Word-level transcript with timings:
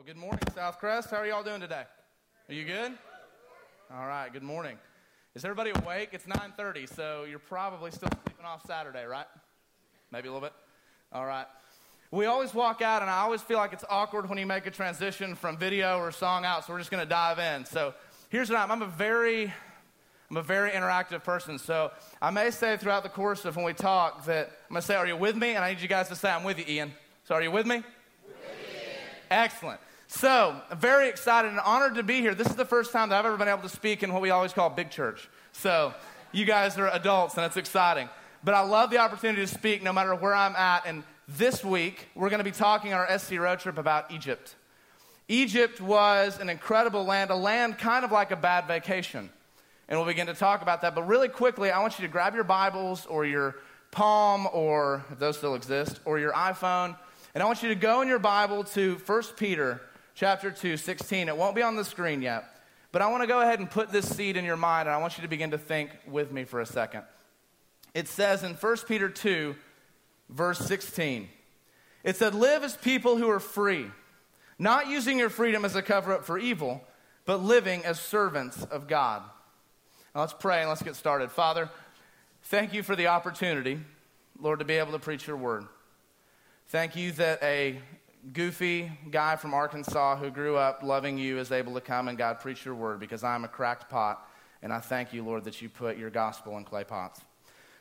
Well, 0.00 0.06
good 0.06 0.16
morning, 0.16 0.40
South 0.54 0.80
Southcrest. 0.80 1.10
How 1.10 1.18
are 1.18 1.26
y'all 1.26 1.42
doing 1.42 1.60
today? 1.60 1.82
Are 2.48 2.54
you 2.54 2.64
good? 2.64 2.92
All 3.92 4.06
right, 4.06 4.32
good 4.32 4.42
morning. 4.42 4.78
Is 5.34 5.44
everybody 5.44 5.72
awake? 5.74 6.08
It's 6.12 6.24
9:30, 6.24 6.86
so 6.86 7.26
you're 7.28 7.38
probably 7.38 7.90
still 7.90 8.08
sleeping 8.24 8.46
off 8.46 8.64
Saturday, 8.66 9.04
right? 9.04 9.26
Maybe 10.10 10.28
a 10.28 10.32
little 10.32 10.48
bit. 10.48 10.54
All 11.12 11.26
right. 11.26 11.44
We 12.10 12.24
always 12.24 12.54
walk 12.54 12.80
out, 12.80 13.02
and 13.02 13.10
I 13.10 13.18
always 13.18 13.42
feel 13.42 13.58
like 13.58 13.74
it's 13.74 13.84
awkward 13.90 14.26
when 14.30 14.38
you 14.38 14.46
make 14.46 14.64
a 14.64 14.70
transition 14.70 15.34
from 15.34 15.58
video 15.58 15.98
or 15.98 16.10
song 16.12 16.46
out, 16.46 16.64
so 16.64 16.72
we're 16.72 16.78
just 16.78 16.90
going 16.90 17.04
to 17.04 17.08
dive 17.08 17.38
in. 17.38 17.66
So 17.66 17.92
here's 18.30 18.48
what 18.48 18.58
I'm. 18.58 18.70
I'm 18.70 18.80
a 18.80 18.86
very 18.86 19.52
I'm 20.30 20.38
a 20.38 20.42
very 20.42 20.70
interactive 20.70 21.24
person, 21.24 21.58
so 21.58 21.90
I 22.22 22.30
may 22.30 22.50
say 22.52 22.78
throughout 22.78 23.02
the 23.02 23.10
course 23.10 23.44
of 23.44 23.54
when 23.54 23.66
we 23.66 23.74
talk 23.74 24.24
that 24.24 24.46
I'm 24.46 24.72
going 24.72 24.80
to 24.80 24.86
say, 24.86 24.94
Are 24.94 25.06
you 25.06 25.18
with 25.18 25.36
me? 25.36 25.50
And 25.56 25.62
I 25.62 25.74
need 25.74 25.82
you 25.82 25.88
guys 25.88 26.08
to 26.08 26.16
say, 26.16 26.30
I'm 26.30 26.42
with 26.42 26.58
you, 26.58 26.64
Ian. 26.66 26.94
So 27.24 27.34
are 27.34 27.42
you 27.42 27.50
with 27.50 27.66
me? 27.66 27.82
Excellent. 29.30 29.78
So, 30.12 30.60
very 30.72 31.08
excited 31.08 31.52
and 31.52 31.60
honored 31.60 31.94
to 31.94 32.02
be 32.02 32.20
here. 32.20 32.34
This 32.34 32.48
is 32.48 32.56
the 32.56 32.64
first 32.64 32.92
time 32.92 33.10
that 33.10 33.18
I've 33.20 33.26
ever 33.26 33.36
been 33.36 33.46
able 33.46 33.62
to 33.62 33.68
speak 33.68 34.02
in 34.02 34.12
what 34.12 34.20
we 34.20 34.30
always 34.30 34.52
call 34.52 34.68
big 34.68 34.90
church. 34.90 35.28
So, 35.52 35.94
you 36.32 36.44
guys 36.44 36.76
are 36.78 36.88
adults 36.88 37.36
and 37.36 37.46
it's 37.46 37.56
exciting. 37.56 38.08
But 38.42 38.54
I 38.54 38.62
love 38.62 38.90
the 38.90 38.98
opportunity 38.98 39.40
to 39.40 39.46
speak 39.46 39.84
no 39.84 39.92
matter 39.92 40.12
where 40.16 40.34
I'm 40.34 40.56
at. 40.56 40.82
And 40.84 41.04
this 41.28 41.64
week, 41.64 42.08
we're 42.16 42.28
going 42.28 42.40
to 42.40 42.44
be 42.44 42.50
talking 42.50 42.92
on 42.92 42.98
our 42.98 43.18
SC 43.20 43.34
road 43.34 43.60
trip 43.60 43.78
about 43.78 44.10
Egypt. 44.10 44.56
Egypt 45.28 45.80
was 45.80 46.40
an 46.40 46.50
incredible 46.50 47.04
land, 47.04 47.30
a 47.30 47.36
land 47.36 47.78
kind 47.78 48.04
of 48.04 48.10
like 48.10 48.32
a 48.32 48.36
bad 48.36 48.66
vacation. 48.66 49.30
And 49.88 49.96
we'll 49.96 50.08
begin 50.08 50.26
to 50.26 50.34
talk 50.34 50.60
about 50.60 50.80
that. 50.80 50.96
But 50.96 51.06
really 51.06 51.28
quickly, 51.28 51.70
I 51.70 51.80
want 51.80 52.00
you 52.00 52.04
to 52.04 52.10
grab 52.10 52.34
your 52.34 52.42
Bibles 52.42 53.06
or 53.06 53.24
your 53.24 53.58
Palm, 53.92 54.48
or 54.52 55.04
if 55.12 55.20
those 55.20 55.38
still 55.38 55.54
exist, 55.54 56.00
or 56.04 56.18
your 56.18 56.32
iPhone. 56.32 56.96
And 57.32 57.44
I 57.44 57.46
want 57.46 57.62
you 57.62 57.68
to 57.68 57.76
go 57.76 58.02
in 58.02 58.08
your 58.08 58.18
Bible 58.18 58.64
to 58.64 59.00
1 59.06 59.22
Peter 59.36 59.80
chapter 60.20 60.50
2, 60.50 60.76
16. 60.76 61.30
It 61.30 61.36
won't 61.36 61.56
be 61.56 61.62
on 61.62 61.76
the 61.76 61.84
screen 61.84 62.20
yet, 62.20 62.44
but 62.92 63.00
I 63.00 63.06
want 63.06 63.22
to 63.22 63.26
go 63.26 63.40
ahead 63.40 63.58
and 63.58 63.70
put 63.70 63.90
this 63.90 64.06
seed 64.06 64.36
in 64.36 64.44
your 64.44 64.58
mind, 64.58 64.86
and 64.86 64.94
I 64.94 64.98
want 64.98 65.16
you 65.16 65.22
to 65.22 65.28
begin 65.28 65.52
to 65.52 65.58
think 65.58 65.92
with 66.06 66.30
me 66.30 66.44
for 66.44 66.60
a 66.60 66.66
second. 66.66 67.04
It 67.94 68.06
says 68.06 68.42
in 68.42 68.52
1 68.52 68.76
Peter 68.86 69.08
2, 69.08 69.56
verse 70.28 70.58
16, 70.58 71.26
it 72.04 72.16
said, 72.16 72.34
Live 72.34 72.64
as 72.64 72.76
people 72.76 73.16
who 73.16 73.30
are 73.30 73.40
free, 73.40 73.86
not 74.58 74.88
using 74.88 75.18
your 75.18 75.30
freedom 75.30 75.64
as 75.64 75.74
a 75.74 75.80
cover 75.80 76.12
up 76.12 76.26
for 76.26 76.36
evil, 76.36 76.82
but 77.24 77.42
living 77.42 77.82
as 77.86 77.98
servants 77.98 78.62
of 78.64 78.88
God. 78.88 79.22
Now 80.14 80.20
let's 80.20 80.34
pray 80.34 80.60
and 80.60 80.68
let's 80.68 80.82
get 80.82 80.96
started. 80.96 81.30
Father, 81.30 81.70
thank 82.42 82.74
you 82.74 82.82
for 82.82 82.94
the 82.94 83.06
opportunity, 83.06 83.80
Lord, 84.38 84.58
to 84.58 84.66
be 84.66 84.74
able 84.74 84.92
to 84.92 84.98
preach 84.98 85.26
your 85.26 85.38
word. 85.38 85.64
Thank 86.66 86.94
you 86.94 87.10
that 87.12 87.42
a 87.42 87.80
goofy 88.32 88.90
guy 89.10 89.36
from 89.36 89.54
Arkansas 89.54 90.16
who 90.16 90.30
grew 90.30 90.56
up 90.56 90.82
loving 90.82 91.18
you 91.18 91.38
is 91.38 91.52
able 91.52 91.74
to 91.74 91.80
come 91.80 92.08
and 92.08 92.18
God 92.18 92.40
preach 92.40 92.64
your 92.64 92.74
word 92.74 93.00
because 93.00 93.24
I'm 93.24 93.44
a 93.44 93.48
cracked 93.48 93.88
pot. 93.88 94.28
And 94.62 94.72
I 94.72 94.78
thank 94.78 95.12
you, 95.12 95.24
Lord, 95.24 95.44
that 95.44 95.62
you 95.62 95.68
put 95.68 95.96
your 95.96 96.10
gospel 96.10 96.56
in 96.58 96.64
clay 96.64 96.84
pots. 96.84 97.20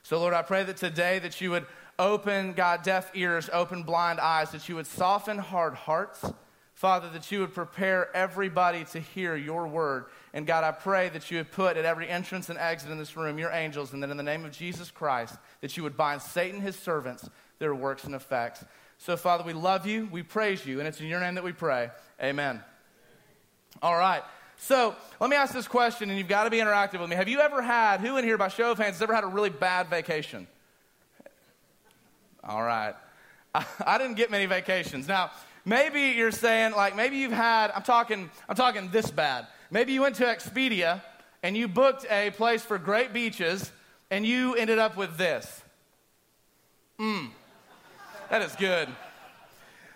So, 0.02 0.18
Lord, 0.20 0.34
I 0.34 0.42
pray 0.42 0.64
that 0.64 0.78
today 0.78 1.20
that 1.20 1.42
you 1.42 1.52
would 1.52 1.66
open, 1.98 2.54
God, 2.54 2.84
deaf 2.84 3.12
ears, 3.14 3.50
open 3.52 3.84
blind 3.84 4.20
eyes, 4.20 4.52
that 4.52 4.70
you 4.70 4.76
would 4.76 4.88
soften 4.88 5.38
hard 5.38 5.76
hearts. 5.76 6.26
Father, 6.74 7.10
that 7.10 7.30
you 7.30 7.42
would 7.42 7.54
prepare 7.54 8.08
everybody 8.16 8.86
to 8.86 9.02
hear 9.02 9.36
your 9.36 9.68
word. 9.68 10.06
And 10.34 10.48
God, 10.48 10.64
I 10.64 10.72
pray 10.72 11.10
that 11.10 11.30
you 11.30 11.40
would 11.40 11.52
put 11.52 11.76
at 11.76 11.84
every 11.84 12.08
entrance 12.08 12.48
and 12.48 12.58
exit 12.58 12.90
in 12.90 12.98
this 12.98 13.18
room 13.18 13.38
your 13.38 13.52
angels, 13.52 13.92
and 13.92 14.02
that 14.02 14.10
in 14.10 14.16
the 14.16 14.24
name 14.24 14.46
of 14.46 14.54
Jesus 14.54 14.90
Christ, 14.90 15.36
that 15.60 15.76
you 15.76 15.84
would 15.84 15.98
bind 15.98 16.22
Satan, 16.22 16.62
his 16.62 16.78
servants, 16.78 17.30
their 17.60 17.76
works 17.76 18.06
and 18.06 18.16
effects. 18.16 18.64
So, 19.00 19.16
Father, 19.16 19.46
we 19.46 19.54
love 19.54 19.88
you, 19.88 20.10
we 20.12 20.24
praise 20.24 20.66
you, 20.66 20.80
and 20.80 20.88
it's 20.88 21.00
in 21.00 21.08
your 21.08 21.22
name 21.22 21.36
that 21.36 21.44
we 21.44 21.54
pray. 21.54 21.90
Amen. 22.22 22.62
All 23.82 23.98
right. 23.98 24.22
So, 24.58 24.94
let 25.22 25.30
me 25.30 25.38
ask 25.38 25.54
this 25.54 25.70
question, 25.70 26.10
and 26.10 26.20
you've 26.20 26.28
got 26.28 26.44
to 26.44 26.50
be 26.50 26.58
interactive 26.58 27.00
with 27.00 27.10
me. 27.10 27.16
Have 27.16 27.30
you 27.30 27.40
ever 27.40 27.62
had, 27.62 28.02
who 28.02 28.18
in 28.18 28.26
here, 28.26 28.38
by 28.38 28.50
show 28.50 28.72
of 28.72 28.78
hands, 28.78 28.96
has 28.96 29.02
ever 29.02 29.14
had 29.14 29.24
a 29.24 29.28
really 29.28 29.50
bad 29.50 29.88
vacation? 29.88 30.48
All 32.44 32.62
right. 32.62 32.94
I, 33.56 33.66
I 33.86 33.98
didn't 33.98 34.16
get 34.16 34.32
many 34.32 34.48
vacations. 34.48 35.08
Now, 35.08 35.32
maybe 35.64 36.02
you're 36.18 36.32
saying, 36.32 36.74
like, 36.74 36.94
maybe 36.98 37.16
you've 37.18 37.32
had, 37.32 37.72
I'm 37.72 37.84
talking, 37.84 38.30
I'm 38.50 38.56
talking 38.58 38.90
this 38.90 39.10
bad. 39.10 39.48
Maybe 39.72 39.94
you 39.94 40.02
went 40.02 40.16
to 40.16 40.26
Expedia 40.26 41.02
and 41.42 41.56
you 41.56 41.70
booked 41.70 42.06
a 42.12 42.32
place 42.32 42.64
for 42.64 42.78
great 42.78 43.14
beaches 43.14 43.72
and 44.12 44.26
you 44.26 44.56
ended 44.56 44.78
up 44.78 44.98
with 44.98 45.16
this. 45.16 45.62
That 48.30 48.44
is 48.44 48.56
good. 48.56 48.88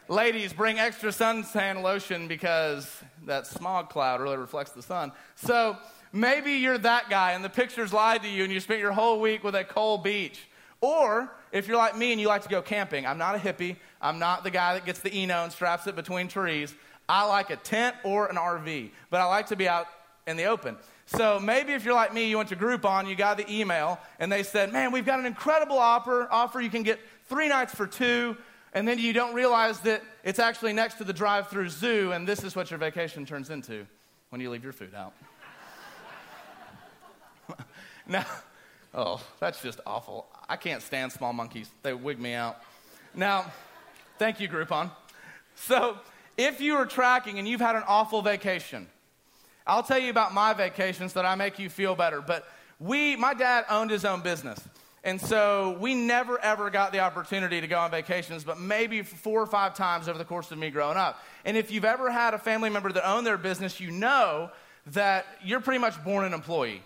Ladies, 0.10 0.54
bring 0.54 0.80
extra 0.80 1.12
suntan 1.12 1.84
lotion 1.84 2.28
because 2.28 2.92
that 3.28 3.46
smog 3.46 3.90
cloud 3.90 4.22
really 4.22 4.38
reflects 4.38 4.72
the 4.72 4.82
sun. 4.82 5.12
So 5.36 5.78
maybe 6.12 6.54
you're 6.54 6.80
that 6.80 7.12
guy 7.12 7.34
and 7.34 7.46
the 7.46 7.50
pictures 7.50 7.94
lied 7.94 8.24
to 8.24 8.28
you 8.28 8.44
and 8.44 8.52
you 8.52 8.60
spent 8.60 8.80
your 8.80 8.92
whole 8.92 9.22
week 9.22 9.44
with 9.44 9.54
a 9.54 9.64
cold 9.64 10.04
beach. 10.04 10.48
Or 10.82 11.32
if 11.52 11.68
you're 11.68 11.78
like 11.78 11.96
me 11.96 12.12
and 12.12 12.20
you 12.20 12.28
like 12.28 12.42
to 12.42 12.50
go 12.50 12.64
camping, 12.64 13.06
I'm 13.06 13.20
not 13.20 13.36
a 13.36 13.38
hippie. 13.38 13.76
I'm 14.02 14.18
not 14.18 14.44
the 14.44 14.50
guy 14.50 14.74
that 14.74 14.84
gets 14.84 14.98
the 14.98 15.14
Eno 15.14 15.44
and 15.44 15.52
straps 15.52 15.86
it 15.86 15.96
between 15.96 16.28
trees. 16.28 16.74
I 17.08 17.26
like 17.28 17.52
a 17.52 17.58
tent 17.58 17.96
or 18.04 18.26
an 18.26 18.38
RV, 18.38 18.90
but 19.12 19.22
I 19.22 19.26
like 19.26 19.46
to 19.50 19.56
be 19.56 19.68
out 19.68 19.86
in 20.26 20.38
the 20.38 20.46
open. 20.46 20.78
So 21.06 21.40
maybe 21.40 21.74
if 21.74 21.84
you're 21.84 21.94
like 21.94 22.14
me, 22.14 22.30
you 22.30 22.38
went 22.38 22.50
to 22.50 22.56
Groupon, 22.56 23.08
you 23.08 23.16
got 23.16 23.38
the 23.38 23.52
email, 23.52 24.00
and 24.20 24.32
they 24.32 24.42
said, 24.44 24.72
Man, 24.72 24.92
we've 24.92 25.06
got 25.06 25.20
an 25.20 25.26
incredible 25.26 25.78
offer. 25.78 26.28
offer. 26.32 26.62
You 26.62 26.70
can 26.70 26.84
get 26.84 27.00
three 27.34 27.48
nights 27.48 27.74
for 27.74 27.88
two, 27.88 28.38
and 28.74 28.88
then 28.88 29.00
you 29.00 29.12
don't 29.12 29.34
realize 29.34 29.80
that 29.80 30.04
it's 30.24 30.38
actually 30.38 30.72
next 30.72 31.00
to 31.00 31.04
the 31.04 31.12
drive 31.12 31.48
through 31.48 31.68
zoo, 31.68 32.12
and 32.12 32.28
this 32.28 32.44
is 32.44 32.56
what 32.56 32.70
your 32.70 32.78
vacation 32.78 33.26
turns 33.26 33.50
into 33.50 33.88
when 34.30 34.40
you 34.40 34.52
leave 34.52 34.64
your 34.64 34.72
food 34.72 34.94
out. 34.94 35.14
now, 38.08 38.24
oh, 38.94 39.20
that's 39.40 39.64
just 39.64 39.80
awful. 39.88 40.28
I 40.48 40.58
can't 40.58 40.84
stand 40.84 41.12
small 41.12 41.34
monkeys, 41.34 41.72
they 41.82 41.92
wig 41.96 42.20
me 42.20 42.36
out. 42.36 42.62
Now, 43.16 43.52
thank 44.20 44.40
you, 44.40 44.48
Groupon. 44.48 44.92
So, 45.56 45.98
if 46.38 46.62
you 46.62 46.76
are 46.76 46.86
tracking 46.86 47.40
and 47.40 47.48
you've 47.48 47.62
had 47.62 47.76
an 47.76 47.84
awful 47.88 48.22
vacation, 48.22 48.86
I'll 49.66 49.82
tell 49.82 49.98
you 49.98 50.12
about 50.12 50.36
my 50.36 50.54
vacations 50.54 51.14
that 51.14 51.26
I 51.26 51.34
make 51.34 51.58
you 51.58 51.68
feel 51.68 51.96
better. 51.96 52.22
But 52.22 52.48
we, 52.80 53.16
my 53.16 53.34
dad 53.34 53.66
owned 53.72 53.90
his 53.90 54.06
own 54.06 54.22
business. 54.22 54.60
And 55.06 55.20
so 55.20 55.78
we 55.82 55.94
never 55.94 56.40
ever 56.40 56.70
got 56.70 56.94
the 56.94 57.00
opportunity 57.00 57.60
to 57.60 57.68
go 57.68 57.78
on 57.78 57.92
vacations, 57.92 58.44
but 58.44 58.58
maybe 58.58 59.02
four 59.02 59.42
or 59.42 59.46
five 59.46 59.74
times 59.74 60.08
over 60.08 60.18
the 60.18 60.26
course 60.26 60.50
of 60.52 60.58
me 60.58 60.70
growing 60.70 60.98
up. 60.98 61.22
And 61.44 61.58
if 61.58 61.72
you've 61.72 61.84
ever 61.84 62.10
had 62.10 62.34
a 62.34 62.40
family 62.40 62.70
member 62.70 62.92
that 62.92 63.08
owned 63.08 63.28
their 63.28 63.38
business, 63.38 63.82
you 63.82 63.92
know 63.92 64.50
that 64.88 65.26
you're 65.44 65.60
pretty 65.60 65.80
much 65.80 66.02
born 66.06 66.24
an 66.24 66.34
employee. 66.34 66.82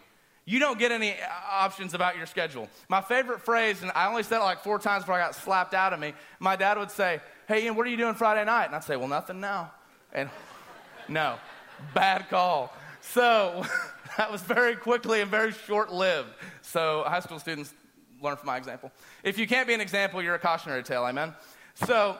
You 0.45 0.59
don't 0.59 0.79
get 0.79 0.91
any 0.91 1.11
uh, 1.11 1.15
options 1.51 1.93
about 1.93 2.17
your 2.17 2.25
schedule. 2.25 2.69
My 2.89 3.01
favorite 3.01 3.41
phrase, 3.41 3.81
and 3.81 3.91
I 3.93 4.07
only 4.07 4.23
said 4.23 4.39
it 4.39 4.45
like 4.45 4.63
four 4.63 4.79
times 4.79 5.03
before 5.03 5.15
I 5.15 5.19
got 5.19 5.35
slapped 5.35 5.73
out 5.73 5.93
of 5.93 5.99
me, 5.99 6.13
my 6.39 6.55
dad 6.55 6.77
would 6.77 6.89
say, 6.89 7.19
Hey, 7.47 7.65
Ian, 7.65 7.75
what 7.75 7.85
are 7.85 7.89
you 7.89 7.97
doing 7.97 8.15
Friday 8.15 8.45
night? 8.45 8.65
And 8.65 8.75
I'd 8.75 8.83
say, 8.83 8.95
Well, 8.95 9.09
nothing 9.09 9.39
now. 9.39 9.71
And 10.11 10.29
no, 11.07 11.35
bad 11.93 12.29
call. 12.29 12.73
So 13.01 13.63
that 14.17 14.31
was 14.31 14.41
very 14.41 14.75
quickly 14.75 15.21
and 15.21 15.29
very 15.29 15.51
short 15.51 15.91
lived. 15.91 16.29
So 16.61 17.03
high 17.05 17.19
school 17.19 17.39
students 17.39 17.73
learn 18.21 18.37
from 18.37 18.47
my 18.47 18.57
example. 18.57 18.91
If 19.23 19.37
you 19.37 19.47
can't 19.47 19.67
be 19.67 19.73
an 19.73 19.81
example, 19.81 20.21
you're 20.21 20.35
a 20.35 20.39
cautionary 20.39 20.83
tale, 20.83 21.05
amen? 21.05 21.33
So, 21.85 22.17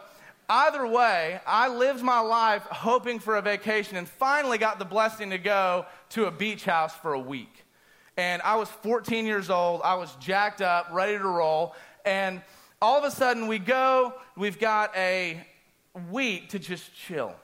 either 0.49 0.85
way, 0.85 1.39
I 1.45 1.67
lived 1.67 2.03
my 2.03 2.19
life 2.19 2.63
hoping 2.63 3.19
for 3.19 3.35
a 3.35 3.41
vacation 3.41 3.97
and 3.97 4.07
finally 4.07 4.57
got 4.57 4.79
the 4.79 4.85
blessing 4.85 5.29
to 5.31 5.37
go 5.37 5.85
to 6.09 6.25
a 6.25 6.31
beach 6.31 6.65
house 6.65 6.95
for 6.95 7.13
a 7.13 7.19
week. 7.19 7.65
And 8.17 8.41
I 8.41 8.55
was 8.55 8.69
14 8.69 9.25
years 9.25 9.49
old, 9.49 9.81
I 9.83 9.95
was 9.95 10.15
jacked 10.15 10.61
up, 10.61 10.89
ready 10.91 11.17
to 11.17 11.27
roll, 11.27 11.75
and 12.05 12.41
all 12.81 12.97
of 12.97 13.03
a 13.03 13.11
sudden 13.11 13.47
we 13.47 13.59
go, 13.59 14.13
we've 14.35 14.59
got 14.59 14.95
a 14.95 15.45
week 16.11 16.49
to 16.49 16.59
just 16.59 16.95
chill. 16.95 17.35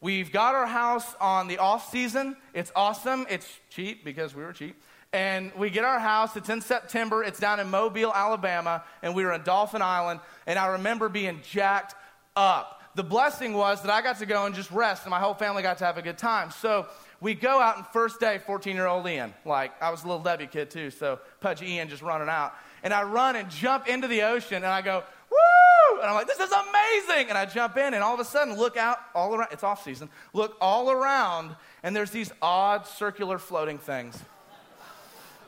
We've 0.00 0.30
got 0.30 0.54
our 0.54 0.66
house 0.66 1.14
on 1.20 1.48
the 1.48 1.58
off 1.58 1.90
season. 1.90 2.36
It's 2.54 2.70
awesome. 2.76 3.26
It's 3.28 3.48
cheap 3.68 4.04
because 4.04 4.34
we 4.34 4.44
were 4.44 4.52
cheap. 4.52 4.80
And 5.12 5.52
we 5.56 5.70
get 5.70 5.84
our 5.84 5.98
house. 5.98 6.36
It's 6.36 6.50
in 6.50 6.60
September. 6.60 7.22
It's 7.24 7.40
down 7.40 7.60
in 7.60 7.70
Mobile, 7.70 8.12
Alabama. 8.12 8.84
And 9.02 9.14
we 9.14 9.24
were 9.24 9.32
in 9.32 9.42
Dauphin 9.42 9.80
Island. 9.80 10.20
And 10.46 10.58
I 10.58 10.66
remember 10.66 11.08
being 11.08 11.40
jacked 11.50 11.94
up. 12.36 12.78
The 12.94 13.04
blessing 13.04 13.54
was 13.54 13.82
that 13.82 13.92
I 13.92 14.02
got 14.02 14.18
to 14.18 14.26
go 14.26 14.44
and 14.46 14.54
just 14.54 14.72
rest, 14.72 15.04
and 15.04 15.10
my 15.10 15.20
whole 15.20 15.34
family 15.34 15.62
got 15.62 15.78
to 15.78 15.84
have 15.84 15.98
a 15.98 16.02
good 16.02 16.18
time. 16.18 16.50
So 16.50 16.88
we 17.20 17.32
go 17.34 17.60
out, 17.60 17.76
and 17.76 17.86
first 17.86 18.18
day, 18.18 18.38
14 18.38 18.74
year 18.74 18.88
old 18.88 19.06
Ian, 19.06 19.34
like 19.44 19.70
I 19.80 19.90
was 19.90 20.02
a 20.02 20.08
little 20.08 20.22
Debbie 20.22 20.48
kid 20.48 20.68
too, 20.68 20.90
so 20.90 21.20
Pudgy 21.40 21.74
Ian 21.74 21.88
just 21.88 22.02
running 22.02 22.28
out. 22.28 22.54
And 22.82 22.92
I 22.92 23.04
run 23.04 23.36
and 23.36 23.48
jump 23.50 23.86
into 23.86 24.08
the 24.08 24.22
ocean, 24.22 24.56
and 24.56 24.66
I 24.66 24.82
go, 24.82 25.04
woo! 25.30 26.00
And 26.00 26.08
I'm 26.08 26.14
like, 26.14 26.26
this 26.26 26.40
is 26.40 26.50
amazing! 26.50 27.28
And 27.28 27.38
I 27.38 27.44
jump 27.44 27.76
in, 27.76 27.94
and 27.94 28.02
all 28.02 28.14
of 28.14 28.20
a 28.20 28.24
sudden, 28.24 28.56
look 28.56 28.76
out 28.76 28.98
all 29.14 29.32
around. 29.32 29.48
It's 29.52 29.62
off 29.62 29.84
season. 29.84 30.08
Look 30.32 30.56
all 30.60 30.90
around, 30.90 31.54
and 31.84 31.94
there's 31.94 32.10
these 32.10 32.32
odd 32.42 32.84
circular 32.84 33.38
floating 33.38 33.78
things. 33.78 34.18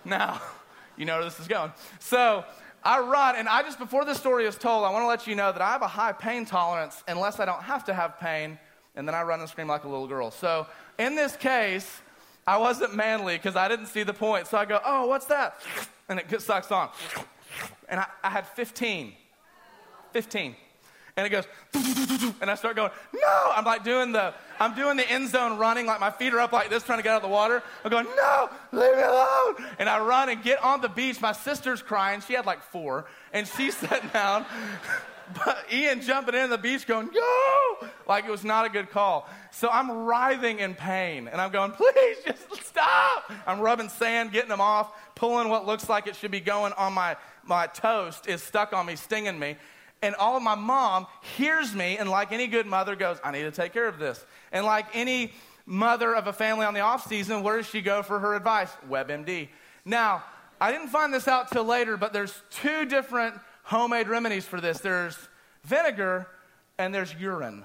Now, 0.04 0.40
you 0.96 1.04
know 1.04 1.16
where 1.16 1.24
this 1.24 1.40
is 1.40 1.48
going. 1.48 1.72
So 1.98 2.44
I 2.82 3.00
run, 3.00 3.36
and 3.36 3.48
I 3.48 3.62
just, 3.62 3.78
before 3.78 4.04
this 4.04 4.18
story 4.18 4.46
is 4.46 4.56
told, 4.56 4.84
I 4.84 4.90
want 4.90 5.02
to 5.02 5.06
let 5.06 5.26
you 5.26 5.34
know 5.34 5.52
that 5.52 5.60
I 5.60 5.70
have 5.72 5.82
a 5.82 5.88
high 5.88 6.12
pain 6.12 6.44
tolerance 6.44 7.02
unless 7.08 7.40
I 7.40 7.44
don't 7.44 7.62
have 7.62 7.84
to 7.84 7.94
have 7.94 8.18
pain, 8.18 8.58
and 8.96 9.06
then 9.06 9.14
I 9.14 9.22
run 9.22 9.40
and 9.40 9.48
scream 9.48 9.68
like 9.68 9.84
a 9.84 9.88
little 9.88 10.06
girl. 10.06 10.30
So 10.30 10.66
in 10.98 11.14
this 11.14 11.36
case, 11.36 12.00
I 12.46 12.56
wasn't 12.56 12.94
manly 12.94 13.36
because 13.36 13.56
I 13.56 13.68
didn't 13.68 13.86
see 13.86 14.02
the 14.02 14.14
point. 14.14 14.46
So 14.46 14.58
I 14.58 14.64
go, 14.64 14.80
oh, 14.84 15.06
what's 15.06 15.26
that? 15.26 15.60
And 16.08 16.18
it 16.18 16.42
sucks 16.42 16.72
on. 16.72 16.88
And 17.88 18.00
I, 18.00 18.06
I 18.24 18.30
had 18.30 18.46
15. 18.46 19.12
15 20.12 20.56
and 21.16 21.26
it 21.26 21.30
goes, 21.30 21.44
and 22.40 22.50
I 22.50 22.54
start 22.54 22.76
going, 22.76 22.90
no! 23.12 23.52
I'm 23.54 23.64
like 23.64 23.84
doing 23.84 24.12
the, 24.12 24.34
I'm 24.58 24.74
doing 24.74 24.96
the 24.96 25.10
end 25.10 25.28
zone 25.28 25.58
running, 25.58 25.86
like 25.86 26.00
my 26.00 26.10
feet 26.10 26.32
are 26.34 26.40
up 26.40 26.52
like 26.52 26.70
this, 26.70 26.82
trying 26.82 26.98
to 26.98 27.02
get 27.02 27.12
out 27.12 27.16
of 27.16 27.22
the 27.22 27.28
water. 27.28 27.62
I'm 27.84 27.90
going, 27.90 28.06
no, 28.16 28.50
leave 28.72 28.96
me 28.96 29.02
alone. 29.02 29.56
And 29.78 29.88
I 29.88 30.04
run 30.04 30.28
and 30.28 30.42
get 30.42 30.62
on 30.62 30.80
the 30.80 30.88
beach. 30.88 31.20
My 31.20 31.32
sister's 31.32 31.82
crying. 31.82 32.20
She 32.20 32.34
had 32.34 32.46
like 32.46 32.62
four, 32.62 33.06
and 33.32 33.46
she's 33.46 33.76
sitting 33.78 34.08
down. 34.10 34.44
But 35.34 35.64
Ian 35.72 36.00
jumping 36.00 36.34
in 36.34 36.50
the 36.50 36.58
beach 36.58 36.86
going, 36.86 37.08
go! 37.08 37.88
Like 38.08 38.24
it 38.24 38.30
was 38.30 38.44
not 38.44 38.66
a 38.66 38.68
good 38.68 38.90
call. 38.90 39.28
So 39.52 39.68
I'm 39.70 39.90
writhing 39.90 40.58
in 40.58 40.74
pain, 40.74 41.28
and 41.28 41.40
I'm 41.40 41.50
going, 41.50 41.72
please 41.72 42.16
just 42.26 42.64
stop. 42.64 43.30
I'm 43.46 43.60
rubbing 43.60 43.88
sand, 43.88 44.32
getting 44.32 44.48
them 44.48 44.60
off, 44.60 44.92
pulling 45.14 45.48
what 45.48 45.66
looks 45.66 45.88
like 45.88 46.06
it 46.06 46.16
should 46.16 46.30
be 46.30 46.40
going 46.40 46.72
on 46.74 46.92
my, 46.92 47.16
my 47.44 47.66
toast 47.66 48.26
is 48.26 48.42
stuck 48.42 48.72
on 48.72 48.86
me, 48.86 48.96
stinging 48.96 49.38
me. 49.38 49.56
And 50.02 50.14
all 50.14 50.36
of 50.36 50.42
my 50.42 50.54
mom 50.54 51.06
hears 51.36 51.74
me, 51.74 51.98
and 51.98 52.08
like 52.08 52.32
any 52.32 52.46
good 52.46 52.66
mother, 52.66 52.96
goes, 52.96 53.18
I 53.22 53.32
need 53.32 53.42
to 53.42 53.50
take 53.50 53.72
care 53.72 53.86
of 53.86 53.98
this. 53.98 54.24
And 54.50 54.64
like 54.64 54.86
any 54.94 55.32
mother 55.66 56.14
of 56.14 56.26
a 56.26 56.32
family 56.32 56.64
on 56.64 56.74
the 56.74 56.80
off 56.80 57.06
season, 57.06 57.42
where 57.42 57.58
does 57.58 57.66
she 57.66 57.82
go 57.82 58.02
for 58.02 58.18
her 58.18 58.34
advice? 58.34 58.70
WebMD. 58.88 59.48
Now, 59.84 60.24
I 60.60 60.72
didn't 60.72 60.88
find 60.88 61.12
this 61.12 61.28
out 61.28 61.50
till 61.50 61.64
later, 61.64 61.96
but 61.96 62.12
there's 62.12 62.34
two 62.50 62.86
different 62.86 63.34
homemade 63.62 64.08
remedies 64.08 64.44
for 64.44 64.60
this. 64.60 64.80
There's 64.80 65.16
vinegar 65.64 66.26
and 66.78 66.94
there's 66.94 67.14
urine. 67.14 67.64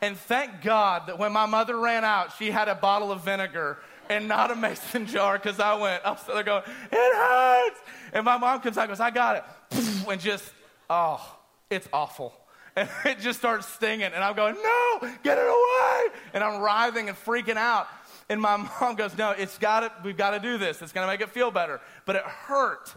And 0.00 0.16
thank 0.16 0.62
God 0.62 1.06
that 1.06 1.18
when 1.18 1.32
my 1.32 1.46
mother 1.46 1.78
ran 1.78 2.04
out, 2.04 2.32
she 2.36 2.50
had 2.50 2.68
a 2.68 2.74
bottle 2.74 3.12
of 3.12 3.24
vinegar 3.24 3.78
and 4.10 4.26
not 4.26 4.50
a 4.50 4.56
mason 4.56 5.06
jar 5.06 5.38
because 5.38 5.60
I 5.60 5.74
went, 5.74 6.02
I'm 6.04 6.16
still 6.16 6.42
going, 6.42 6.64
it 6.90 7.16
hurts. 7.16 7.80
And 8.12 8.24
my 8.24 8.36
mom 8.36 8.60
comes 8.60 8.76
out 8.76 8.82
and 8.82 8.90
goes, 8.90 9.00
I 9.00 9.10
got 9.10 9.36
it. 9.36 9.44
And 10.08 10.20
just 10.20 10.52
oh, 10.92 11.36
it's 11.70 11.88
awful. 11.92 12.34
And 12.74 12.88
it 13.04 13.18
just 13.18 13.38
starts 13.38 13.68
stinging. 13.68 14.12
And 14.14 14.24
I'm 14.24 14.34
going, 14.34 14.54
no, 14.54 15.08
get 15.22 15.36
it 15.36 15.46
away. 15.46 16.18
And 16.32 16.42
I'm 16.42 16.62
writhing 16.62 17.10
and 17.10 17.18
freaking 17.18 17.58
out. 17.58 17.86
And 18.30 18.40
my 18.40 18.56
mom 18.80 18.96
goes, 18.96 19.14
no, 19.18 19.32
it's 19.32 19.58
got 19.58 19.80
to, 19.80 19.92
we've 20.02 20.16
got 20.16 20.30
to 20.30 20.40
do 20.40 20.56
this. 20.56 20.80
It's 20.80 20.90
going 20.90 21.06
to 21.06 21.12
make 21.12 21.20
it 21.20 21.28
feel 21.28 21.50
better. 21.50 21.82
But 22.06 22.16
it 22.16 22.22
hurt. 22.22 22.94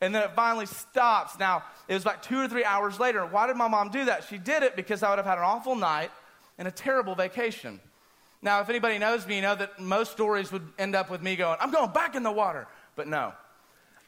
And 0.00 0.14
then 0.14 0.22
it 0.22 0.36
finally 0.36 0.66
stops. 0.66 1.36
Now, 1.36 1.64
it 1.88 1.94
was 1.94 2.06
like 2.06 2.22
two 2.22 2.38
or 2.38 2.46
three 2.46 2.62
hours 2.62 3.00
later. 3.00 3.26
Why 3.26 3.48
did 3.48 3.56
my 3.56 3.66
mom 3.66 3.90
do 3.90 4.04
that? 4.04 4.22
She 4.22 4.38
did 4.38 4.62
it 4.62 4.76
because 4.76 5.02
I 5.02 5.10
would 5.10 5.18
have 5.18 5.26
had 5.26 5.38
an 5.38 5.44
awful 5.44 5.74
night 5.74 6.12
and 6.56 6.68
a 6.68 6.70
terrible 6.70 7.16
vacation. 7.16 7.80
Now, 8.40 8.60
if 8.60 8.68
anybody 8.68 8.98
knows 8.98 9.26
me, 9.26 9.34
you 9.34 9.42
know 9.42 9.56
that 9.56 9.80
most 9.80 10.12
stories 10.12 10.52
would 10.52 10.62
end 10.78 10.94
up 10.94 11.10
with 11.10 11.22
me 11.22 11.34
going, 11.34 11.56
I'm 11.60 11.72
going 11.72 11.90
back 11.90 12.14
in 12.14 12.22
the 12.22 12.30
water. 12.30 12.68
But 12.94 13.08
no, 13.08 13.32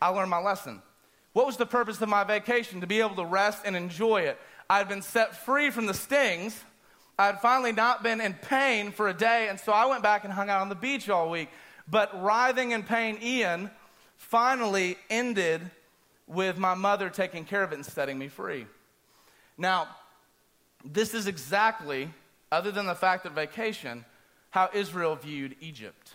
I 0.01 0.11
learned 0.11 0.31
my 0.31 0.41
lesson. 0.41 0.83
What 1.33 1.47
was 1.47 1.57
the 1.57 1.67
purpose 1.67 2.01
of 2.01 2.09
my 2.09 2.25
vacation? 2.25 2.81
To 2.81 2.87
be 2.87 3.01
able 3.01 3.17
to 3.17 3.25
rest 3.25 3.63
and 3.65 3.77
enjoy 3.77 4.23
it. 4.23 4.39
I'd 4.69 4.89
been 4.89 5.03
set 5.03 5.37
free 5.45 5.71
from 5.71 5.87
the 5.87 5.95
stings. 5.95 6.59
I 7.19 7.27
had 7.27 7.41
finally 7.41 7.73
not 7.73 8.03
been 8.03 8.21
in 8.21 8.35
pain 8.35 8.93
for 8.93 9.09
a 9.09 9.15
day, 9.15 9.49
and 9.49 9.61
so 9.61 9.73
I 9.73 9.87
went 9.87 10.03
back 10.03 10.25
and 10.25 10.33
hung 10.33 10.49
out 10.49 10.61
on 10.61 10.69
the 10.69 10.75
beach 10.75 11.09
all 11.09 11.31
week. 11.31 11.49
But 11.89 12.23
writhing 12.23 12.71
in 12.71 12.83
pain, 12.83 13.19
Ian 13.23 13.71
finally 14.17 14.97
ended 15.09 15.71
with 16.27 16.57
my 16.57 16.75
mother 16.75 17.11
taking 17.11 17.45
care 17.45 17.63
of 17.63 17.73
it 17.73 17.77
and 17.77 17.85
setting 17.85 18.19
me 18.19 18.29
free. 18.29 18.67
Now, 19.59 19.89
this 20.85 21.13
is 21.15 21.27
exactly, 21.27 22.09
other 22.51 22.71
than 22.71 22.87
the 22.87 22.95
fact 22.95 23.27
of 23.27 23.33
vacation, 23.33 24.05
how 24.51 24.71
Israel 24.73 25.17
viewed 25.17 25.57
Egypt. 25.61 26.15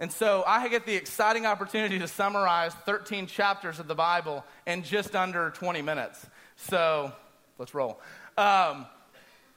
And 0.00 0.12
so 0.12 0.44
I 0.46 0.68
get 0.68 0.86
the 0.86 0.94
exciting 0.94 1.44
opportunity 1.44 1.98
to 1.98 2.06
summarize 2.06 2.72
13 2.86 3.26
chapters 3.26 3.80
of 3.80 3.88
the 3.88 3.96
Bible 3.96 4.44
in 4.66 4.84
just 4.84 5.16
under 5.16 5.50
20 5.50 5.82
minutes. 5.82 6.24
So 6.56 7.12
let's 7.58 7.74
roll. 7.74 8.00
Um, 8.36 8.86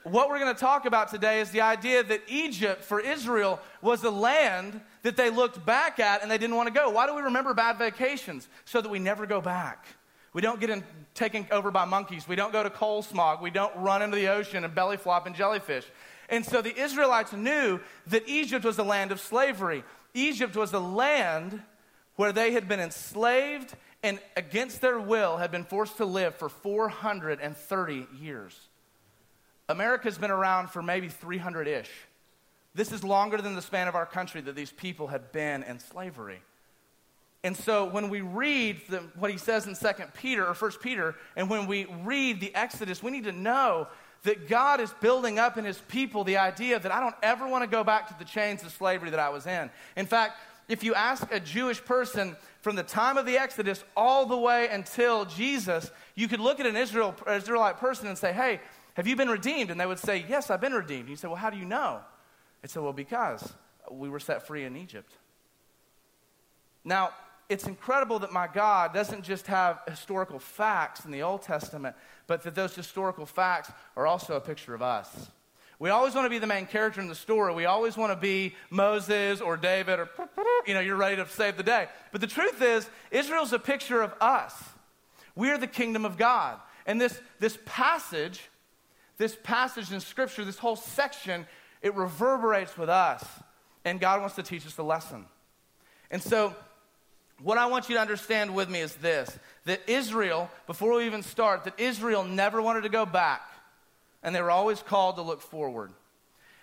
what 0.03 0.29
we're 0.29 0.39
going 0.39 0.53
to 0.53 0.59
talk 0.59 0.85
about 0.85 1.09
today 1.09 1.41
is 1.41 1.51
the 1.51 1.61
idea 1.61 2.01
that 2.01 2.21
Egypt 2.27 2.83
for 2.83 2.99
Israel 2.99 3.59
was 3.83 4.03
a 4.03 4.09
land 4.09 4.81
that 5.03 5.15
they 5.15 5.29
looked 5.29 5.63
back 5.63 5.99
at 5.99 6.23
and 6.23 6.31
they 6.31 6.39
didn't 6.39 6.55
want 6.55 6.67
to 6.67 6.73
go. 6.73 6.89
Why 6.89 7.05
do 7.05 7.13
we 7.15 7.21
remember 7.21 7.53
bad 7.53 7.77
vacations? 7.77 8.47
So 8.65 8.81
that 8.81 8.89
we 8.89 8.97
never 8.97 9.27
go 9.27 9.41
back. 9.41 9.85
We 10.33 10.41
don't 10.41 10.59
get 10.59 10.71
in, 10.71 10.83
taken 11.13 11.45
over 11.51 11.69
by 11.69 11.85
monkeys. 11.85 12.27
We 12.27 12.35
don't 12.35 12.51
go 12.51 12.63
to 12.63 12.71
coal 12.71 13.03
smog. 13.03 13.43
We 13.43 13.51
don't 13.51 13.75
run 13.75 14.01
into 14.01 14.15
the 14.15 14.29
ocean 14.29 14.63
and 14.63 14.73
belly 14.73 14.97
flop 14.97 15.27
and 15.27 15.35
jellyfish. 15.35 15.85
And 16.29 16.43
so 16.45 16.61
the 16.61 16.75
Israelites 16.75 17.33
knew 17.33 17.79
that 18.07 18.27
Egypt 18.27 18.65
was 18.65 18.79
a 18.79 18.83
land 18.83 19.11
of 19.11 19.19
slavery. 19.19 19.83
Egypt 20.13 20.56
was 20.56 20.74
a 20.74 20.80
land 20.80 21.62
where 22.16 22.31
they 22.31 22.52
had 22.52 22.68
been 22.68 22.80
enslaved 22.80 23.74
and 24.04 24.19
against 24.36 24.81
their 24.81 25.00
will 25.00 25.38
had 25.38 25.52
been 25.52 25.63
forced 25.63 25.98
to 25.98 26.06
live 26.06 26.36
for 26.36 26.50
430 26.50 28.08
years. 28.19 28.60
America's 29.69 30.18
been 30.18 30.31
around 30.31 30.69
for 30.69 30.81
maybe 30.81 31.08
300 31.08 31.68
ish. 31.68 31.90
This 32.74 32.92
is 32.92 33.04
longer 33.04 33.38
than 33.38 33.56
the 33.56 33.62
span 33.62 33.88
of 33.88 33.96
our 33.96 34.06
country 34.06 34.42
that 34.42 34.56
these 34.56 34.72
people 34.72 35.08
had 35.08 35.31
been 35.31 35.63
in 35.63 35.80
slavery. 35.80 36.42
And 37.44 37.58
so 37.58 37.86
when 37.86 38.10
we 38.10 38.22
read 38.22 38.81
the, 38.88 39.00
what 39.18 39.31
he 39.31 39.38
says 39.38 39.66
in 39.66 39.75
2 39.75 40.04
Peter 40.13 40.46
or 40.46 40.54
1 40.54 40.72
Peter, 40.81 41.16
and 41.36 41.50
when 41.50 41.66
we 41.66 41.86
read 42.04 42.40
the 42.40 42.54
Exodus, 42.54 43.02
we 43.02 43.12
need 43.12 43.24
to 43.24 43.31
know 43.31 43.88
that 44.23 44.47
God 44.47 44.79
is 44.79 44.91
building 45.01 45.39
up 45.39 45.57
in 45.57 45.65
his 45.65 45.79
people 45.88 46.23
the 46.23 46.38
idea 46.38 46.79
that 46.79 46.91
I 46.91 47.00
don't 47.00 47.15
ever 47.23 47.47
want 47.47 47.63
to 47.63 47.69
go 47.69 47.83
back 47.83 48.07
to 48.09 48.15
the 48.19 48.25
chains 48.25 48.63
of 48.63 48.71
slavery 48.71 49.09
that 49.09 49.19
I 49.19 49.29
was 49.29 49.47
in. 49.47 49.69
In 49.95 50.06
fact, 50.06 50.39
if 50.68 50.83
you 50.83 50.94
ask 50.94 51.29
a 51.31 51.39
Jewish 51.39 51.83
person 51.83 52.35
from 52.62 52.75
the 52.75 52.83
time 52.83 53.18
of 53.18 53.25
the 53.25 53.38
Exodus 53.38 53.83
all 53.97 54.25
the 54.25 54.38
way 54.38 54.68
until 54.69 55.25
Jesus, 55.25 55.89
you 56.15 56.27
could 56.27 56.39
look 56.39 56.59
at 56.59 56.65
an 56.65 56.75
Israel, 56.75 57.15
Israelite 57.27 57.77
person 57.77 58.07
and 58.07 58.18
say, 58.18 58.31
Hey, 58.31 58.62
have 58.94 59.07
you 59.07 59.15
been 59.15 59.29
redeemed? 59.29 59.71
And 59.71 59.79
they 59.79 59.85
would 59.85 60.00
say, 60.00 60.24
Yes, 60.29 60.50
I've 60.50 60.62
been 60.62 60.74
redeemed. 60.74 61.01
And 61.01 61.09
you 61.09 61.15
say, 61.15 61.27
Well, 61.27 61.38
how 61.38 61.50
do 61.50 61.57
you 61.57 61.65
know? 61.65 62.00
They 62.62 62.67
said, 62.67 62.83
Well, 62.83 62.94
because 62.94 63.53
we 63.89 64.07
were 64.07 64.19
set 64.19 64.45
free 64.45 64.63
in 64.63 64.77
Egypt. 64.77 65.12
Now, 66.83 67.12
it's 67.51 67.68
incredible 67.68 68.19
that 68.19 68.31
my 68.31 68.48
God 68.48 68.94
doesn't 68.94 69.24
just 69.24 69.45
have 69.48 69.81
historical 69.86 70.39
facts 70.39 71.03
in 71.03 71.12
the 71.12 71.21
Old 71.21 71.42
Testament, 71.42 71.98
but 72.25 72.44
that 72.44 72.56
those 72.56 72.74
historical 72.74 73.25
facts 73.25 73.69
are 73.98 74.07
also 74.07 74.38
a 74.38 74.39
picture 74.39 74.74
of 74.74 74.81
us. 74.81 75.30
We 75.77 75.89
always 75.89 76.15
want 76.15 76.25
to 76.25 76.30
be 76.30 76.39
the 76.39 76.48
main 76.48 76.65
character 76.65 77.01
in 77.01 77.09
the 77.09 77.15
story. 77.15 77.53
We 77.53 77.65
always 77.65 77.98
want 77.98 78.13
to 78.13 78.15
be 78.15 78.55
Moses 78.70 79.41
or 79.41 79.58
David 79.58 80.00
or, 80.00 80.10
you 80.65 80.74
know, 80.74 80.79
you're 80.79 80.96
ready 80.96 81.17
to 81.17 81.27
save 81.27 81.58
the 81.58 81.63
day. 81.63 81.88
But 82.13 82.22
the 82.22 82.27
truth 82.27 82.62
is, 82.62 82.89
Israel's 83.10 83.51
a 83.51 83.60
picture 83.60 84.01
of 84.01 84.13
us. 84.22 84.53
We 85.36 85.50
are 85.50 85.58
the 85.58 85.67
kingdom 85.67 86.05
of 86.05 86.17
God. 86.17 86.58
And 86.86 87.01
this, 87.01 87.20
this 87.39 87.58
passage, 87.65 88.39
this 89.17 89.36
passage 89.43 89.91
in 89.91 90.00
Scripture, 90.00 90.46
this 90.46 90.60
whole 90.60 90.77
section, 90.77 91.46
it 91.81 91.96
reverberates 91.96 92.77
with 92.77 92.89
us. 92.89 93.25
And 93.84 94.00
God 94.00 94.22
wants 94.22 94.36
to 94.36 94.43
teach 94.43 94.65
us 94.65 94.77
a 94.77 94.84
lesson. 94.84 95.25
And 96.12 96.22
so, 96.22 96.55
what 97.43 97.57
I 97.57 97.65
want 97.67 97.89
you 97.89 97.95
to 97.95 98.01
understand 98.01 98.53
with 98.53 98.69
me 98.69 98.81
is 98.81 98.93
this 98.95 99.38
that 99.65 99.81
Israel, 99.88 100.50
before 100.67 100.98
we 100.98 101.05
even 101.05 101.24
start, 101.24 101.65
that 101.65 101.79
Israel 101.79 102.24
never 102.24 102.62
wanted 102.62 102.83
to 102.83 102.89
go 102.89 103.05
back, 103.05 103.41
and 104.24 104.36
they 104.36 104.41
were 104.41 104.51
always 104.51 104.81
called 104.81 105.15
to 105.17 105.21
look 105.21 105.41
forward. 105.41 105.91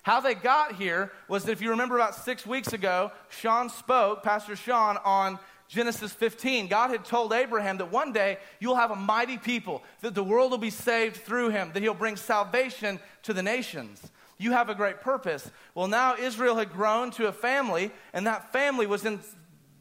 How 0.02 0.20
they 0.20 0.34
got 0.34 0.76
here 0.76 1.12
was 1.28 1.44
that 1.44 1.52
if 1.52 1.60
you 1.60 1.70
remember 1.70 1.96
about 1.96 2.14
six 2.14 2.46
weeks 2.46 2.72
ago, 2.72 3.12
Sean 3.28 3.68
spoke, 3.68 4.22
Pastor 4.22 4.56
Sean, 4.56 4.96
on 5.04 5.38
Genesis 5.68 6.12
15. 6.12 6.66
God 6.66 6.90
had 6.90 7.04
told 7.04 7.32
Abraham 7.32 7.76
that 7.76 7.92
one 7.92 8.12
day 8.12 8.38
you'll 8.58 8.76
have 8.76 8.90
a 8.90 8.96
mighty 8.96 9.36
people, 9.36 9.82
that 10.00 10.14
the 10.14 10.24
world 10.24 10.50
will 10.50 10.58
be 10.58 10.70
saved 10.70 11.16
through 11.16 11.50
him, 11.50 11.70
that 11.74 11.82
he'll 11.82 11.94
bring 11.94 12.16
salvation 12.16 12.98
to 13.24 13.34
the 13.34 13.42
nations. 13.42 14.02
You 14.38 14.52
have 14.52 14.70
a 14.70 14.74
great 14.74 15.00
purpose. 15.00 15.50
Well, 15.74 15.88
now 15.88 16.16
Israel 16.16 16.56
had 16.56 16.72
grown 16.72 17.10
to 17.12 17.26
a 17.26 17.32
family, 17.32 17.90
and 18.12 18.26
that 18.26 18.52
family 18.52 18.86
was 18.86 19.04
in 19.04 19.20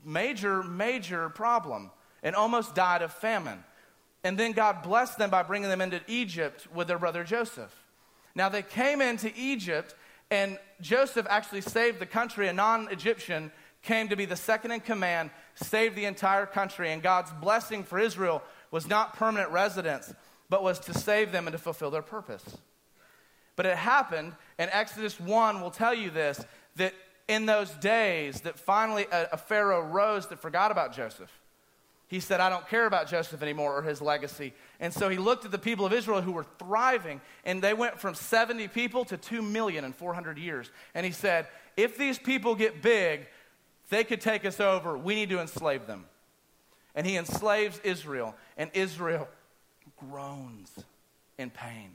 major, 0.07 0.63
major 0.63 1.29
problem 1.29 1.91
and 2.23 2.35
almost 2.35 2.73
died 2.73 3.01
of 3.01 3.11
famine. 3.11 3.63
And 4.23 4.37
then 4.37 4.53
God 4.53 4.81
blessed 4.81 5.17
them 5.17 5.29
by 5.29 5.43
bringing 5.43 5.69
them 5.69 5.81
into 5.81 6.01
Egypt 6.07 6.67
with 6.73 6.87
their 6.87 6.97
brother 6.97 7.23
Joseph. 7.23 7.73
Now 8.33 8.49
they 8.49 8.63
came 8.63 9.01
into 9.01 9.31
Egypt, 9.35 9.93
and 10.31 10.57
Joseph 10.81 11.27
actually 11.29 11.61
saved 11.61 11.99
the 11.99 12.05
country. 12.05 12.47
A 12.47 12.53
non 12.53 12.87
Egyptian 12.89 13.51
came 13.83 14.07
to 14.09 14.15
be 14.15 14.25
the 14.25 14.35
second 14.35 14.71
in 14.71 14.79
command, 14.79 15.29
saved 15.55 15.95
the 15.95 16.05
entire 16.05 16.45
country. 16.45 16.91
And 16.91 17.01
God's 17.01 17.31
blessing 17.31 17.83
for 17.83 17.99
Israel 17.99 18.41
was 18.71 18.87
not 18.87 19.15
permanent 19.15 19.51
residence, 19.51 20.13
but 20.49 20.63
was 20.63 20.79
to 20.79 20.93
save 20.93 21.31
them 21.31 21.47
and 21.47 21.53
to 21.53 21.57
fulfill 21.57 21.91
their 21.91 22.01
purpose. 22.01 22.57
But 23.55 23.65
it 23.65 23.77
happened, 23.77 24.33
and 24.57 24.69
Exodus 24.71 25.19
1 25.19 25.61
will 25.61 25.71
tell 25.71 25.93
you 25.93 26.09
this 26.09 26.43
that 26.75 26.93
in 27.27 27.45
those 27.45 27.69
days 27.71 28.41
that 28.41 28.57
finally 28.57 29.05
a, 29.11 29.29
a 29.33 29.37
Pharaoh 29.37 29.81
rose 29.81 30.27
that 30.27 30.39
forgot 30.39 30.71
about 30.71 30.93
Joseph. 30.93 31.31
He 32.07 32.21
said, 32.21 32.39
I 32.39 32.49
don't 32.49 32.67
care 32.69 32.85
about 32.85 33.09
Joseph 33.09 33.41
anymore 33.41 33.77
or 33.77 33.81
his 33.81 34.01
legacy. 34.01 34.53
And 34.79 34.93
so 34.93 35.09
he 35.09 35.17
looked 35.17 35.43
at 35.43 35.51
the 35.51 35.57
people 35.57 35.85
of 35.85 35.91
Israel 35.91 36.21
who 36.21 36.31
were 36.31 36.45
thriving, 36.57 37.19
and 37.43 37.61
they 37.61 37.73
went 37.73 37.99
from 37.99 38.15
70 38.15 38.69
people 38.69 39.03
to 39.05 39.17
2 39.17 39.41
million 39.41 39.83
in 39.83 39.91
400 39.91 40.37
years. 40.37 40.71
And 40.95 41.05
he 41.05 41.11
said, 41.11 41.47
If 41.75 41.97
these 41.97 42.17
people 42.17 42.55
get 42.55 42.81
big, 42.81 43.27
they 43.89 44.05
could 44.05 44.21
take 44.21 44.45
us 44.45 44.61
over. 44.61 44.97
We 44.97 45.15
need 45.15 45.29
to 45.29 45.41
enslave 45.41 45.85
them. 45.85 46.05
And 46.95 47.05
he 47.05 47.17
enslaves 47.17 47.79
Israel, 47.83 48.35
and 48.55 48.71
Israel 48.73 49.27
groans 49.97 50.71
in 51.37 51.49
pain. 51.49 51.91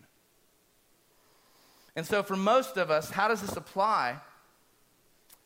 And 1.96 2.06
so, 2.06 2.22
for 2.22 2.36
most 2.36 2.76
of 2.76 2.90
us, 2.90 3.10
how 3.10 3.28
does 3.28 3.40
this 3.40 3.56
apply? 3.56 4.16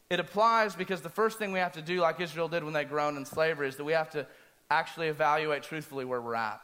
It 0.09 0.21
applies 0.21 0.77
because 0.77 1.01
the 1.01 1.09
first 1.09 1.39
thing 1.39 1.53
we 1.53 1.59
have 1.59 1.73
to 1.73 1.83
do, 1.83 2.01
like 2.01 2.21
Israel 2.21 2.49
did 2.49 2.63
when 2.63 2.73
they 2.73 2.85
groaned 2.85 3.17
in 3.17 3.25
slavery, 3.25 3.69
is 3.69 3.77
that 3.77 3.85
we 3.85 3.93
have 3.93 4.11
to 4.11 4.27
actually 4.71 5.09
evaluate 5.09 5.65
truthfully 5.65 6.05
where 6.05 6.21
we're 6.21 6.35
at. 6.35 6.61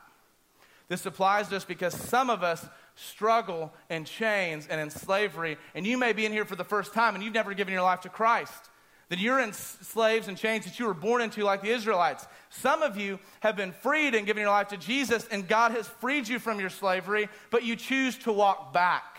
This 0.89 1.07
applies 1.07 1.49
to 1.49 1.57
us 1.57 1.65
because 1.65 1.95
some 1.95 2.31
of 2.31 2.43
us 2.43 2.65
struggle 2.95 3.73
in 3.89 4.05
chains 4.05 4.67
and 4.69 4.81
in 4.81 4.91
slavery, 4.91 5.57
and 5.75 5.87
you 5.87 5.97
may 5.99 6.13
be 6.13 6.27
in 6.27 6.33
here 6.33 6.45
for 6.45 6.57
the 6.57 6.65
first 6.65 6.93
time 6.93 7.15
and 7.15 7.25
you've 7.25 7.35
never 7.35 7.55
given 7.55 7.73
your 7.73 7.83
life 7.83 8.03
to 8.03 8.09
Christ. 8.09 8.69
That 9.09 9.19
you're 9.19 9.41
in 9.41 9.53
slaves 9.53 10.29
and 10.29 10.39
chains 10.39 10.65
that 10.65 10.79
you 10.79 10.87
were 10.87 10.95
born 10.95 11.21
into, 11.21 11.43
like 11.43 11.63
the 11.63 11.71
Israelites. 11.71 12.27
Some 12.51 12.83
of 12.83 12.97
you 12.97 13.19
have 13.41 13.57
been 13.57 13.73
freed 13.73 14.15
and 14.15 14.27
given 14.27 14.41
your 14.41 14.51
life 14.51 14.69
to 14.69 14.77
Jesus, 14.77 15.27
and 15.31 15.47
God 15.47 15.73
has 15.73 15.87
freed 15.87 16.29
you 16.29 16.39
from 16.39 16.61
your 16.61 16.71
slavery, 16.71 17.29
but 17.51 17.63
you 17.63 17.77
choose 17.77 18.17
to 18.19 18.33
walk 18.33 18.73
back. 18.73 19.19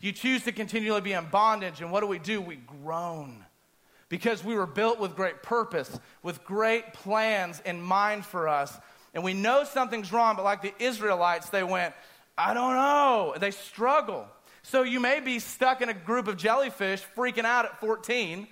You 0.00 0.12
choose 0.12 0.42
to 0.44 0.52
continually 0.52 1.02
be 1.02 1.12
in 1.12 1.26
bondage, 1.26 1.80
and 1.80 1.92
what 1.92 2.00
do 2.00 2.06
we 2.06 2.18
do? 2.18 2.40
We 2.40 2.56
groan 2.56 3.44
because 4.08 4.42
we 4.42 4.54
were 4.54 4.66
built 4.66 4.98
with 4.98 5.16
great 5.16 5.42
purpose, 5.42 5.98
with 6.22 6.44
great 6.44 6.92
plans 6.92 7.60
in 7.64 7.80
mind 7.80 8.24
for 8.24 8.48
us. 8.48 8.76
And 9.14 9.22
we 9.22 9.34
know 9.34 9.64
something's 9.64 10.12
wrong, 10.12 10.36
but 10.36 10.44
like 10.44 10.62
the 10.62 10.74
Israelites, 10.78 11.50
they 11.50 11.62
went, 11.62 11.94
I 12.36 12.54
don't 12.54 12.74
know. 12.74 13.34
They 13.38 13.50
struggle. 13.50 14.26
So 14.62 14.82
you 14.82 15.00
may 15.00 15.20
be 15.20 15.38
stuck 15.38 15.80
in 15.82 15.88
a 15.88 15.94
group 15.94 16.28
of 16.28 16.36
jellyfish 16.36 17.02
freaking 17.16 17.44
out 17.44 17.64
at 17.64 17.80
14. 17.80 18.46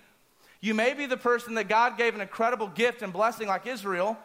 You 0.60 0.74
may 0.74 0.94
be 0.94 1.06
the 1.06 1.16
person 1.16 1.54
that 1.54 1.68
God 1.68 1.96
gave 1.96 2.14
an 2.14 2.20
incredible 2.20 2.68
gift 2.68 3.02
and 3.02 3.12
blessing 3.12 3.48
like 3.48 3.66
Israel 3.66 4.16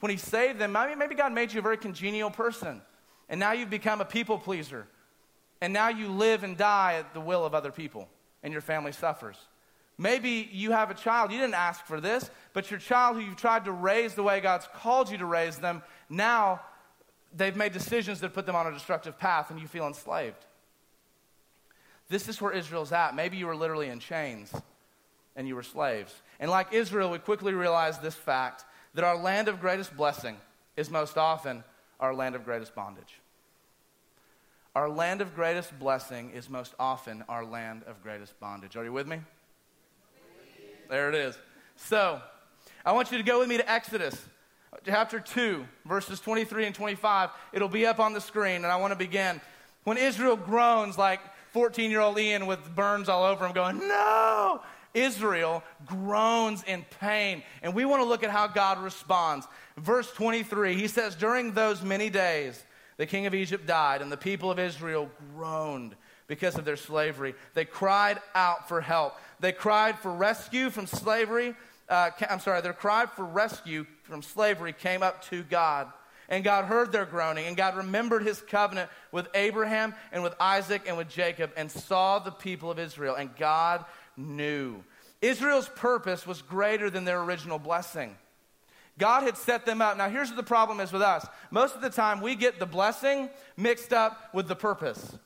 when 0.00 0.10
he 0.10 0.16
saved 0.16 0.58
them. 0.58 0.72
Maybe, 0.72 0.94
maybe 0.94 1.14
God 1.14 1.32
made 1.32 1.52
you 1.52 1.60
a 1.60 1.62
very 1.62 1.76
congenial 1.76 2.30
person. 2.30 2.82
And 3.28 3.40
now 3.40 3.52
you've 3.52 3.70
become 3.70 4.00
a 4.00 4.04
people 4.04 4.38
pleaser. 4.38 4.86
And 5.60 5.72
now 5.72 5.88
you 5.88 6.08
live 6.08 6.44
and 6.44 6.56
die 6.56 6.96
at 6.98 7.14
the 7.14 7.20
will 7.20 7.44
of 7.44 7.54
other 7.54 7.72
people, 7.72 8.08
and 8.42 8.52
your 8.52 8.60
family 8.60 8.92
suffers. 8.92 9.36
Maybe 9.98 10.48
you 10.52 10.72
have 10.72 10.90
a 10.90 10.94
child, 10.94 11.32
you 11.32 11.38
didn't 11.38 11.54
ask 11.54 11.86
for 11.86 12.00
this, 12.00 12.30
but 12.52 12.70
your 12.70 12.78
child 12.78 13.16
who 13.16 13.22
you've 13.22 13.36
tried 13.36 13.64
to 13.64 13.72
raise 13.72 14.14
the 14.14 14.22
way 14.22 14.40
God's 14.40 14.68
called 14.74 15.10
you 15.10 15.16
to 15.18 15.24
raise 15.24 15.56
them, 15.56 15.82
now 16.10 16.60
they've 17.34 17.56
made 17.56 17.72
decisions 17.72 18.20
that 18.20 18.34
put 18.34 18.44
them 18.44 18.54
on 18.54 18.66
a 18.66 18.72
destructive 18.72 19.18
path 19.18 19.50
and 19.50 19.58
you 19.58 19.66
feel 19.66 19.86
enslaved. 19.86 20.44
This 22.08 22.28
is 22.28 22.40
where 22.40 22.52
Israel's 22.52 22.92
at. 22.92 23.14
Maybe 23.14 23.36
you 23.36 23.46
were 23.46 23.56
literally 23.56 23.88
in 23.88 23.98
chains 23.98 24.52
and 25.34 25.48
you 25.48 25.56
were 25.56 25.62
slaves. 25.62 26.14
And 26.40 26.50
like 26.50 26.72
Israel, 26.72 27.10
we 27.10 27.18
quickly 27.18 27.54
realized 27.54 28.02
this 28.02 28.14
fact 28.14 28.64
that 28.94 29.04
our 29.04 29.16
land 29.16 29.48
of 29.48 29.60
greatest 29.60 29.96
blessing 29.96 30.36
is 30.76 30.90
most 30.90 31.16
often 31.16 31.64
our 32.00 32.14
land 32.14 32.34
of 32.34 32.44
greatest 32.44 32.74
bondage. 32.74 33.20
Our 34.74 34.90
land 34.90 35.22
of 35.22 35.34
greatest 35.34 35.78
blessing 35.78 36.32
is 36.32 36.50
most 36.50 36.74
often 36.78 37.24
our 37.28 37.44
land 37.44 37.82
of 37.86 38.02
greatest 38.02 38.38
bondage. 38.40 38.76
Are 38.76 38.84
you 38.84 38.92
with 38.92 39.06
me? 39.06 39.20
There 40.88 41.08
it 41.08 41.14
is. 41.14 41.36
So, 41.76 42.20
I 42.84 42.92
want 42.92 43.10
you 43.10 43.18
to 43.18 43.24
go 43.24 43.40
with 43.40 43.48
me 43.48 43.56
to 43.56 43.70
Exodus 43.70 44.16
chapter 44.84 45.18
2, 45.18 45.64
verses 45.84 46.20
23 46.20 46.66
and 46.66 46.74
25. 46.74 47.30
It'll 47.52 47.68
be 47.68 47.86
up 47.86 47.98
on 47.98 48.12
the 48.12 48.20
screen, 48.20 48.56
and 48.56 48.66
I 48.66 48.76
want 48.76 48.92
to 48.92 48.98
begin. 48.98 49.40
When 49.84 49.98
Israel 49.98 50.36
groans 50.36 50.96
like 50.96 51.20
14 51.52 51.90
year 51.90 52.00
old 52.00 52.18
Ian 52.18 52.46
with 52.46 52.74
burns 52.74 53.08
all 53.08 53.24
over 53.24 53.46
him, 53.46 53.52
going, 53.52 53.78
No! 53.78 54.62
Israel 54.94 55.62
groans 55.84 56.62
in 56.62 56.84
pain. 57.00 57.42
And 57.62 57.74
we 57.74 57.84
want 57.84 58.02
to 58.02 58.08
look 58.08 58.22
at 58.22 58.30
how 58.30 58.46
God 58.46 58.78
responds. 58.78 59.46
Verse 59.76 60.10
23, 60.12 60.74
he 60.74 60.88
says, 60.88 61.14
During 61.14 61.52
those 61.52 61.82
many 61.82 62.08
days, 62.08 62.64
the 62.96 63.06
king 63.06 63.26
of 63.26 63.34
Egypt 63.34 63.66
died, 63.66 64.00
and 64.00 64.10
the 64.10 64.16
people 64.16 64.50
of 64.50 64.58
Israel 64.58 65.10
groaned 65.34 65.94
because 66.28 66.56
of 66.56 66.64
their 66.64 66.76
slavery. 66.76 67.34
They 67.54 67.64
cried 67.64 68.20
out 68.34 68.68
for 68.68 68.80
help. 68.80 69.14
They 69.40 69.52
cried 69.52 69.98
for 69.98 70.12
rescue 70.12 70.70
from 70.70 70.86
slavery. 70.86 71.54
Uh, 71.88 72.10
I'm 72.28 72.40
sorry, 72.40 72.60
their 72.60 72.72
cry 72.72 73.06
for 73.06 73.24
rescue 73.24 73.86
from 74.02 74.22
slavery 74.22 74.72
came 74.72 75.02
up 75.02 75.22
to 75.26 75.42
God. 75.42 75.92
And 76.28 76.42
God 76.42 76.64
heard 76.64 76.90
their 76.90 77.04
groaning, 77.04 77.46
and 77.46 77.56
God 77.56 77.76
remembered 77.76 78.24
his 78.24 78.40
covenant 78.40 78.90
with 79.12 79.28
Abraham 79.34 79.94
and 80.10 80.24
with 80.24 80.34
Isaac 80.40 80.82
and 80.86 80.96
with 80.96 81.08
Jacob, 81.08 81.52
and 81.56 81.70
saw 81.70 82.18
the 82.18 82.32
people 82.32 82.70
of 82.70 82.80
Israel. 82.80 83.14
And 83.14 83.34
God 83.36 83.84
knew. 84.16 84.82
Israel's 85.22 85.68
purpose 85.76 86.26
was 86.26 86.42
greater 86.42 86.90
than 86.90 87.04
their 87.04 87.22
original 87.22 87.58
blessing. 87.58 88.16
God 88.98 89.24
had 89.24 89.36
set 89.36 89.66
them 89.66 89.82
up. 89.82 89.96
Now, 89.96 90.08
here's 90.08 90.28
what 90.28 90.36
the 90.36 90.42
problem 90.42 90.80
is 90.80 90.90
with 90.90 91.02
us. 91.02 91.26
Most 91.50 91.76
of 91.76 91.82
the 91.82 91.90
time, 91.90 92.20
we 92.20 92.34
get 92.34 92.58
the 92.58 92.66
blessing 92.66 93.28
mixed 93.56 93.92
up 93.92 94.34
with 94.34 94.48
the 94.48 94.56
purpose. 94.56 95.16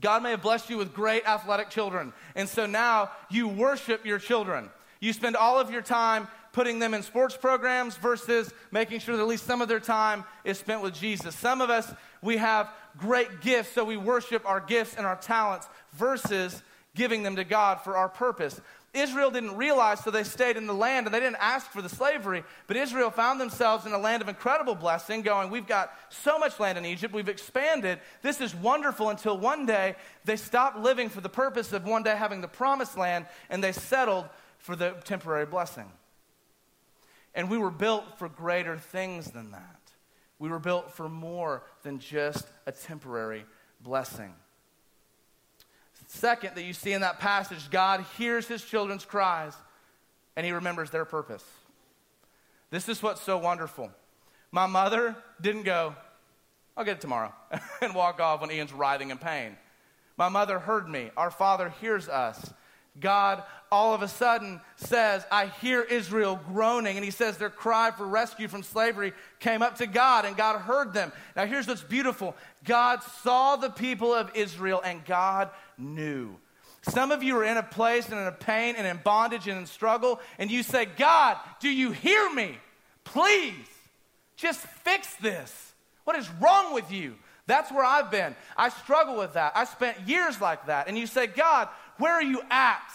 God 0.00 0.22
may 0.22 0.30
have 0.30 0.42
blessed 0.42 0.70
you 0.70 0.76
with 0.78 0.94
great 0.94 1.26
athletic 1.26 1.70
children. 1.70 2.12
And 2.34 2.48
so 2.48 2.66
now 2.66 3.10
you 3.30 3.48
worship 3.48 4.04
your 4.04 4.18
children. 4.18 4.70
You 5.00 5.12
spend 5.12 5.36
all 5.36 5.58
of 5.58 5.70
your 5.70 5.82
time 5.82 6.28
putting 6.52 6.78
them 6.78 6.94
in 6.94 7.02
sports 7.02 7.36
programs 7.36 7.96
versus 7.96 8.52
making 8.70 9.00
sure 9.00 9.16
that 9.16 9.22
at 9.22 9.28
least 9.28 9.44
some 9.44 9.62
of 9.62 9.68
their 9.68 9.80
time 9.80 10.24
is 10.44 10.58
spent 10.58 10.82
with 10.82 10.94
Jesus. 10.94 11.34
Some 11.36 11.60
of 11.60 11.70
us, 11.70 11.92
we 12.22 12.36
have 12.38 12.70
great 12.96 13.40
gifts, 13.40 13.72
so 13.72 13.84
we 13.84 13.96
worship 13.96 14.42
our 14.44 14.60
gifts 14.60 14.96
and 14.96 15.06
our 15.06 15.16
talents 15.16 15.68
versus 15.92 16.62
giving 16.94 17.22
them 17.22 17.36
to 17.36 17.44
God 17.44 17.80
for 17.82 17.96
our 17.96 18.08
purpose. 18.08 18.60
Israel 18.94 19.30
didn't 19.30 19.56
realize, 19.56 20.00
so 20.00 20.10
they 20.10 20.24
stayed 20.24 20.56
in 20.56 20.66
the 20.66 20.74
land 20.74 21.06
and 21.06 21.14
they 21.14 21.20
didn't 21.20 21.36
ask 21.40 21.70
for 21.70 21.82
the 21.82 21.88
slavery. 21.88 22.42
But 22.66 22.76
Israel 22.76 23.10
found 23.10 23.38
themselves 23.38 23.84
in 23.84 23.92
a 23.92 23.98
land 23.98 24.22
of 24.22 24.28
incredible 24.28 24.74
blessing, 24.74 25.20
going, 25.20 25.50
We've 25.50 25.66
got 25.66 25.92
so 26.08 26.38
much 26.38 26.58
land 26.58 26.78
in 26.78 26.86
Egypt, 26.86 27.12
we've 27.12 27.28
expanded. 27.28 28.00
This 28.22 28.40
is 28.40 28.54
wonderful 28.54 29.10
until 29.10 29.36
one 29.36 29.66
day 29.66 29.94
they 30.24 30.36
stopped 30.36 30.78
living 30.78 31.10
for 31.10 31.20
the 31.20 31.28
purpose 31.28 31.72
of 31.72 31.84
one 31.84 32.02
day 32.02 32.16
having 32.16 32.40
the 32.40 32.48
promised 32.48 32.96
land 32.96 33.26
and 33.50 33.62
they 33.62 33.72
settled 33.72 34.26
for 34.56 34.74
the 34.74 34.92
temporary 35.04 35.46
blessing. 35.46 35.90
And 37.34 37.50
we 37.50 37.58
were 37.58 37.70
built 37.70 38.18
for 38.18 38.28
greater 38.28 38.78
things 38.78 39.30
than 39.30 39.50
that. 39.50 39.80
We 40.38 40.48
were 40.48 40.58
built 40.58 40.92
for 40.92 41.08
more 41.08 41.62
than 41.82 41.98
just 41.98 42.46
a 42.66 42.72
temporary 42.72 43.44
blessing. 43.80 44.34
Second, 46.08 46.54
that 46.56 46.64
you 46.64 46.72
see 46.72 46.92
in 46.92 47.02
that 47.02 47.20
passage, 47.20 47.70
God 47.70 48.04
hears 48.16 48.48
his 48.48 48.64
children's 48.64 49.04
cries 49.04 49.52
and 50.36 50.44
he 50.44 50.52
remembers 50.52 50.90
their 50.90 51.04
purpose. 51.04 51.44
This 52.70 52.88
is 52.88 53.02
what's 53.02 53.20
so 53.20 53.38
wonderful. 53.38 53.90
My 54.50 54.66
mother 54.66 55.14
didn't 55.40 55.64
go, 55.64 55.94
I'll 56.76 56.84
get 56.84 56.96
it 56.96 57.00
tomorrow, 57.02 57.32
and 57.82 57.94
walk 57.94 58.20
off 58.20 58.40
when 58.40 58.50
Ian's 58.50 58.72
writhing 58.72 59.10
in 59.10 59.18
pain. 59.18 59.56
My 60.16 60.30
mother 60.30 60.58
heard 60.58 60.88
me. 60.88 61.10
Our 61.16 61.30
Father 61.30 61.68
hears 61.80 62.08
us. 62.08 62.52
God 62.98 63.42
all 63.70 63.94
of 63.94 64.02
a 64.02 64.08
sudden 64.08 64.60
says, 64.76 65.24
I 65.30 65.46
hear 65.46 65.82
Israel 65.82 66.40
groaning. 66.48 66.96
And 66.96 67.04
he 67.04 67.10
says 67.10 67.36
their 67.36 67.50
cry 67.50 67.90
for 67.90 68.06
rescue 68.06 68.48
from 68.48 68.62
slavery 68.62 69.12
came 69.40 69.62
up 69.62 69.76
to 69.76 69.86
God, 69.86 70.24
and 70.24 70.36
God 70.36 70.58
heard 70.60 70.92
them. 70.92 71.12
Now, 71.36 71.46
here's 71.46 71.66
what's 71.66 71.82
beautiful 71.82 72.34
God 72.64 73.02
saw 73.22 73.56
the 73.56 73.70
people 73.70 74.14
of 74.14 74.30
Israel, 74.34 74.80
and 74.84 75.04
God 75.04 75.50
knew. 75.78 76.36
Some 76.82 77.10
of 77.10 77.22
you 77.22 77.36
are 77.38 77.44
in 77.44 77.56
a 77.56 77.62
place 77.62 78.08
and 78.08 78.18
in 78.18 78.26
a 78.26 78.32
pain 78.32 78.74
and 78.76 78.86
in 78.86 79.00
bondage 79.02 79.48
and 79.48 79.58
in 79.58 79.66
struggle, 79.66 80.20
and 80.38 80.50
you 80.50 80.62
say, 80.62 80.86
God, 80.86 81.36
do 81.60 81.68
you 81.68 81.92
hear 81.92 82.32
me? 82.32 82.56
Please, 83.04 83.54
just 84.36 84.60
fix 84.60 85.14
this. 85.16 85.74
What 86.04 86.16
is 86.16 86.28
wrong 86.40 86.72
with 86.72 86.90
you? 86.90 87.16
That's 87.46 87.72
where 87.72 87.84
I've 87.84 88.10
been. 88.10 88.36
I 88.56 88.68
struggle 88.68 89.16
with 89.16 89.32
that. 89.34 89.52
I 89.56 89.64
spent 89.64 90.06
years 90.06 90.40
like 90.40 90.66
that. 90.66 90.86
And 90.86 90.98
you 90.98 91.06
say, 91.06 91.26
God, 91.26 91.68
where 91.96 92.12
are 92.12 92.22
you 92.22 92.42
at? 92.50 92.92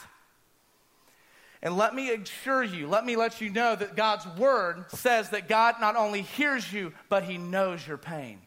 And 1.62 1.78
let 1.78 1.96
me 1.96 2.12
assure 2.12 2.64
you, 2.64 2.88
let 2.88 3.06
me 3.06 3.16
let 3.16 3.42
you 3.42 3.50
know 3.50 3.76
that 3.76 3.96
God's 3.96 4.28
word 4.38 4.86
says 4.90 5.30
that 5.30 5.48
God 5.48 5.76
not 5.80 5.96
only 5.96 6.22
hears 6.22 6.72
you, 6.72 6.94
but 7.10 7.24
he 7.24 7.38
knows 7.38 7.88
your 7.88 7.98
pain. 7.98 8.40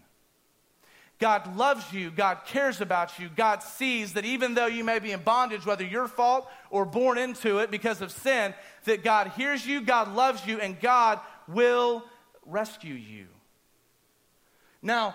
God 1.19 1.57
loves 1.57 1.93
you. 1.93 2.11
God 2.11 2.41
cares 2.47 2.81
about 2.81 3.19
you. 3.19 3.31
God 3.35 3.63
sees 3.63 4.13
that 4.13 4.25
even 4.27 4.55
though 4.55 4.67
you 4.67 4.85
may 4.85 4.99
be 4.99 5.13
in 5.13 5.23
bondage, 5.23 5.65
whether 5.65 5.85
your 5.85 6.09
fault 6.09 6.47
or 6.69 6.85
born 6.85 7.17
into 7.17 7.59
it 7.59 7.71
because 7.71 8.03
of 8.03 8.13
sin, 8.13 8.53
that 8.85 9.03
God 9.03 9.33
hears 9.37 9.67
you, 9.67 9.81
God 9.81 10.15
loves 10.15 10.47
you, 10.47 10.61
and 10.61 10.79
God 10.79 11.21
will 11.49 12.05
rescue 12.45 12.95
you. 12.95 13.27
Now, 14.83 15.15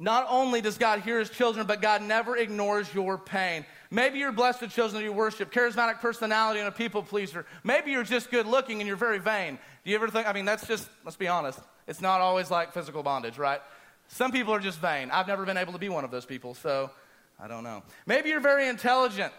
Not 0.00 0.26
only 0.30 0.60
does 0.60 0.78
God 0.78 1.00
hear 1.00 1.18
his 1.18 1.28
children, 1.28 1.66
but 1.66 1.82
God 1.82 2.02
never 2.02 2.36
ignores 2.36 2.92
your 2.94 3.18
pain. 3.18 3.66
Maybe 3.90 4.20
you're 4.20 4.30
blessed 4.30 4.60
with 4.60 4.70
children 4.70 5.02
that 5.02 5.04
you 5.04 5.12
worship, 5.12 5.52
charismatic 5.52 5.98
personality, 5.98 6.60
and 6.60 6.68
a 6.68 6.72
people 6.72 7.02
pleaser. 7.02 7.44
Maybe 7.64 7.90
you're 7.90 8.04
just 8.04 8.30
good 8.30 8.46
looking 8.46 8.80
and 8.80 8.86
you're 8.86 8.96
very 8.96 9.18
vain. 9.18 9.58
Do 9.84 9.90
you 9.90 9.96
ever 9.96 10.08
think, 10.08 10.28
I 10.28 10.32
mean, 10.32 10.44
that's 10.44 10.66
just, 10.68 10.88
let's 11.04 11.16
be 11.16 11.26
honest, 11.26 11.58
it's 11.88 12.00
not 12.00 12.20
always 12.20 12.48
like 12.48 12.72
physical 12.72 13.02
bondage, 13.02 13.38
right? 13.38 13.60
Some 14.08 14.32
people 14.32 14.52
are 14.54 14.60
just 14.60 14.78
vain. 14.78 15.10
I've 15.10 15.28
never 15.28 15.44
been 15.44 15.56
able 15.56 15.72
to 15.72 15.78
be 15.78 15.88
one 15.88 16.04
of 16.04 16.10
those 16.10 16.24
people, 16.24 16.54
so 16.54 16.90
I 17.38 17.46
don't 17.46 17.62
know. 17.62 17.82
Maybe 18.06 18.30
you're 18.30 18.40
very 18.40 18.68
intelligent 18.68 19.32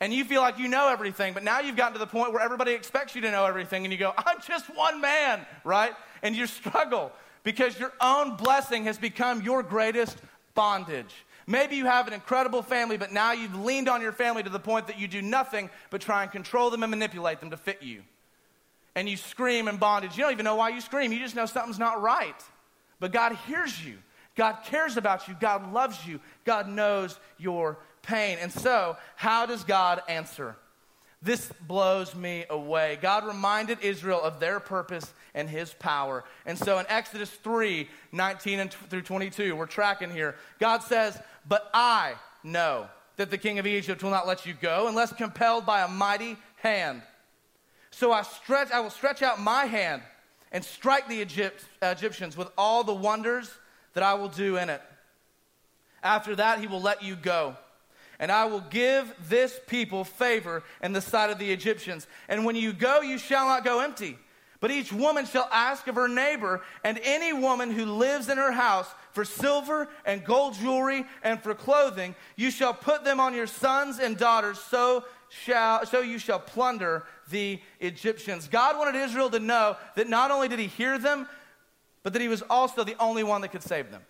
and 0.00 0.12
you 0.14 0.24
feel 0.24 0.40
like 0.40 0.58
you 0.58 0.66
know 0.66 0.88
everything, 0.88 1.34
but 1.34 1.44
now 1.44 1.60
you've 1.60 1.76
gotten 1.76 1.92
to 1.92 1.98
the 1.98 2.06
point 2.06 2.32
where 2.32 2.42
everybody 2.42 2.72
expects 2.72 3.14
you 3.14 3.20
to 3.20 3.30
know 3.30 3.44
everything, 3.44 3.84
and 3.84 3.92
you 3.92 3.98
go, 3.98 4.14
I'm 4.16 4.40
just 4.40 4.74
one 4.74 5.00
man, 5.00 5.44
right? 5.62 5.92
And 6.22 6.34
you 6.34 6.46
struggle 6.46 7.12
because 7.42 7.78
your 7.78 7.92
own 8.00 8.36
blessing 8.36 8.84
has 8.84 8.98
become 8.98 9.42
your 9.42 9.62
greatest 9.62 10.16
bondage. 10.54 11.14
Maybe 11.46 11.76
you 11.76 11.84
have 11.84 12.06
an 12.06 12.14
incredible 12.14 12.62
family, 12.62 12.96
but 12.96 13.12
now 13.12 13.32
you've 13.32 13.54
leaned 13.54 13.88
on 13.88 14.00
your 14.00 14.12
family 14.12 14.42
to 14.42 14.50
the 14.50 14.58
point 14.58 14.86
that 14.86 14.98
you 14.98 15.06
do 15.08 15.20
nothing 15.20 15.68
but 15.90 16.00
try 16.00 16.22
and 16.22 16.32
control 16.32 16.70
them 16.70 16.82
and 16.82 16.90
manipulate 16.90 17.40
them 17.40 17.50
to 17.50 17.56
fit 17.56 17.82
you. 17.82 18.02
And 18.94 19.08
you 19.08 19.16
scream 19.16 19.68
in 19.68 19.76
bondage. 19.76 20.16
You 20.16 20.24
don't 20.24 20.32
even 20.32 20.44
know 20.44 20.56
why 20.56 20.70
you 20.70 20.80
scream, 20.80 21.12
you 21.12 21.18
just 21.18 21.34
know 21.34 21.46
something's 21.46 21.78
not 21.78 22.00
right. 22.00 22.36
But 23.00 23.12
God 23.12 23.36
hears 23.46 23.84
you, 23.84 23.98
God 24.36 24.58
cares 24.64 24.96
about 24.96 25.26
you, 25.26 25.34
God 25.40 25.72
loves 25.72 26.06
you, 26.06 26.20
God 26.44 26.68
knows 26.68 27.18
your 27.38 27.78
pain. 28.02 28.38
And 28.40 28.52
so, 28.52 28.96
how 29.16 29.46
does 29.46 29.64
God 29.64 30.02
answer? 30.08 30.56
This 31.22 31.52
blows 31.66 32.14
me 32.14 32.46
away. 32.48 32.98
God 33.02 33.26
reminded 33.26 33.80
Israel 33.82 34.22
of 34.22 34.40
their 34.40 34.58
purpose 34.58 35.12
and 35.34 35.50
his 35.50 35.74
power. 35.74 36.24
And 36.46 36.58
so 36.58 36.78
in 36.78 36.86
Exodus 36.88 37.28
3 37.28 37.88
19 38.12 38.60
and 38.60 38.72
through 38.72 39.02
22, 39.02 39.54
we're 39.54 39.66
tracking 39.66 40.10
here. 40.10 40.36
God 40.58 40.82
says, 40.82 41.18
But 41.46 41.68
I 41.74 42.14
know 42.42 42.88
that 43.16 43.30
the 43.30 43.36
king 43.36 43.58
of 43.58 43.66
Egypt 43.66 44.02
will 44.02 44.10
not 44.10 44.26
let 44.26 44.46
you 44.46 44.54
go 44.54 44.88
unless 44.88 45.12
compelled 45.12 45.66
by 45.66 45.82
a 45.82 45.88
mighty 45.88 46.38
hand. 46.56 47.02
So 47.90 48.12
I, 48.12 48.22
stretch, 48.22 48.70
I 48.70 48.80
will 48.80 48.88
stretch 48.88 49.20
out 49.20 49.40
my 49.40 49.66
hand 49.66 50.00
and 50.52 50.64
strike 50.64 51.08
the 51.08 51.20
Egypt, 51.20 51.64
Egyptians 51.82 52.36
with 52.36 52.50
all 52.58 52.84
the 52.84 52.94
wonders 52.94 53.50
that 53.94 54.02
I 54.02 54.14
will 54.14 54.28
do 54.28 54.56
in 54.56 54.70
it. 54.70 54.82
After 56.02 56.34
that, 56.36 56.60
he 56.60 56.66
will 56.66 56.80
let 56.80 57.02
you 57.02 57.16
go 57.16 57.56
and 58.20 58.30
I 58.30 58.44
will 58.44 58.60
give 58.60 59.12
this 59.28 59.58
people 59.66 60.04
favor 60.04 60.62
in 60.82 60.92
the 60.92 61.00
sight 61.00 61.30
of 61.30 61.38
the 61.38 61.50
Egyptians. 61.50 62.06
And 62.28 62.44
when 62.44 62.54
you 62.54 62.74
go, 62.74 63.00
you 63.00 63.16
shall 63.16 63.46
not 63.46 63.64
go 63.64 63.80
empty. 63.80 64.18
But 64.60 64.70
each 64.70 64.92
woman 64.92 65.24
shall 65.24 65.48
ask 65.50 65.86
of 65.88 65.94
her 65.94 66.06
neighbor 66.06 66.60
and 66.84 67.00
any 67.02 67.32
woman 67.32 67.70
who 67.70 67.86
lives 67.86 68.28
in 68.28 68.36
her 68.36 68.52
house 68.52 68.88
for 69.12 69.24
silver 69.24 69.88
and 70.04 70.22
gold 70.22 70.52
jewelry 70.54 71.06
and 71.24 71.42
for 71.42 71.54
clothing. 71.54 72.14
You 72.36 72.50
shall 72.50 72.74
put 72.74 73.04
them 73.04 73.20
on 73.20 73.34
your 73.34 73.46
sons 73.46 73.98
and 73.98 74.18
daughters, 74.18 74.58
so 74.58 75.06
shall 75.30 75.86
so 75.86 76.00
you 76.00 76.18
shall 76.18 76.38
plunder 76.38 77.04
the 77.30 77.60
Egyptians. 77.80 78.48
God 78.48 78.76
wanted 78.76 78.98
Israel 78.98 79.30
to 79.30 79.38
know 79.38 79.76
that 79.96 80.08
not 80.08 80.30
only 80.30 80.48
did 80.48 80.58
he 80.58 80.66
hear 80.66 80.98
them, 80.98 81.26
but 82.02 82.12
that 82.12 82.22
he 82.22 82.28
was 82.28 82.42
also 82.50 82.84
the 82.84 82.96
only 83.00 83.22
one 83.22 83.40
that 83.40 83.48
could 83.48 83.62
save 83.62 83.90
them. 83.90 84.02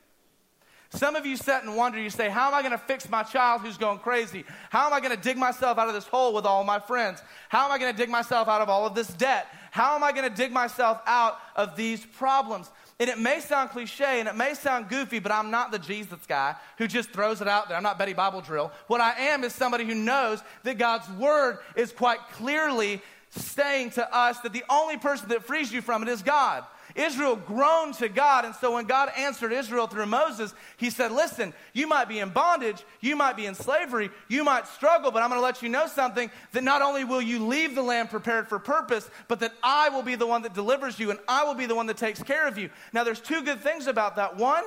Some 0.93 1.15
of 1.15 1.25
you 1.25 1.37
sit 1.37 1.62
and 1.62 1.77
wonder, 1.77 2.00
you 2.00 2.11
say, 2.11 2.29
How 2.29 2.49
am 2.49 2.55
I 2.55 2.62
going 2.62 2.73
to 2.73 2.79
fix 2.79 3.09
my 3.09 3.23
child 3.23 3.61
who's 3.61 3.77
going 3.77 4.00
crazy? 4.00 4.45
How 4.71 4.87
am 4.87 4.93
I 4.93 4.99
going 4.99 5.15
to 5.17 5.23
dig 5.23 5.37
myself 5.37 5.79
out 5.79 5.87
of 5.87 5.95
this 5.95 6.07
hole 6.07 6.35
with 6.35 6.45
all 6.45 6.65
my 6.65 6.81
friends? 6.81 7.23
How 7.49 7.65
am 7.65 7.71
I 7.71 7.79
going 7.79 7.93
to 7.93 7.97
dig 7.97 8.11
myself 8.11 8.49
out 8.49 8.61
of 8.61 8.69
all 8.69 8.87
of 8.87 8.95
this 8.95 9.07
debt? 9.09 9.47
How 9.71 9.95
am 9.95 10.03
I 10.03 10.11
going 10.11 10.29
to 10.29 10.35
dig 10.35 10.50
myself 10.50 11.00
out 11.07 11.39
of 11.55 11.77
these 11.77 12.05
problems? 12.05 12.71
And 13.00 13.09
it 13.09 13.19
may 13.19 13.40
sound 13.40 13.71
cliche 13.71 14.21
and 14.21 14.28
it 14.28 14.37
may 14.37 14.52
sound 14.52 14.90
goofy, 14.90 15.21
but 15.21 15.33
I'm 15.33 15.50
not 15.50 15.73
the 15.73 15.78
Jesus 15.78 16.19
guy 16.28 16.54
who 16.76 16.87
just 16.87 17.11
throws 17.11 17.40
it 17.40 17.49
out 17.49 17.66
there. 17.66 17.76
I'm 17.78 17.83
not 17.83 17.99
Betty 17.99 18.12
Bible 18.12 18.42
Drill. 18.42 18.71
What 18.88 19.00
I 19.00 19.12
am 19.30 19.42
is 19.42 19.54
somebody 19.54 19.87
who 19.87 19.95
knows 19.95 20.42
that 20.64 20.76
God's 20.76 21.09
word 21.12 21.61
is 21.75 21.92
quite 21.92 22.19
clearly 22.33 23.00
saying 23.30 23.92
to 23.92 24.14
us 24.14 24.38
that 24.40 24.52
the 24.52 24.64
only 24.69 24.99
person 24.99 25.30
that 25.30 25.45
frees 25.45 25.73
you 25.73 25.80
from 25.80 26.02
it 26.02 26.11
is 26.11 26.23
God. 26.23 26.64
Israel 27.00 27.37
groaned 27.37 27.95
to 27.95 28.09
God. 28.09 28.45
And 28.45 28.54
so 28.54 28.75
when 28.75 28.85
God 28.85 29.11
answered 29.16 29.52
Israel 29.52 29.87
through 29.87 30.07
Moses, 30.07 30.54
he 30.76 30.90
said, 30.90 31.11
Listen, 31.11 31.54
you 31.73 31.87
might 31.87 32.09
be 32.09 32.19
in 32.19 32.30
bondage, 32.30 32.85
you 33.00 33.16
might 33.16 33.37
be 33.37 33.47
in 33.47 33.54
slavery, 33.54 34.11
you 34.28 34.45
might 34.45 34.66
struggle, 34.66 35.11
but 35.11 35.23
I'm 35.23 35.30
going 35.30 35.40
to 35.40 35.45
let 35.45 35.62
you 35.62 35.69
know 35.69 35.87
something 35.87 36.30
that 36.52 36.62
not 36.62 36.83
only 36.83 37.04
will 37.04 37.23
you 37.23 37.47
leave 37.47 37.75
the 37.75 37.83
land 37.83 38.11
prepared 38.11 38.49
for 38.49 38.59
purpose, 38.59 39.09
but 39.29 39.40
that 39.40 39.53
I 39.62 39.88
will 39.88 40.03
be 40.03 40.14
the 40.14 40.27
one 40.27 40.42
that 40.42 40.55
delivers 40.55 40.98
you 40.98 41.11
and 41.11 41.18
I 41.27 41.44
will 41.44 41.55
be 41.55 41.66
the 41.66 41.75
one 41.75 41.87
that 41.87 41.96
takes 41.96 42.22
care 42.22 42.46
of 42.46 42.59
you. 42.59 42.70
Now, 42.92 43.05
there's 43.05 43.20
two 43.20 43.42
good 43.42 43.61
things 43.61 43.87
about 43.87 44.16
that. 44.16 44.37
One, 44.37 44.64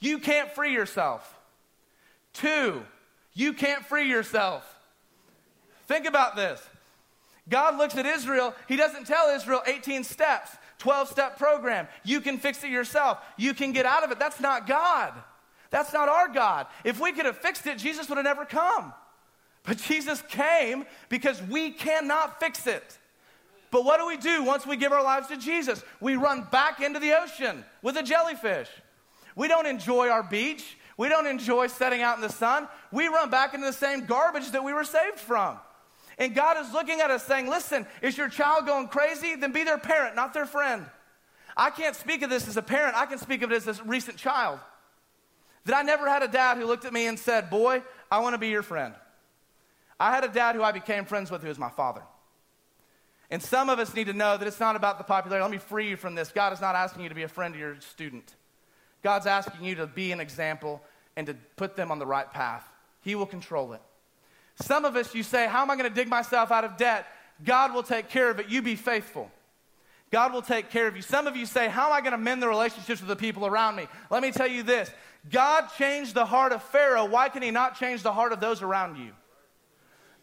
you 0.00 0.18
can't 0.18 0.52
free 0.52 0.72
yourself. 0.72 1.36
Two, 2.32 2.82
you 3.34 3.52
can't 3.52 3.84
free 3.84 4.08
yourself. 4.08 4.64
Think 5.86 6.06
about 6.06 6.36
this. 6.36 6.62
God 7.48 7.78
looks 7.78 7.96
at 7.96 8.04
Israel, 8.04 8.54
He 8.68 8.76
doesn't 8.76 9.06
tell 9.06 9.34
Israel 9.34 9.62
18 9.66 10.04
steps. 10.04 10.50
12 10.78 11.08
step 11.08 11.38
program. 11.38 11.88
You 12.04 12.20
can 12.20 12.38
fix 12.38 12.62
it 12.64 12.70
yourself. 12.70 13.18
You 13.36 13.54
can 13.54 13.72
get 13.72 13.86
out 13.86 14.04
of 14.04 14.10
it. 14.10 14.18
That's 14.18 14.40
not 14.40 14.66
God. 14.66 15.12
That's 15.70 15.92
not 15.92 16.08
our 16.08 16.28
God. 16.28 16.66
If 16.84 17.00
we 17.00 17.12
could 17.12 17.26
have 17.26 17.38
fixed 17.38 17.66
it, 17.66 17.78
Jesus 17.78 18.08
would 18.08 18.16
have 18.16 18.24
never 18.24 18.44
come. 18.44 18.92
But 19.64 19.78
Jesus 19.78 20.22
came 20.28 20.86
because 21.08 21.42
we 21.42 21.70
cannot 21.70 22.40
fix 22.40 22.66
it. 22.66 22.98
But 23.70 23.84
what 23.84 24.00
do 24.00 24.06
we 24.06 24.16
do 24.16 24.44
once 24.44 24.66
we 24.66 24.76
give 24.76 24.92
our 24.92 25.02
lives 25.02 25.28
to 25.28 25.36
Jesus? 25.36 25.82
We 26.00 26.16
run 26.16 26.46
back 26.50 26.80
into 26.80 26.98
the 26.98 27.12
ocean 27.20 27.64
with 27.82 27.96
a 27.98 28.02
jellyfish. 28.02 28.68
We 29.36 29.46
don't 29.46 29.66
enjoy 29.66 30.08
our 30.08 30.22
beach. 30.22 30.78
We 30.96 31.08
don't 31.08 31.26
enjoy 31.26 31.66
setting 31.66 32.02
out 32.02 32.16
in 32.16 32.22
the 32.22 32.30
sun. 32.30 32.66
We 32.90 33.08
run 33.08 33.30
back 33.30 33.52
into 33.52 33.66
the 33.66 33.72
same 33.72 34.06
garbage 34.06 34.50
that 34.52 34.64
we 34.64 34.72
were 34.72 34.84
saved 34.84 35.18
from. 35.18 35.58
And 36.18 36.34
God 36.34 36.56
is 36.58 36.72
looking 36.72 37.00
at 37.00 37.10
us 37.10 37.24
saying, 37.24 37.48
listen, 37.48 37.86
is 38.02 38.18
your 38.18 38.28
child 38.28 38.66
going 38.66 38.88
crazy? 38.88 39.36
Then 39.36 39.52
be 39.52 39.62
their 39.62 39.78
parent, 39.78 40.16
not 40.16 40.34
their 40.34 40.46
friend. 40.46 40.84
I 41.56 41.70
can't 41.70 41.94
speak 41.94 42.22
of 42.22 42.30
this 42.30 42.48
as 42.48 42.56
a 42.56 42.62
parent, 42.62 42.96
I 42.96 43.06
can 43.06 43.18
speak 43.18 43.42
of 43.42 43.52
it 43.52 43.66
as 43.66 43.80
a 43.80 43.84
recent 43.84 44.16
child. 44.16 44.58
That 45.64 45.76
I 45.76 45.82
never 45.82 46.08
had 46.08 46.22
a 46.22 46.28
dad 46.28 46.56
who 46.56 46.66
looked 46.66 46.84
at 46.84 46.92
me 46.92 47.06
and 47.06 47.18
said, 47.18 47.50
Boy, 47.50 47.82
I 48.10 48.20
want 48.20 48.34
to 48.34 48.38
be 48.38 48.48
your 48.48 48.62
friend. 48.62 48.94
I 50.00 50.12
had 50.14 50.24
a 50.24 50.28
dad 50.28 50.54
who 50.54 50.62
I 50.62 50.72
became 50.72 51.04
friends 51.04 51.30
with 51.30 51.42
who 51.42 51.48
was 51.48 51.58
my 51.58 51.68
father. 51.68 52.02
And 53.30 53.42
some 53.42 53.68
of 53.68 53.78
us 53.78 53.94
need 53.94 54.06
to 54.06 54.12
know 54.12 54.36
that 54.36 54.46
it's 54.46 54.60
not 54.60 54.76
about 54.76 54.98
the 54.98 55.04
popularity. 55.04 55.42
Let 55.42 55.50
me 55.50 55.58
free 55.58 55.90
you 55.90 55.96
from 55.96 56.14
this. 56.14 56.30
God 56.30 56.52
is 56.52 56.60
not 56.60 56.74
asking 56.74 57.02
you 57.02 57.08
to 57.10 57.14
be 57.14 57.24
a 57.24 57.28
friend 57.28 57.52
to 57.52 57.60
your 57.60 57.80
student. 57.80 58.34
God's 59.02 59.26
asking 59.26 59.64
you 59.64 59.74
to 59.76 59.86
be 59.86 60.12
an 60.12 60.20
example 60.20 60.82
and 61.16 61.26
to 61.26 61.34
put 61.56 61.76
them 61.76 61.90
on 61.90 61.98
the 61.98 62.06
right 62.06 62.30
path. 62.30 62.64
He 63.02 63.14
will 63.14 63.26
control 63.26 63.72
it. 63.74 63.82
Some 64.60 64.84
of 64.84 64.96
us, 64.96 65.14
you 65.14 65.22
say, 65.22 65.46
How 65.46 65.62
am 65.62 65.70
I 65.70 65.76
going 65.76 65.88
to 65.88 65.94
dig 65.94 66.08
myself 66.08 66.50
out 66.50 66.64
of 66.64 66.76
debt? 66.76 67.06
God 67.44 67.72
will 67.72 67.82
take 67.82 68.08
care 68.08 68.30
of 68.30 68.40
it. 68.40 68.48
You 68.48 68.62
be 68.62 68.76
faithful. 68.76 69.30
God 70.10 70.32
will 70.32 70.42
take 70.42 70.70
care 70.70 70.88
of 70.88 70.96
you. 70.96 71.02
Some 71.02 71.26
of 71.26 71.36
you 71.36 71.46
say, 71.46 71.68
How 71.68 71.88
am 71.88 71.92
I 71.92 72.00
going 72.00 72.12
to 72.12 72.18
mend 72.18 72.42
the 72.42 72.48
relationships 72.48 73.00
with 73.00 73.08
the 73.08 73.16
people 73.16 73.46
around 73.46 73.76
me? 73.76 73.86
Let 74.10 74.22
me 74.22 74.32
tell 74.32 74.48
you 74.48 74.62
this 74.62 74.90
God 75.30 75.68
changed 75.76 76.14
the 76.14 76.26
heart 76.26 76.52
of 76.52 76.62
Pharaoh. 76.62 77.04
Why 77.04 77.28
can 77.28 77.42
he 77.42 77.50
not 77.50 77.78
change 77.78 78.02
the 78.02 78.12
heart 78.12 78.32
of 78.32 78.40
those 78.40 78.62
around 78.62 78.96
you? 78.96 79.12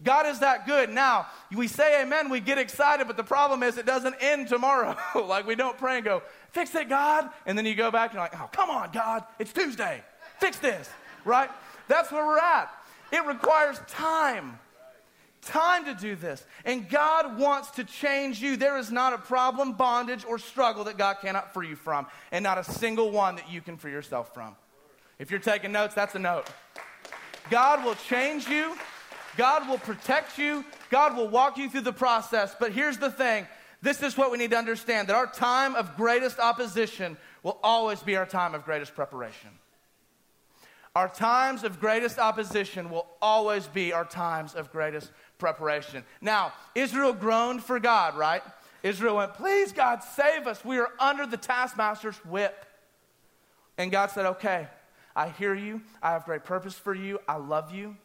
God 0.04 0.26
is 0.26 0.40
that 0.40 0.68
good. 0.68 0.90
Now, 0.90 1.28
we 1.56 1.68
say 1.68 2.02
amen, 2.02 2.30
we 2.30 2.42
get 2.42 2.58
excited, 2.58 3.08
but 3.08 3.16
the 3.16 3.24
problem 3.24 3.64
is 3.64 3.78
it 3.78 3.86
doesn't 3.86 4.16
end 4.20 4.50
tomorrow. 4.50 4.98
like 5.16 5.48
we 5.48 5.56
don't 5.56 5.78
pray 5.78 5.98
and 5.98 6.06
go, 6.06 6.22
Fix 6.52 6.74
it, 6.76 6.90
God. 6.90 7.30
And 7.46 7.58
then 7.58 7.66
you 7.66 7.76
go 7.76 7.92
back 7.92 8.12
and 8.12 8.16
you're 8.16 8.24
like, 8.24 8.40
Oh, 8.40 8.50
come 8.52 8.70
on, 8.70 8.92
God. 8.92 9.24
It's 9.40 9.54
Tuesday. 9.54 10.04
Fix 10.40 10.58
this. 10.58 10.90
Right? 11.24 11.50
That's 11.88 12.12
where 12.12 12.26
we're 12.26 12.40
at. 12.40 12.70
It 13.12 13.26
requires 13.26 13.80
time. 13.88 14.60
Time 15.42 15.86
to 15.86 15.94
do 15.94 16.16
this. 16.16 16.44
And 16.66 16.90
God 16.90 17.38
wants 17.38 17.72
to 17.72 17.84
change 17.84 18.42
you. 18.42 18.58
There 18.58 18.78
is 18.78 18.92
not 18.92 19.14
a 19.14 19.18
problem, 19.20 19.74
bondage, 19.74 20.26
or 20.26 20.40
struggle 20.40 20.86
that 20.86 20.98
God 20.98 21.18
cannot 21.22 21.54
free 21.54 21.70
you 21.70 21.76
from, 21.76 22.08
and 22.32 22.44
not 22.44 22.58
a 22.58 22.64
single 22.64 23.12
one 23.12 23.36
that 23.36 23.50
you 23.52 23.62
can 23.62 23.78
free 23.78 23.92
yourself 23.92 24.34
from. 24.34 24.56
If 25.20 25.30
you're 25.30 25.40
taking 25.40 25.72
notes, 25.72 25.94
that's 25.94 26.16
a 26.16 26.20
note. 26.20 26.48
God 27.50 27.86
will 27.86 27.96
change 27.96 28.48
you. 28.48 28.76
God 29.38 29.70
will 29.70 29.78
protect 29.78 30.38
you. 30.38 30.66
God 30.90 31.16
will 31.16 31.28
walk 31.28 31.58
you 31.58 31.70
through 31.70 31.82
the 31.82 31.94
process. 31.94 32.56
But 32.60 32.72
here's 32.72 32.98
the 32.98 33.12
thing 33.12 33.48
this 33.82 34.02
is 34.02 34.18
what 34.18 34.32
we 34.32 34.40
need 34.40 34.52
to 34.52 34.58
understand 34.58 35.10
that 35.10 35.16
our 35.16 35.28
time 35.28 35.76
of 35.76 35.96
greatest 35.96 36.40
opposition 36.40 37.18
will 37.44 37.60
always 37.62 38.02
be 38.02 38.16
our 38.16 38.26
time 38.26 38.56
of 38.56 38.66
greatest 38.66 38.96
preparation. 38.96 39.52
Our 40.96 41.10
times 41.10 41.66
of 41.66 41.82
greatest 41.82 42.18
opposition 42.20 42.90
will 42.90 43.06
always 43.22 43.68
be 43.68 43.92
our 43.92 44.06
times 44.06 44.56
of 44.56 44.72
greatest 44.72 45.12
preparation. 45.38 46.06
Now, 46.22 46.54
Israel 46.74 47.12
groaned 47.12 47.64
for 47.64 47.80
God, 47.80 48.16
right? 48.16 48.42
Israel 48.82 49.18
went, 49.18 49.34
Please, 49.34 49.74
God, 49.74 50.04
save 50.04 50.48
us. 50.48 50.64
We 50.64 50.78
are 50.78 50.90
under 50.98 51.26
the 51.26 51.38
taskmaster's 51.38 52.16
whip. 52.26 52.66
And 53.78 53.92
God 53.92 54.12
said, 54.12 54.26
Okay, 54.26 54.68
I 55.16 55.30
hear 55.30 55.54
you. 55.54 55.82
I 56.02 56.12
have 56.12 56.24
great 56.24 56.46
purpose 56.46 56.76
for 56.76 56.94
you. 56.94 57.20
I 57.28 57.36
love 57.36 57.74
you. 57.74 57.98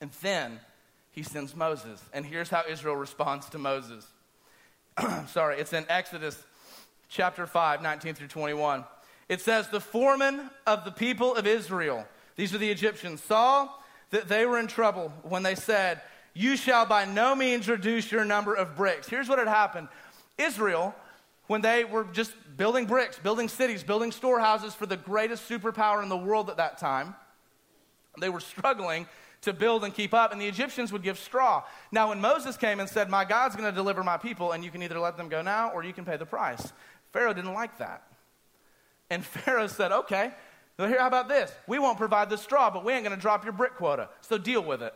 And 0.00 0.10
then 0.20 0.60
he 1.10 1.22
sends 1.22 1.56
Moses. 1.56 2.02
And 2.12 2.26
here's 2.26 2.50
how 2.50 2.64
Israel 2.68 2.96
responds 2.96 3.48
to 3.50 3.58
Moses. 3.58 4.06
Sorry, 5.28 5.58
it's 5.58 5.72
in 5.72 5.86
Exodus 5.88 6.42
chapter 7.08 7.46
5, 7.46 7.80
19 7.80 8.14
through 8.14 8.28
21. 8.28 8.84
It 9.28 9.40
says, 9.40 9.68
The 9.68 9.80
foreman 9.80 10.50
of 10.66 10.84
the 10.84 10.90
people 10.90 11.34
of 11.34 11.46
Israel, 11.46 12.06
these 12.36 12.54
are 12.54 12.58
the 12.58 12.70
Egyptians, 12.70 13.22
saw 13.22 13.68
that 14.10 14.28
they 14.28 14.46
were 14.46 14.58
in 14.58 14.66
trouble 14.66 15.12
when 15.22 15.42
they 15.42 15.54
said, 15.54 16.00
You 16.34 16.56
shall 16.56 16.86
by 16.86 17.04
no 17.04 17.34
means 17.34 17.68
reduce 17.68 18.10
your 18.10 18.24
number 18.24 18.54
of 18.54 18.76
bricks. 18.76 19.08
Here's 19.08 19.28
what 19.28 19.38
had 19.38 19.48
happened 19.48 19.88
Israel, 20.38 20.94
when 21.46 21.62
they 21.62 21.84
were 21.84 22.04
just 22.04 22.32
building 22.56 22.86
bricks, 22.86 23.18
building 23.18 23.48
cities, 23.48 23.82
building 23.82 24.12
storehouses 24.12 24.74
for 24.74 24.86
the 24.86 24.96
greatest 24.96 25.48
superpower 25.48 26.02
in 26.02 26.08
the 26.08 26.16
world 26.16 26.50
at 26.50 26.58
that 26.58 26.78
time, 26.78 27.14
they 28.20 28.28
were 28.28 28.40
struggling 28.40 29.06
to 29.42 29.52
build 29.52 29.84
and 29.84 29.94
keep 29.94 30.12
up, 30.12 30.32
and 30.32 30.40
the 30.40 30.46
Egyptians 30.46 30.92
would 30.92 31.02
give 31.02 31.18
straw. 31.18 31.62
Now, 31.92 32.08
when 32.08 32.20
Moses 32.20 32.56
came 32.56 32.80
and 32.80 32.88
said, 32.88 33.08
My 33.08 33.24
God's 33.24 33.54
going 33.54 33.68
to 33.68 33.74
deliver 33.74 34.02
my 34.02 34.16
people, 34.16 34.52
and 34.52 34.64
you 34.64 34.70
can 34.70 34.82
either 34.82 34.98
let 34.98 35.16
them 35.16 35.28
go 35.28 35.42
now 35.42 35.70
or 35.70 35.84
you 35.84 35.92
can 35.92 36.04
pay 36.04 36.16
the 36.16 36.26
price, 36.26 36.72
Pharaoh 37.12 37.32
didn't 37.32 37.54
like 37.54 37.78
that. 37.78 38.07
And 39.10 39.24
Pharaoh 39.24 39.66
said, 39.66 39.92
Okay, 39.92 40.32
well, 40.78 40.88
here, 40.88 41.00
how 41.00 41.06
about 41.06 41.28
this? 41.28 41.52
We 41.66 41.78
won't 41.78 41.98
provide 41.98 42.30
the 42.30 42.38
straw, 42.38 42.70
but 42.70 42.84
we 42.84 42.92
ain't 42.92 43.04
going 43.04 43.16
to 43.16 43.20
drop 43.20 43.44
your 43.44 43.52
brick 43.52 43.76
quota, 43.76 44.08
so 44.20 44.38
deal 44.38 44.62
with 44.62 44.82
it. 44.82 44.94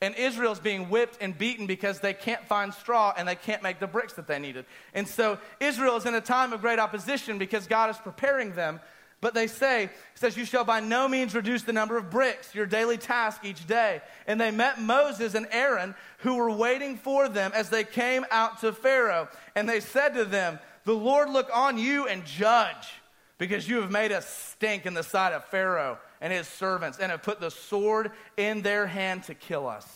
And 0.00 0.14
Israel's 0.16 0.60
being 0.60 0.90
whipped 0.90 1.16
and 1.22 1.36
beaten 1.36 1.66
because 1.66 2.00
they 2.00 2.12
can't 2.12 2.44
find 2.46 2.74
straw 2.74 3.14
and 3.16 3.26
they 3.26 3.36
can't 3.36 3.62
make 3.62 3.80
the 3.80 3.86
bricks 3.86 4.12
that 4.14 4.26
they 4.26 4.38
needed. 4.38 4.66
And 4.92 5.08
so 5.08 5.38
Israel 5.60 5.96
is 5.96 6.04
in 6.04 6.14
a 6.14 6.20
time 6.20 6.52
of 6.52 6.60
great 6.60 6.78
opposition 6.78 7.38
because 7.38 7.66
God 7.66 7.88
is 7.88 7.96
preparing 7.96 8.52
them 8.52 8.80
but 9.24 9.32
they 9.32 9.46
say, 9.46 9.88
says, 10.14 10.36
You 10.36 10.44
shall 10.44 10.64
by 10.64 10.80
no 10.80 11.08
means 11.08 11.34
reduce 11.34 11.62
the 11.62 11.72
number 11.72 11.96
of 11.96 12.10
bricks, 12.10 12.54
your 12.54 12.66
daily 12.66 12.98
task 12.98 13.42
each 13.42 13.66
day. 13.66 14.02
And 14.26 14.38
they 14.38 14.50
met 14.50 14.82
Moses 14.82 15.34
and 15.34 15.46
Aaron, 15.50 15.94
who 16.18 16.34
were 16.34 16.50
waiting 16.50 16.98
for 16.98 17.26
them 17.26 17.50
as 17.54 17.70
they 17.70 17.84
came 17.84 18.26
out 18.30 18.60
to 18.60 18.74
Pharaoh. 18.74 19.30
And 19.54 19.66
they 19.66 19.80
said 19.80 20.10
to 20.10 20.26
them, 20.26 20.58
The 20.84 20.92
Lord 20.92 21.30
look 21.30 21.48
on 21.54 21.78
you 21.78 22.06
and 22.06 22.26
judge, 22.26 23.00
because 23.38 23.68
you 23.68 23.80
have 23.80 23.90
made 23.90 24.12
us 24.12 24.26
stink 24.26 24.86
in 24.86 24.94
the 24.94 25.02
sight 25.02 25.32
of 25.32 25.44
Pharaoh 25.46 25.98
and 26.20 26.32
his 26.32 26.48
servants, 26.48 26.98
and 26.98 27.10
have 27.10 27.22
put 27.22 27.40
the 27.40 27.50
sword 27.50 28.10
in 28.36 28.62
their 28.62 28.86
hand 28.86 29.24
to 29.24 29.34
kill 29.34 29.66
us. 29.66 29.86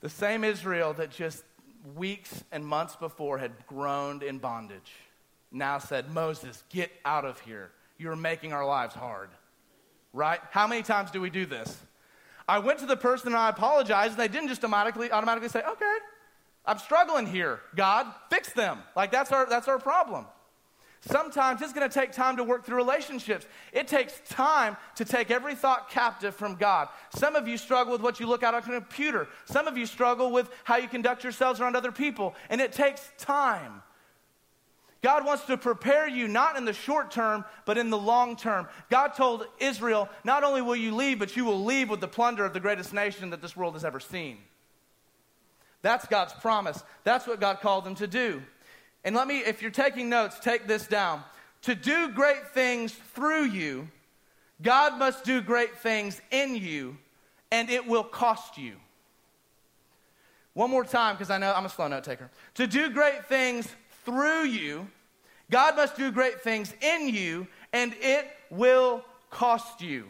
The 0.00 0.10
same 0.10 0.44
Israel 0.44 0.92
that 0.94 1.10
just 1.10 1.42
weeks 1.96 2.44
and 2.52 2.66
months 2.66 2.96
before 2.96 3.38
had 3.38 3.52
groaned 3.66 4.22
in 4.22 4.38
bondage 4.38 4.92
now 5.50 5.78
said, 5.78 6.10
Moses, 6.10 6.62
get 6.70 6.90
out 7.04 7.24
of 7.24 7.38
here. 7.40 7.70
You're 7.98 8.16
making 8.16 8.52
our 8.52 8.66
lives 8.66 8.94
hard. 8.94 9.30
Right? 10.12 10.40
How 10.50 10.66
many 10.66 10.82
times 10.82 11.10
do 11.10 11.20
we 11.20 11.30
do 11.30 11.46
this? 11.46 11.78
I 12.48 12.58
went 12.58 12.80
to 12.80 12.86
the 12.86 12.96
person 12.96 13.28
and 13.28 13.36
I 13.36 13.48
apologized, 13.48 14.12
and 14.12 14.20
they 14.20 14.28
didn't 14.28 14.48
just 14.48 14.64
automatically, 14.64 15.10
automatically 15.10 15.48
say, 15.48 15.62
okay, 15.62 15.96
I'm 16.66 16.78
struggling 16.78 17.26
here. 17.26 17.60
God, 17.76 18.06
fix 18.30 18.52
them. 18.52 18.78
Like 18.96 19.10
that's 19.10 19.32
our, 19.32 19.46
that's 19.48 19.68
our 19.68 19.78
problem. 19.78 20.26
Sometimes 21.04 21.60
it's 21.62 21.72
going 21.72 21.88
to 21.88 21.92
take 21.92 22.12
time 22.12 22.36
to 22.36 22.44
work 22.44 22.64
through 22.64 22.76
relationships. 22.76 23.44
It 23.72 23.88
takes 23.88 24.20
time 24.28 24.76
to 24.94 25.04
take 25.04 25.32
every 25.32 25.56
thought 25.56 25.90
captive 25.90 26.34
from 26.34 26.54
God. 26.54 26.88
Some 27.16 27.34
of 27.34 27.48
you 27.48 27.58
struggle 27.58 27.92
with 27.92 28.02
what 28.02 28.20
you 28.20 28.26
look 28.26 28.44
at 28.44 28.54
on 28.54 28.60
a 28.60 28.62
computer. 28.62 29.26
Some 29.46 29.66
of 29.66 29.76
you 29.76 29.84
struggle 29.84 30.30
with 30.30 30.48
how 30.62 30.76
you 30.76 30.86
conduct 30.86 31.24
yourselves 31.24 31.60
around 31.60 31.74
other 31.74 31.90
people. 31.90 32.36
And 32.50 32.60
it 32.60 32.72
takes 32.72 33.10
time. 33.18 33.82
God 35.02 35.26
wants 35.26 35.44
to 35.46 35.56
prepare 35.56 36.06
you 36.06 36.28
not 36.28 36.56
in 36.56 36.64
the 36.64 36.72
short 36.72 37.10
term, 37.10 37.44
but 37.64 37.76
in 37.76 37.90
the 37.90 37.98
long 37.98 38.36
term. 38.36 38.68
God 38.88 39.08
told 39.08 39.48
Israel, 39.58 40.08
not 40.22 40.44
only 40.44 40.62
will 40.62 40.76
you 40.76 40.94
leave, 40.94 41.18
but 41.18 41.36
you 41.36 41.44
will 41.44 41.64
leave 41.64 41.90
with 41.90 42.00
the 42.00 42.06
plunder 42.06 42.44
of 42.44 42.52
the 42.52 42.60
greatest 42.60 42.92
nation 42.92 43.30
that 43.30 43.42
this 43.42 43.56
world 43.56 43.74
has 43.74 43.84
ever 43.84 43.98
seen. 43.98 44.38
That's 45.82 46.06
God's 46.06 46.32
promise. 46.34 46.80
That's 47.02 47.26
what 47.26 47.40
God 47.40 47.58
called 47.58 47.84
them 47.84 47.96
to 47.96 48.06
do. 48.06 48.42
And 49.04 49.16
let 49.16 49.26
me, 49.26 49.38
if 49.38 49.62
you're 49.62 49.70
taking 49.70 50.08
notes, 50.08 50.38
take 50.38 50.66
this 50.66 50.86
down. 50.86 51.22
To 51.62 51.74
do 51.74 52.08
great 52.08 52.48
things 52.48 52.92
through 53.14 53.44
you, 53.44 53.88
God 54.62 54.98
must 54.98 55.24
do 55.24 55.40
great 55.40 55.76
things 55.78 56.20
in 56.30 56.54
you, 56.56 56.96
and 57.50 57.68
it 57.68 57.86
will 57.86 58.04
cost 58.04 58.58
you. 58.58 58.74
One 60.54 60.70
more 60.70 60.84
time, 60.84 61.14
because 61.14 61.30
I 61.30 61.38
know 61.38 61.52
I'm 61.52 61.64
a 61.64 61.68
slow 61.68 61.88
note 61.88 62.04
taker. 62.04 62.30
To 62.54 62.66
do 62.66 62.90
great 62.90 63.26
things 63.26 63.68
through 64.04 64.44
you. 64.44 64.86
God 65.50 65.76
must 65.76 65.96
do 65.96 66.10
great 66.10 66.40
things 66.40 66.74
in 66.80 67.08
you, 67.08 67.46
and 67.72 67.94
it 68.00 68.26
will 68.50 69.04
cost 69.30 69.80
you. 69.80 70.06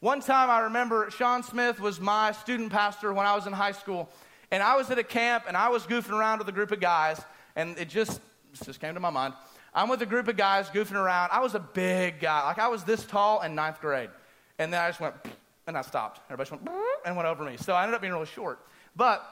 One 0.00 0.20
time 0.20 0.50
I 0.50 0.60
remember 0.60 1.10
Sean 1.10 1.42
Smith 1.42 1.80
was 1.80 1.98
my 2.00 2.32
student 2.32 2.70
pastor 2.70 3.12
when 3.12 3.26
I 3.26 3.34
was 3.34 3.46
in 3.46 3.52
high 3.52 3.72
school, 3.72 4.10
and 4.50 4.62
I 4.62 4.76
was 4.76 4.90
at 4.90 4.98
a 4.98 5.04
camp 5.04 5.44
and 5.48 5.56
I 5.56 5.68
was 5.68 5.84
goofing 5.84 6.12
around 6.12 6.38
with 6.38 6.48
a 6.48 6.52
group 6.52 6.70
of 6.70 6.80
guys, 6.80 7.20
and 7.56 7.78
it 7.78 7.88
just, 7.88 8.20
it 8.52 8.64
just 8.64 8.80
came 8.80 8.94
to 8.94 9.00
my 9.00 9.10
mind. 9.10 9.34
I'm 9.74 9.88
with 9.88 10.02
a 10.02 10.06
group 10.06 10.28
of 10.28 10.36
guys 10.36 10.68
goofing 10.68 10.94
around. 10.94 11.30
I 11.32 11.40
was 11.40 11.54
a 11.54 11.60
big 11.60 12.20
guy, 12.20 12.44
like 12.44 12.58
I 12.58 12.68
was 12.68 12.84
this 12.84 13.04
tall 13.04 13.42
in 13.42 13.54
ninth 13.54 13.80
grade. 13.80 14.10
And 14.58 14.72
then 14.72 14.80
I 14.80 14.88
just 14.88 15.00
went, 15.00 15.14
and 15.66 15.76
I 15.76 15.82
stopped. 15.82 16.20
Everybody 16.30 16.50
went, 16.50 16.78
and 17.06 17.16
went 17.16 17.28
over 17.28 17.44
me. 17.44 17.56
So 17.56 17.72
I 17.74 17.82
ended 17.82 17.94
up 17.94 18.00
being 18.00 18.12
really 18.12 18.26
short. 18.26 18.60
But 18.94 19.24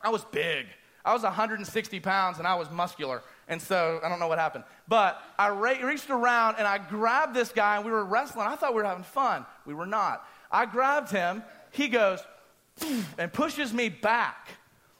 I 0.00 0.08
was 0.08 0.24
big. 0.24 0.66
I 1.04 1.12
was 1.12 1.22
160 1.22 2.00
pounds 2.00 2.38
and 2.38 2.48
I 2.48 2.54
was 2.56 2.70
muscular. 2.70 3.22
And 3.48 3.62
so 3.62 4.00
I 4.02 4.08
don't 4.08 4.18
know 4.18 4.26
what 4.26 4.38
happened. 4.38 4.64
But 4.88 5.22
I 5.38 5.48
re- 5.48 5.82
reached 5.82 6.10
around 6.10 6.56
and 6.58 6.66
I 6.66 6.78
grabbed 6.78 7.34
this 7.34 7.52
guy 7.52 7.76
and 7.76 7.84
we 7.84 7.92
were 7.92 8.04
wrestling. 8.04 8.46
I 8.46 8.56
thought 8.56 8.74
we 8.74 8.80
were 8.80 8.88
having 8.88 9.04
fun. 9.04 9.46
We 9.66 9.74
were 9.74 9.86
not. 9.86 10.26
I 10.50 10.66
grabbed 10.66 11.10
him. 11.10 11.44
He 11.70 11.88
goes 11.88 12.20
and 13.18 13.32
pushes 13.32 13.72
me 13.72 13.88
back 13.88 14.48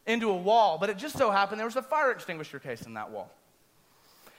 into 0.07 0.31
a 0.31 0.37
wall. 0.37 0.79
But 0.79 0.90
it 0.90 0.97
just 0.97 1.16
so 1.16 1.31
happened 1.31 1.59
there 1.59 1.66
was 1.66 1.77
a 1.77 1.83
fire 1.83 2.11
extinguisher 2.11 2.59
case 2.59 2.83
in 2.83 2.95
that 2.95 3.11
wall. 3.11 3.31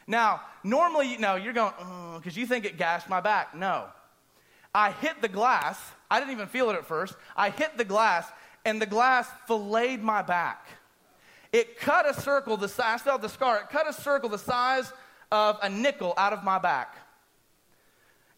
Now, 0.08 0.42
normally, 0.64 1.18
no, 1.18 1.36
you're 1.36 1.54
going, 1.54 1.74
because 2.18 2.38
you 2.38 2.46
think 2.46 2.66
it 2.66 2.78
gashed 2.78 3.10
my 3.10 3.20
back. 3.20 3.56
No. 3.56 3.86
I 4.74 4.92
hit 4.92 5.22
the 5.22 5.28
glass. 5.28 5.80
I 6.10 6.20
didn't 6.20 6.32
even 6.32 6.48
feel 6.48 6.70
it 6.70 6.76
at 6.76 6.86
first. 6.86 7.16
I 7.36 7.50
hit 7.50 7.78
the 7.78 7.84
glass, 7.84 8.26
and 8.64 8.82
the 8.82 8.86
glass 8.86 9.28
filleted 9.48 10.02
my 10.02 10.22
back. 10.22 10.68
It 11.52 11.80
cut 11.80 12.10
a 12.10 12.14
circle 12.14 12.58
the 12.58 12.70
size, 12.70 12.86
I 12.86 12.98
still 12.98 13.12
have 13.14 13.22
the 13.22 13.30
scar, 13.30 13.58
it 13.58 13.70
cut 13.70 13.88
a 13.88 13.94
circle 13.94 14.30
the 14.30 14.38
size 14.38 14.92
of 15.32 15.58
a 15.62 15.70
nickel 15.70 16.14
out 16.18 16.34
of 16.34 16.44
my 16.44 16.60
back. 16.60 16.96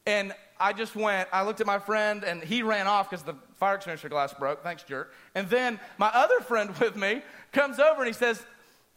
And 0.10 0.34
I 0.60 0.74
just 0.74 0.96
went, 0.96 1.30
I 1.32 1.44
looked 1.44 1.62
at 1.62 1.68
my 1.68 1.78
friend, 1.78 2.24
and 2.24 2.44
he 2.44 2.64
ran 2.64 2.88
off 2.88 3.12
because 3.12 3.24
the 3.24 3.36
fire 3.60 3.76
extinguisher 3.76 4.10
glass 4.10 4.34
broke. 4.34 4.64
Thanks, 4.64 4.82
jerk. 4.82 5.14
And 5.36 5.48
then 5.52 5.80
my 6.00 6.08
other 6.08 6.40
friend 6.40 6.76
with 6.80 6.96
me 6.96 7.22
comes 7.52 7.78
over 7.78 8.02
and 8.02 8.08
he 8.08 8.14
says, 8.14 8.44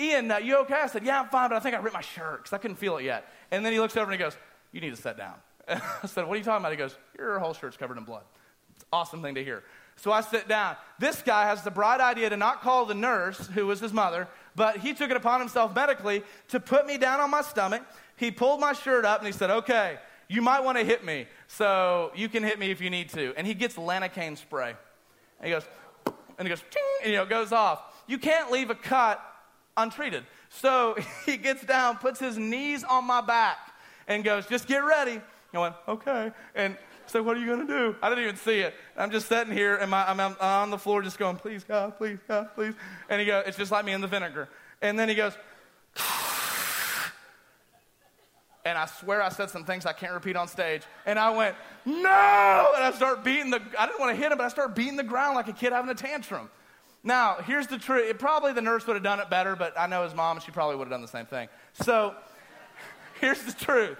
Ian, 0.00 0.30
uh, 0.30 0.38
you 0.38 0.56
okay? 0.60 0.80
I 0.82 0.86
said, 0.86 1.04
Yeah, 1.04 1.20
I'm 1.20 1.28
fine, 1.28 1.50
but 1.50 1.56
I 1.56 1.60
think 1.60 1.76
I 1.76 1.80
ripped 1.80 1.92
my 1.92 2.00
shirt 2.00 2.38
because 2.38 2.54
I 2.54 2.58
couldn't 2.58 2.78
feel 2.78 2.96
it 2.96 3.04
yet. 3.04 3.30
And 3.50 3.62
then 3.64 3.74
he 3.74 3.78
looks 3.78 3.94
over 3.94 4.10
and 4.10 4.18
he 4.18 4.24
goes, 4.24 4.38
You 4.72 4.80
need 4.80 4.96
to 4.96 5.00
sit 5.00 5.18
down. 5.18 5.34
I 5.68 6.06
said, 6.06 6.26
What 6.26 6.32
are 6.32 6.38
you 6.38 6.44
talking 6.44 6.62
about? 6.62 6.72
He 6.72 6.78
goes, 6.78 6.96
Your 7.18 7.38
whole 7.38 7.52
shirt's 7.52 7.76
covered 7.76 7.98
in 7.98 8.04
blood. 8.04 8.22
It's 8.74 8.84
an 8.84 8.88
awesome 8.90 9.20
thing 9.20 9.34
to 9.34 9.44
hear. 9.44 9.62
So 9.96 10.12
I 10.12 10.22
sit 10.22 10.48
down. 10.48 10.76
This 10.98 11.20
guy 11.20 11.44
has 11.44 11.62
the 11.62 11.70
bright 11.70 12.00
idea 12.00 12.30
to 12.30 12.38
not 12.38 12.62
call 12.62 12.86
the 12.86 12.94
nurse, 12.94 13.48
who 13.48 13.66
was 13.66 13.80
his 13.80 13.92
mother, 13.92 14.26
but 14.56 14.78
he 14.78 14.94
took 14.94 15.10
it 15.10 15.16
upon 15.18 15.40
himself 15.40 15.74
medically 15.74 16.22
to 16.48 16.58
put 16.58 16.86
me 16.86 16.96
down 16.96 17.20
on 17.20 17.30
my 17.30 17.42
stomach. 17.42 17.82
He 18.16 18.30
pulled 18.30 18.58
my 18.58 18.72
shirt 18.72 19.04
up 19.04 19.18
and 19.18 19.26
he 19.26 19.32
said, 19.32 19.50
Okay, 19.50 19.98
you 20.28 20.42
might 20.42 20.60
want 20.64 20.78
to 20.78 20.84
hit 20.84 21.04
me, 21.04 21.26
so 21.48 22.10
you 22.14 22.28
can 22.28 22.42
hit 22.42 22.58
me 22.58 22.70
if 22.70 22.80
you 22.80 22.90
need 22.90 23.08
to. 23.10 23.34
And 23.36 23.46
he 23.46 23.54
gets 23.54 23.76
Lanacane 23.76 24.36
spray. 24.36 24.74
And 25.40 25.46
he 25.46 25.50
goes, 25.50 25.64
and 26.38 26.46
he 26.46 26.48
goes, 26.48 26.62
and 27.02 27.12
you 27.12 27.18
know, 27.18 27.26
goes 27.26 27.52
off. 27.52 27.80
You 28.06 28.18
can't 28.18 28.50
leave 28.50 28.70
a 28.70 28.74
cut 28.74 29.22
untreated. 29.76 30.24
So 30.48 30.96
he 31.26 31.36
gets 31.36 31.64
down, 31.64 31.96
puts 31.96 32.20
his 32.20 32.38
knees 32.38 32.84
on 32.84 33.04
my 33.04 33.20
back, 33.20 33.58
and 34.06 34.24
goes, 34.24 34.46
Just 34.46 34.66
get 34.66 34.78
ready. 34.78 35.20
I 35.54 35.58
went, 35.58 35.74
Okay. 35.88 36.32
And 36.54 36.76
so 37.06 37.22
what 37.22 37.36
are 37.36 37.40
you 37.40 37.46
going 37.46 37.66
to 37.66 37.72
do? 37.72 37.96
I 38.02 38.08
didn't 38.08 38.24
even 38.24 38.36
see 38.36 38.60
it. 38.60 38.74
I'm 38.96 39.10
just 39.10 39.28
sitting 39.28 39.52
here 39.52 39.76
and 39.76 39.90
my, 39.90 40.08
I'm, 40.08 40.18
I'm, 40.18 40.36
on 40.40 40.70
the 40.70 40.78
floor 40.78 41.02
just 41.02 41.18
going, 41.18 41.36
please, 41.36 41.64
God, 41.64 41.98
please, 41.98 42.18
God, 42.26 42.48
please. 42.54 42.74
And 43.10 43.20
he 43.20 43.26
goes, 43.26 43.44
it's 43.46 43.58
just 43.58 43.70
like 43.70 43.84
me 43.84 43.92
in 43.92 44.00
the 44.00 44.06
vinegar. 44.06 44.48
And 44.80 44.98
then 44.98 45.08
he 45.08 45.14
goes, 45.14 45.36
and 48.64 48.78
I 48.78 48.86
swear 48.86 49.22
I 49.22 49.28
said 49.28 49.50
some 49.50 49.64
things 49.64 49.86
I 49.86 49.92
can't 49.92 50.12
repeat 50.12 50.36
on 50.36 50.46
stage. 50.46 50.82
And 51.04 51.18
I 51.18 51.30
went, 51.30 51.56
no! 51.84 52.72
And 52.76 52.84
I 52.84 52.92
start 52.94 53.24
beating 53.24 53.50
the, 53.50 53.60
I 53.78 53.86
didn't 53.86 53.98
want 53.98 54.14
to 54.14 54.22
hit 54.22 54.30
him, 54.30 54.38
but 54.38 54.44
I 54.44 54.48
start 54.48 54.76
beating 54.76 54.96
the 54.96 55.02
ground 55.02 55.34
like 55.34 55.48
a 55.48 55.52
kid 55.52 55.72
having 55.72 55.90
a 55.90 55.94
tantrum. 55.94 56.48
Now, 57.02 57.36
here's 57.44 57.66
the 57.66 57.78
truth. 57.78 58.16
Probably 58.18 58.52
the 58.52 58.62
nurse 58.62 58.86
would 58.86 58.94
have 58.94 59.02
done 59.02 59.18
it 59.18 59.28
better, 59.28 59.56
but 59.56 59.78
I 59.78 59.88
know 59.88 60.04
his 60.04 60.14
mom, 60.14 60.38
she 60.38 60.52
probably 60.52 60.76
would 60.76 60.84
have 60.84 60.92
done 60.92 61.02
the 61.02 61.08
same 61.08 61.26
thing. 61.26 61.48
So, 61.72 62.14
here's 63.20 63.42
the 63.42 63.52
truth. 63.52 63.98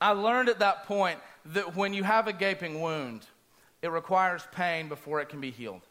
I 0.00 0.12
learned 0.12 0.48
at 0.48 0.60
that 0.60 0.86
point 0.86 1.18
that 1.46 1.76
when 1.76 1.92
you 1.92 2.02
have 2.04 2.26
a 2.26 2.32
gaping 2.32 2.80
wound, 2.80 3.26
it 3.82 3.88
requires 3.88 4.42
pain 4.52 4.88
before 4.88 5.20
it 5.20 5.28
can 5.28 5.40
be 5.40 5.50
healed. 5.50 5.82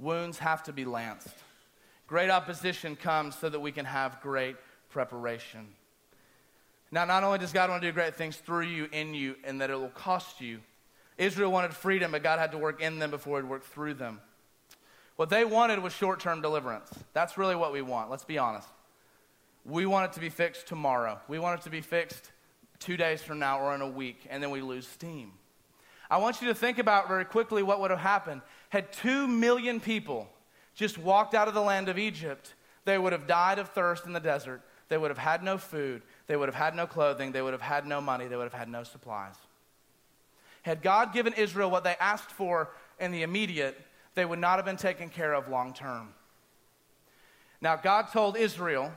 Wounds 0.00 0.38
have 0.38 0.64
to 0.64 0.72
be 0.72 0.84
lanced. 0.84 1.28
Great 2.08 2.30
opposition 2.30 2.96
comes 2.96 3.38
so 3.38 3.48
that 3.48 3.60
we 3.60 3.70
can 3.70 3.84
have 3.84 4.20
great 4.20 4.56
preparation. 4.90 5.68
Now, 6.90 7.04
not 7.04 7.22
only 7.22 7.38
does 7.38 7.52
God 7.52 7.70
want 7.70 7.82
to 7.82 7.88
do 7.88 7.92
great 7.92 8.16
things 8.16 8.36
through 8.36 8.66
you, 8.66 8.88
in 8.92 9.14
you, 9.14 9.36
and 9.44 9.60
that 9.60 9.70
it 9.70 9.78
will 9.78 9.88
cost 9.90 10.40
you, 10.40 10.60
Israel 11.18 11.52
wanted 11.52 11.72
freedom, 11.72 12.12
but 12.12 12.22
God 12.22 12.38
had 12.38 12.52
to 12.52 12.58
work 12.58 12.80
in 12.80 12.98
them 12.98 13.10
before 13.10 13.40
He'd 13.40 13.48
work 13.48 13.64
through 13.64 13.94
them. 13.94 14.20
What 15.16 15.28
they 15.28 15.44
wanted 15.44 15.80
was 15.80 15.92
short 15.92 16.18
term 16.18 16.40
deliverance. 16.40 16.90
That's 17.12 17.36
really 17.36 17.54
what 17.54 17.72
we 17.72 17.82
want, 17.82 18.10
let's 18.10 18.24
be 18.24 18.38
honest. 18.38 18.68
We 19.64 19.84
want 19.84 20.10
it 20.10 20.14
to 20.14 20.20
be 20.20 20.30
fixed 20.30 20.66
tomorrow. 20.66 21.20
We 21.28 21.38
want 21.38 21.60
it 21.60 21.64
to 21.64 21.70
be 21.70 21.82
fixed 21.82 22.32
two 22.78 22.96
days 22.96 23.22
from 23.22 23.38
now 23.38 23.60
or 23.60 23.74
in 23.74 23.82
a 23.82 23.88
week, 23.88 24.26
and 24.30 24.42
then 24.42 24.50
we 24.50 24.62
lose 24.62 24.88
steam. 24.88 25.32
I 26.10 26.16
want 26.16 26.40
you 26.40 26.48
to 26.48 26.54
think 26.54 26.78
about 26.78 27.06
very 27.06 27.24
quickly 27.24 27.62
what 27.62 27.80
would 27.80 27.90
have 27.90 28.00
happened. 28.00 28.40
Had 28.70 28.92
two 28.92 29.28
million 29.28 29.78
people 29.78 30.28
just 30.74 30.98
walked 30.98 31.34
out 31.34 31.46
of 31.46 31.54
the 31.54 31.60
land 31.60 31.88
of 31.88 31.98
Egypt, 31.98 32.54
they 32.86 32.98
would 32.98 33.12
have 33.12 33.26
died 33.26 33.58
of 33.58 33.68
thirst 33.68 34.06
in 34.06 34.12
the 34.12 34.20
desert. 34.20 34.62
They 34.90 34.98
would 34.98 35.10
have 35.10 35.18
had 35.18 35.42
no 35.42 35.56
food. 35.56 36.02
They 36.26 36.36
would 36.36 36.48
have 36.48 36.54
had 36.54 36.74
no 36.74 36.86
clothing. 36.86 37.32
They 37.32 37.40
would 37.40 37.54
have 37.54 37.62
had 37.62 37.86
no 37.86 38.00
money. 38.00 38.26
They 38.26 38.36
would 38.36 38.44
have 38.44 38.52
had 38.52 38.68
no 38.68 38.82
supplies. 38.82 39.36
Had 40.62 40.82
God 40.82 41.14
given 41.14 41.32
Israel 41.32 41.70
what 41.70 41.84
they 41.84 41.94
asked 41.98 42.30
for 42.30 42.70
in 42.98 43.12
the 43.12 43.22
immediate, 43.22 43.80
they 44.14 44.24
would 44.24 44.40
not 44.40 44.56
have 44.56 44.64
been 44.66 44.76
taken 44.76 45.08
care 45.08 45.32
of 45.32 45.48
long 45.48 45.72
term. 45.72 46.12
Now, 47.60 47.76
God 47.76 48.08
told 48.12 48.36
Israel 48.36 48.92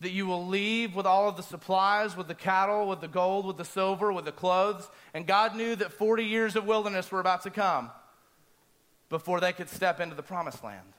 that 0.00 0.10
you 0.10 0.26
will 0.26 0.46
leave 0.46 0.94
with 0.94 1.06
all 1.06 1.28
of 1.28 1.36
the 1.36 1.42
supplies, 1.42 2.16
with 2.16 2.28
the 2.28 2.34
cattle, 2.34 2.88
with 2.88 3.00
the 3.00 3.08
gold, 3.08 3.44
with 3.44 3.58
the 3.58 3.64
silver, 3.64 4.10
with 4.10 4.24
the 4.24 4.32
clothes. 4.32 4.88
And 5.12 5.26
God 5.26 5.54
knew 5.54 5.76
that 5.76 5.92
40 5.92 6.24
years 6.24 6.56
of 6.56 6.64
wilderness 6.64 7.12
were 7.12 7.20
about 7.20 7.42
to 7.42 7.50
come 7.50 7.90
before 9.10 9.40
they 9.40 9.52
could 9.52 9.68
step 9.68 10.00
into 10.00 10.14
the 10.14 10.22
promised 10.22 10.64
land. 10.64 10.94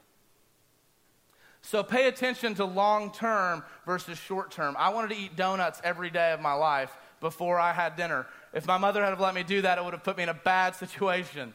So 1.61 1.83
pay 1.83 2.07
attention 2.07 2.55
to 2.55 2.65
long 2.65 3.11
term 3.11 3.63
versus 3.85 4.17
short 4.17 4.51
term. 4.51 4.75
I 4.79 4.89
wanted 4.89 5.09
to 5.09 5.17
eat 5.17 5.35
donuts 5.35 5.81
every 5.83 6.09
day 6.09 6.31
of 6.31 6.39
my 6.39 6.53
life 6.53 6.95
before 7.19 7.59
I 7.59 7.73
had 7.73 7.95
dinner. 7.95 8.25
If 8.53 8.65
my 8.65 8.77
mother 8.77 9.03
had 9.03 9.19
let 9.19 9.35
me 9.35 9.43
do 9.43 9.61
that, 9.61 9.77
it 9.77 9.83
would 9.83 9.93
have 9.93 10.03
put 10.03 10.17
me 10.17 10.23
in 10.23 10.29
a 10.29 10.33
bad 10.33 10.75
situation. 10.75 11.53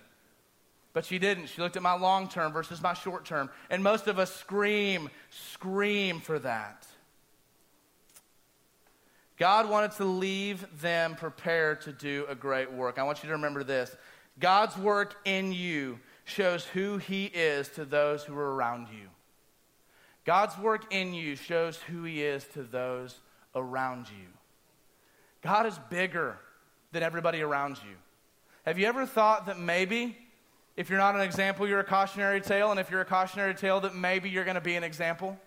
But 0.92 1.04
she 1.04 1.18
didn't. 1.18 1.48
She 1.48 1.60
looked 1.60 1.76
at 1.76 1.82
my 1.82 1.94
long 1.94 2.28
term 2.28 2.52
versus 2.52 2.80
my 2.80 2.94
short 2.94 3.24
term. 3.24 3.50
And 3.70 3.82
most 3.82 4.06
of 4.06 4.18
us 4.18 4.34
scream, 4.34 5.10
scream 5.30 6.20
for 6.20 6.38
that. 6.38 6.86
God 9.36 9.68
wanted 9.68 9.90
to 9.92 10.04
leave 10.04 10.64
them 10.80 11.16
prepared 11.16 11.80
to 11.82 11.92
do 11.92 12.24
a 12.28 12.36
great 12.36 12.72
work. 12.72 12.98
I 12.98 13.02
want 13.02 13.22
you 13.22 13.28
to 13.28 13.34
remember 13.34 13.64
this 13.64 13.96
God's 14.38 14.76
work 14.76 15.16
in 15.24 15.52
you 15.52 15.98
shows 16.24 16.64
who 16.64 16.98
He 16.98 17.24
is 17.26 17.68
to 17.70 17.84
those 17.84 18.22
who 18.22 18.36
are 18.36 18.54
around 18.54 18.88
you. 18.88 19.08
God's 20.24 20.56
work 20.58 20.92
in 20.92 21.12
you 21.12 21.36
shows 21.36 21.76
who 21.76 22.04
He 22.04 22.22
is 22.22 22.44
to 22.54 22.62
those 22.62 23.18
around 23.54 24.08
you. 24.08 24.26
God 25.42 25.66
is 25.66 25.78
bigger 25.90 26.38
than 26.92 27.02
everybody 27.02 27.42
around 27.42 27.76
you. 27.76 27.96
Have 28.64 28.78
you 28.78 28.86
ever 28.86 29.04
thought 29.04 29.46
that 29.46 29.58
maybe, 29.58 30.16
if 30.76 30.88
you're 30.88 30.98
not 30.98 31.14
an 31.14 31.20
example, 31.20 31.68
you're 31.68 31.80
a 31.80 31.84
cautionary 31.84 32.40
tale, 32.40 32.70
and 32.70 32.80
if 32.80 32.90
you're 32.90 33.02
a 33.02 33.04
cautionary 33.04 33.54
tale, 33.54 33.80
that 33.80 33.94
maybe 33.94 34.30
you're 34.30 34.44
going 34.44 34.54
to 34.54 34.60
be 34.62 34.76
an 34.76 34.84
example? 34.84 35.38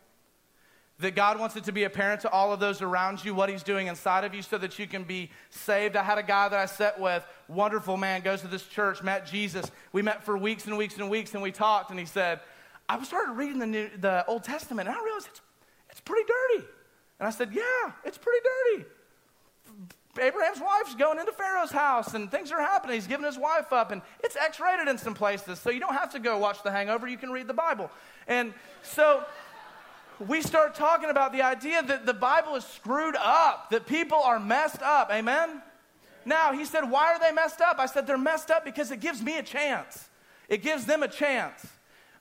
That 1.00 1.16
God 1.16 1.40
wants 1.40 1.56
it 1.56 1.64
to 1.64 1.72
be 1.72 1.84
apparent 1.84 2.22
to 2.22 2.30
all 2.30 2.54
of 2.54 2.60
those 2.60 2.82
around 2.82 3.26
you 3.26 3.34
what 3.34 3.50
He's 3.50 3.64
doing 3.64 3.88
inside 3.88 4.24
of 4.24 4.36
you 4.36 4.44
so 4.44 4.60
that 4.60 4.78
you 4.78 4.86
can 4.86 5.04
be 5.04 5.32
saved. 5.50 5.96
I 5.96 6.04
had 6.04 6.20
a 6.20 6.24
guy 6.24 6.50
that 6.50 6.60
I 6.60 6.68
sat 6.68 7.00
with, 7.00 7.26
wonderful 7.48 7.98
man, 7.98 8.22
goes 8.22 8.42
to 8.42 8.48
this 8.48 8.68
church, 8.68 9.02
met 9.02 9.26
Jesus. 9.26 9.72
We 9.92 10.04
met 10.04 10.24
for 10.24 10.38
weeks 10.38 10.66
and 10.68 10.78
weeks 10.78 10.98
and 10.98 11.10
weeks, 11.10 11.34
and 11.34 11.42
we 11.42 11.52
talked, 11.52 11.90
and 11.90 12.00
he 12.00 12.06
said, 12.06 12.40
I 12.90 13.02
started 13.04 13.34
reading 13.34 13.60
the, 13.60 13.66
New, 13.66 13.90
the 14.00 14.26
Old 14.28 14.44
Testament, 14.44 14.88
and 14.88 14.98
I 14.98 15.04
realized 15.04 15.28
it's, 15.28 15.42
it's 15.90 16.02
pretty 16.02 16.28
dirty. 16.28 16.68
And 17.20 17.28
I 17.28 17.32
said, 17.32 17.50
Yeah, 17.54 17.92
it's 18.04 18.18
pretty 18.18 18.40
dirty. 18.44 18.86
Abraham's 20.20 20.60
wife's 20.60 20.96
going 20.96 21.20
into 21.20 21.32
Pharaoh's 21.32 21.72
house 21.72 22.16
and 22.16 22.32
things 22.32 22.52
are 22.52 22.60
happening. 22.60 22.96
He's 22.96 23.06
giving 23.06 23.26
his 23.26 23.38
wife 23.38 23.72
up 23.72 23.92
and 23.92 24.02
it's 24.24 24.36
X 24.36 24.60
rated 24.60 24.88
in 24.88 24.98
some 24.98 25.14
places. 25.14 25.60
So 25.60 25.70
you 25.70 25.80
don't 25.80 25.94
have 25.94 26.12
to 26.14 26.20
go 26.20 26.40
watch 26.40 26.64
The 26.64 26.72
Hangover. 26.72 27.08
You 27.08 27.18
can 27.18 27.30
read 27.30 27.48
the 27.48 27.54
Bible. 27.54 27.92
And 28.28 28.54
so 28.82 29.24
we 30.28 30.42
start 30.42 30.74
talking 30.74 31.10
about 31.10 31.34
the 31.34 31.44
idea 31.44 31.84
that 31.84 32.06
the 32.06 32.14
Bible 32.14 32.56
is 32.56 32.66
screwed 32.66 33.16
up, 33.16 33.70
that 33.70 33.86
people 33.86 34.18
are 34.18 34.40
messed 34.40 34.82
up. 34.82 35.12
Amen? 35.12 35.62
Now, 36.26 36.52
he 36.52 36.66
said, 36.66 36.90
Why 36.90 37.14
are 37.14 37.20
they 37.20 37.32
messed 37.32 37.62
up? 37.62 37.78
I 37.80 37.86
said, 37.86 38.08
They're 38.08 38.18
messed 38.18 38.50
up 38.50 38.66
because 38.66 38.92
it 38.92 39.00
gives 39.00 39.22
me 39.22 39.38
a 39.38 39.44
chance. 39.44 40.10
It 40.50 40.64
gives 40.64 40.86
them 40.86 41.04
a 41.04 41.08
chance. 41.08 41.66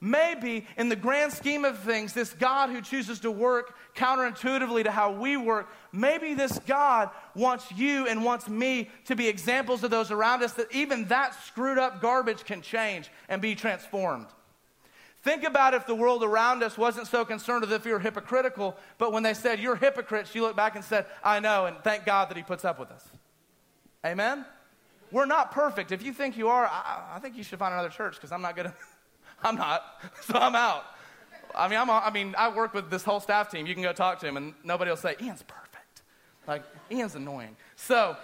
Maybe 0.01 0.67
in 0.77 0.89
the 0.89 0.97
grand 0.97 1.33
scheme 1.33 1.65
of 1.65 1.79
things, 1.79 2.13
this 2.13 2.33
God 2.33 2.71
who 2.71 2.81
chooses 2.83 3.21
to 3.21 3.31
work 3.31 3.75
counterintuitively 3.95 4.85
to 4.85 4.91
how 4.91 5.13
we 5.13 5.37
work, 5.37 5.69
maybe 5.93 6.35
this 6.35 6.59
God 6.67 7.11
wants 7.35 7.71
you 7.73 8.07
and 8.07 8.25
wants 8.25 8.49
me 8.49 8.91
to 9.07 9.17
be 9.17 9.29
examples 9.29 9.83
of 9.83 9.91
those 9.91 10.11
around 10.11 10.43
us 10.43 10.53
that 10.55 10.71
even 10.75 11.07
that 11.07 11.35
screwed 11.47 11.79
up 11.79 12.03
garbage 12.03 12.45
can 12.45 12.61
change 12.61 13.11
and 13.29 13.41
be 13.41 13.55
transformed. 13.55 14.27
Think 15.23 15.43
about 15.43 15.75
if 15.75 15.87
the 15.87 15.95
world 15.95 16.23
around 16.23 16.63
us 16.63 16.79
wasn't 16.79 17.09
so 17.09 17.25
concerned 17.25 17.63
with 17.63 17.73
if 17.73 17.85
you're 17.85 17.99
hypocritical, 17.99 18.77
but 18.97 19.13
when 19.13 19.25
they 19.25 19.35
said, 19.35 19.59
You're 19.59 19.75
hypocrites, 19.75 20.35
you 20.37 20.43
looked 20.43 20.57
back 20.57 20.77
and 20.77 20.85
said, 20.85 21.07
I 21.25 21.41
know, 21.41 21.67
and 21.67 21.77
thank 21.83 22.05
God 22.05 22.29
that 22.29 22.37
He 22.37 22.45
puts 22.45 22.65
up 22.65 22.79
with 22.79 22.93
us. 22.93 23.05
Amen? 24.05 24.45
We're 25.11 25.27
not 25.27 25.51
perfect. 25.51 25.91
If 25.91 26.05
you 26.05 26.13
think 26.13 26.37
you 26.37 26.49
are, 26.49 26.67
I, 26.67 27.15
I 27.17 27.19
think 27.19 27.37
you 27.37 27.43
should 27.43 27.59
find 27.59 27.73
another 27.73 27.89
church 27.89 28.15
because 28.15 28.31
I'm 28.31 28.43
not 28.43 28.55
going 28.55 28.69
to. 28.71 28.75
I'm 29.43 29.57
not, 29.57 29.83
so 30.23 30.35
I'm 30.35 30.55
out. 30.55 30.85
I 31.55 31.69
mean, 31.69 31.79
I'm, 31.79 31.89
I 31.91 32.11
mean, 32.11 32.35
I 32.37 32.55
work 32.55 32.75
with 32.75 32.91
this 32.91 33.03
whole 33.03 33.21
staff 33.21 33.51
team. 33.51 33.67
You 33.67 33.75
can 33.75 33.83
go 33.83 33.93
talk 33.93 34.21
to 34.21 34.27
him, 34.27 34.37
and 34.37 34.55
nobody 34.63 34.91
will 34.91 34.97
say, 34.97 35.17
Ian's 35.21 35.43
perfect. 35.43 36.03
Like, 36.47 36.63
Ian's 36.91 37.15
annoying. 37.15 37.57
So, 37.77 38.17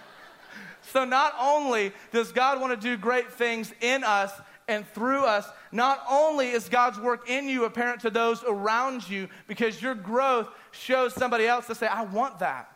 so 0.92 1.04
not 1.04 1.34
only 1.38 1.92
does 2.12 2.32
God 2.32 2.60
want 2.60 2.78
to 2.78 2.88
do 2.88 2.96
great 2.96 3.30
things 3.30 3.72
in 3.80 4.04
us 4.04 4.32
and 4.68 4.86
through 4.88 5.24
us, 5.24 5.46
not 5.70 6.02
only 6.08 6.48
is 6.48 6.68
God's 6.68 6.98
work 6.98 7.28
in 7.28 7.48
you 7.48 7.64
apparent 7.64 8.00
to 8.00 8.10
those 8.10 8.42
around 8.44 9.08
you 9.08 9.28
because 9.46 9.80
your 9.80 9.94
growth 9.94 10.48
shows 10.72 11.14
somebody 11.14 11.46
else 11.46 11.66
to 11.66 11.74
say, 11.74 11.86
I 11.86 12.04
want 12.04 12.38
that. 12.38 12.72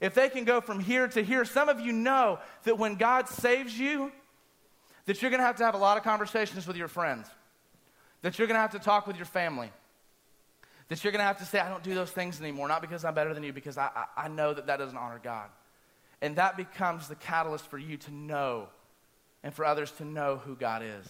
If 0.00 0.14
they 0.14 0.28
can 0.28 0.44
go 0.44 0.60
from 0.60 0.80
here 0.80 1.08
to 1.08 1.22
here, 1.22 1.44
some 1.44 1.68
of 1.68 1.80
you 1.80 1.92
know 1.92 2.40
that 2.64 2.78
when 2.78 2.96
God 2.96 3.28
saves 3.28 3.78
you, 3.78 4.12
that 5.06 5.20
you're 5.20 5.30
going 5.30 5.40
to 5.40 5.46
have 5.46 5.56
to 5.56 5.64
have 5.64 5.74
a 5.74 5.78
lot 5.78 5.96
of 5.96 6.02
conversations 6.02 6.66
with 6.66 6.76
your 6.76 6.88
friends, 6.88 7.28
that 8.22 8.38
you're 8.38 8.48
going 8.48 8.56
to 8.56 8.60
have 8.60 8.72
to 8.72 8.78
talk 8.78 9.06
with 9.06 9.16
your 9.16 9.26
family, 9.26 9.70
that 10.88 11.02
you're 11.02 11.12
going 11.12 11.20
to 11.20 11.26
have 11.26 11.38
to 11.38 11.44
say, 11.44 11.58
I 11.58 11.68
don't 11.68 11.82
do 11.82 11.94
those 11.94 12.10
things 12.10 12.40
anymore, 12.40 12.68
not 12.68 12.80
because 12.80 13.04
I'm 13.04 13.14
better 13.14 13.34
than 13.34 13.42
you, 13.42 13.52
because 13.52 13.78
I, 13.78 13.90
I, 13.94 14.24
I 14.24 14.28
know 14.28 14.54
that 14.54 14.66
that 14.66 14.78
doesn't 14.78 14.96
honor 14.96 15.20
God. 15.22 15.48
And 16.22 16.36
that 16.36 16.56
becomes 16.56 17.08
the 17.08 17.14
catalyst 17.16 17.66
for 17.66 17.78
you 17.78 17.96
to 17.98 18.14
know 18.14 18.68
and 19.42 19.52
for 19.52 19.64
others 19.64 19.90
to 19.92 20.04
know 20.04 20.36
who 20.36 20.56
God 20.56 20.82
is. 20.82 21.06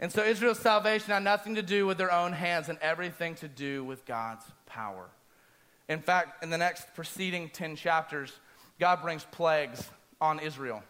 And 0.00 0.12
so 0.12 0.22
Israel's 0.22 0.60
salvation 0.60 1.12
had 1.12 1.24
nothing 1.24 1.56
to 1.56 1.62
do 1.62 1.86
with 1.86 1.98
their 1.98 2.12
own 2.12 2.32
hands 2.32 2.68
and 2.68 2.78
everything 2.80 3.34
to 3.36 3.48
do 3.48 3.84
with 3.84 4.06
God's 4.06 4.44
power. 4.64 5.08
In 5.88 6.00
fact, 6.00 6.42
in 6.42 6.50
the 6.50 6.58
next 6.58 6.94
preceding 6.94 7.48
10 7.48 7.76
chapters, 7.76 8.32
God 8.78 9.02
brings 9.02 9.24
plagues 9.24 9.88
on 10.20 10.38
Israel 10.38 10.82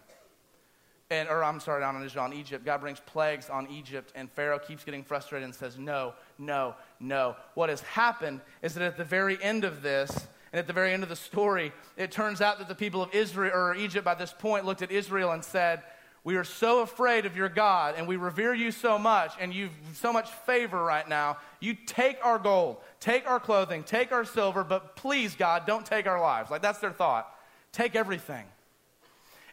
and 1.10 1.28
or 1.28 1.42
I'm 1.42 1.60
sorry, 1.60 1.82
on 1.82 1.96
on 2.16 2.32
Egypt. 2.32 2.64
God 2.64 2.80
brings 2.80 3.00
plagues 3.00 3.48
on 3.48 3.66
Egypt, 3.68 4.12
and 4.14 4.30
Pharaoh 4.30 4.58
keeps 4.58 4.84
getting 4.84 5.02
frustrated 5.02 5.44
and 5.44 5.54
says, 5.54 5.78
No, 5.78 6.14
no, 6.38 6.74
no. 7.00 7.36
What 7.54 7.70
has 7.70 7.80
happened 7.80 8.40
is 8.62 8.74
that 8.74 8.82
at 8.82 8.96
the 8.96 9.04
very 9.04 9.42
end 9.42 9.64
of 9.64 9.82
this, 9.82 10.10
and 10.52 10.58
at 10.58 10.66
the 10.66 10.72
very 10.72 10.92
end 10.92 11.02
of 11.02 11.08
the 11.08 11.16
story, 11.16 11.72
it 11.96 12.10
turns 12.10 12.40
out 12.40 12.58
that 12.58 12.68
the 12.68 12.74
people 12.74 13.02
of 13.02 13.14
Israel 13.14 13.52
or 13.54 13.74
Egypt 13.74 14.04
by 14.04 14.14
this 14.14 14.34
point 14.38 14.64
looked 14.64 14.82
at 14.82 14.90
Israel 14.90 15.32
and 15.32 15.42
said, 15.42 15.82
We 16.24 16.36
are 16.36 16.44
so 16.44 16.80
afraid 16.80 17.24
of 17.24 17.36
your 17.36 17.48
God, 17.48 17.94
and 17.96 18.06
we 18.06 18.16
revere 18.16 18.52
you 18.52 18.70
so 18.70 18.98
much, 18.98 19.32
and 19.40 19.54
you've 19.54 19.72
so 19.94 20.12
much 20.12 20.30
favor 20.46 20.82
right 20.82 21.08
now. 21.08 21.38
You 21.60 21.74
take 21.74 22.18
our 22.22 22.38
gold, 22.38 22.78
take 23.00 23.26
our 23.26 23.40
clothing, 23.40 23.82
take 23.82 24.12
our 24.12 24.26
silver, 24.26 24.62
but 24.62 24.94
please, 24.94 25.34
God, 25.34 25.66
don't 25.66 25.86
take 25.86 26.06
our 26.06 26.20
lives. 26.20 26.50
Like 26.50 26.60
that's 26.60 26.80
their 26.80 26.92
thought. 26.92 27.34
Take 27.72 27.96
everything. 27.96 28.44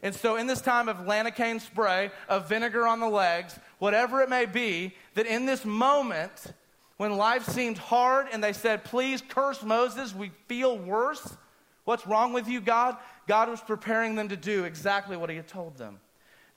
And 0.06 0.14
so, 0.14 0.36
in 0.36 0.46
this 0.46 0.60
time 0.60 0.88
of 0.88 0.98
lanacane 0.98 1.60
spray, 1.60 2.12
of 2.28 2.48
vinegar 2.48 2.86
on 2.86 3.00
the 3.00 3.08
legs, 3.08 3.58
whatever 3.80 4.22
it 4.22 4.28
may 4.28 4.46
be, 4.46 4.94
that 5.14 5.26
in 5.26 5.46
this 5.46 5.64
moment, 5.64 6.52
when 6.96 7.16
life 7.16 7.44
seemed 7.44 7.76
hard 7.76 8.28
and 8.32 8.42
they 8.42 8.52
said, 8.52 8.84
Please 8.84 9.20
curse 9.20 9.64
Moses, 9.64 10.14
we 10.14 10.30
feel 10.46 10.78
worse. 10.78 11.36
What's 11.82 12.06
wrong 12.06 12.32
with 12.32 12.46
you, 12.46 12.60
God? 12.60 12.96
God 13.26 13.48
was 13.48 13.60
preparing 13.60 14.14
them 14.14 14.28
to 14.28 14.36
do 14.36 14.62
exactly 14.62 15.16
what 15.16 15.28
He 15.28 15.34
had 15.34 15.48
told 15.48 15.76
them. 15.76 15.98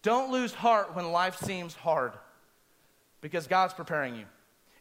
Don't 0.04 0.32
lose 0.32 0.54
heart 0.54 0.96
when 0.96 1.12
life 1.12 1.38
seems 1.38 1.74
hard 1.74 2.14
because 3.20 3.48
God's 3.48 3.74
preparing 3.74 4.14
you. 4.14 4.26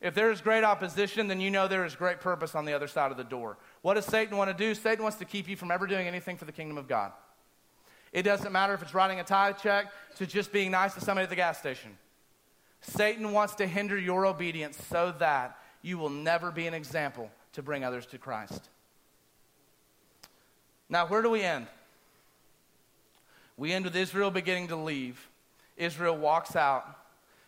If 0.02 0.14
there 0.14 0.30
is 0.30 0.42
great 0.42 0.62
opposition, 0.62 1.26
then 1.26 1.40
you 1.40 1.50
know 1.50 1.68
there 1.68 1.86
is 1.86 1.96
great 1.96 2.20
purpose 2.20 2.54
on 2.54 2.66
the 2.66 2.74
other 2.74 2.86
side 2.86 3.12
of 3.12 3.16
the 3.16 3.24
door. 3.24 3.56
What 3.80 3.94
does 3.94 4.04
Satan 4.04 4.36
want 4.36 4.50
to 4.50 4.54
do? 4.54 4.74
Satan 4.74 5.02
wants 5.02 5.16
to 5.20 5.24
keep 5.24 5.48
you 5.48 5.56
from 5.56 5.70
ever 5.70 5.86
doing 5.86 6.06
anything 6.06 6.36
for 6.36 6.44
the 6.44 6.52
kingdom 6.52 6.76
of 6.76 6.86
God. 6.86 7.12
It 8.12 8.22
doesn't 8.22 8.52
matter 8.52 8.74
if 8.74 8.82
it's 8.82 8.94
writing 8.94 9.20
a 9.20 9.24
tithe 9.24 9.56
check 9.62 9.86
to 10.16 10.26
just 10.26 10.52
being 10.52 10.70
nice 10.70 10.94
to 10.94 11.00
somebody 11.00 11.24
at 11.24 11.30
the 11.30 11.36
gas 11.36 11.58
station. 11.58 11.96
Satan 12.80 13.32
wants 13.32 13.54
to 13.56 13.66
hinder 13.66 13.98
your 13.98 14.26
obedience 14.26 14.78
so 14.88 15.14
that 15.18 15.58
you 15.82 15.98
will 15.98 16.10
never 16.10 16.50
be 16.50 16.66
an 16.66 16.74
example 16.74 17.30
to 17.52 17.62
bring 17.62 17.84
others 17.84 18.06
to 18.06 18.18
Christ. 18.18 18.68
Now, 20.88 21.06
where 21.06 21.22
do 21.22 21.30
we 21.30 21.42
end? 21.42 21.66
We 23.56 23.72
end 23.72 23.84
with 23.84 23.96
Israel 23.96 24.30
beginning 24.30 24.68
to 24.68 24.76
leave. 24.76 25.28
Israel 25.76 26.16
walks 26.16 26.56
out. 26.56 26.96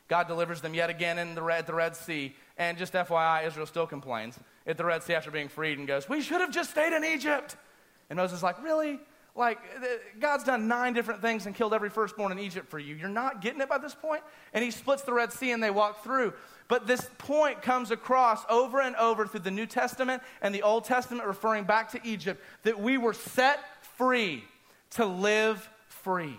God 0.08 0.26
delivers 0.26 0.60
them 0.60 0.74
yet 0.74 0.90
again 0.90 1.18
in 1.18 1.34
the 1.34 1.42
Red, 1.42 1.66
the 1.66 1.74
Red 1.74 1.96
Sea. 1.96 2.34
And 2.58 2.76
just 2.76 2.92
FYI, 2.92 3.46
Israel 3.46 3.66
still 3.66 3.86
complains. 3.86 4.38
at 4.66 4.76
the 4.76 4.84
Red 4.84 5.02
Sea 5.02 5.14
after 5.14 5.30
being 5.30 5.48
freed 5.48 5.78
and 5.78 5.86
goes, 5.86 6.08
We 6.08 6.20
should 6.20 6.40
have 6.40 6.50
just 6.50 6.70
stayed 6.70 6.92
in 6.92 7.04
Egypt. 7.04 7.56
And 8.10 8.16
Moses 8.16 8.38
is 8.38 8.42
like, 8.42 8.62
Really? 8.62 8.98
Like, 9.40 9.59
God's 10.20 10.44
done 10.44 10.68
nine 10.68 10.92
different 10.92 11.22
things 11.22 11.46
and 11.46 11.55
killed 11.55 11.72
every 11.72 11.88
firstborn 11.88 12.31
in 12.31 12.38
Egypt 12.38 12.68
for 12.68 12.79
you. 12.79 12.94
You're 12.94 13.09
not 13.09 13.40
getting 13.40 13.62
it 13.62 13.70
by 13.70 13.79
this 13.79 13.94
point? 13.94 14.22
And 14.53 14.62
he 14.62 14.70
splits 14.70 15.00
the 15.00 15.14
Red 15.14 15.33
Sea 15.33 15.53
and 15.53 15.62
they 15.62 15.70
walk 15.70 16.05
through. 16.05 16.35
But 16.68 16.87
this 16.87 17.09
point 17.16 17.62
comes 17.62 17.90
across 17.90 18.44
over 18.50 18.83
and 18.83 18.94
over 18.96 19.26
through 19.26 19.40
the 19.40 19.50
New 19.50 19.64
Testament 19.64 20.22
and 20.42 20.55
the 20.55 20.61
Old 20.61 20.85
Testament, 20.85 21.26
referring 21.26 21.64
back 21.64 21.90
to 21.92 22.00
Egypt, 22.05 22.44
that 22.64 22.79
we 22.79 22.98
were 22.98 23.14
set 23.14 23.61
free 23.96 24.44
to 24.90 25.07
live 25.07 25.66
free. 25.88 26.37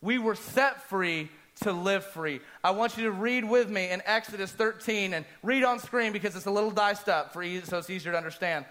We 0.00 0.16
were 0.16 0.36
set 0.36 0.88
free 0.88 1.28
to 1.60 1.74
live 1.74 2.06
free. 2.06 2.40
I 2.64 2.70
want 2.70 2.96
you 2.96 3.04
to 3.04 3.10
read 3.10 3.44
with 3.44 3.68
me 3.68 3.90
in 3.90 4.00
Exodus 4.06 4.50
13 4.50 5.12
and 5.12 5.26
read 5.42 5.62
on 5.62 5.78
screen 5.78 6.10
because 6.14 6.36
it's 6.36 6.46
a 6.46 6.50
little 6.50 6.70
diced 6.70 7.10
up 7.10 7.34
for 7.34 7.44
so 7.64 7.76
it's 7.76 7.90
easier 7.90 8.12
to 8.12 8.18
understand. 8.18 8.64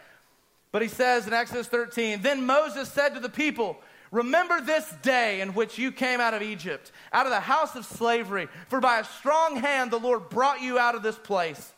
But 0.74 0.82
he 0.82 0.88
says 0.88 1.28
in 1.28 1.34
Exodus 1.34 1.68
13, 1.68 2.24
Then 2.24 2.46
Moses 2.46 2.90
said 2.90 3.14
to 3.14 3.20
the 3.22 3.30
people, 3.30 3.78
Remember 4.12 4.60
this 4.60 4.92
day 5.04 5.40
in 5.40 5.54
which 5.54 5.78
you 5.78 5.92
came 5.92 6.20
out 6.20 6.34
of 6.34 6.42
Egypt, 6.42 6.92
out 7.14 7.28
of 7.28 7.32
the 7.32 7.40
house 7.40 7.76
of 7.76 7.86
slavery, 7.86 8.48
for 8.68 8.82
by 8.82 9.00
a 9.00 9.04
strong 9.04 9.56
hand 9.58 9.92
the 9.92 10.00
Lord 10.00 10.30
brought 10.30 10.62
you 10.62 10.80
out 10.80 10.96
of 10.96 11.04
this 11.04 11.18
place. 11.18 11.74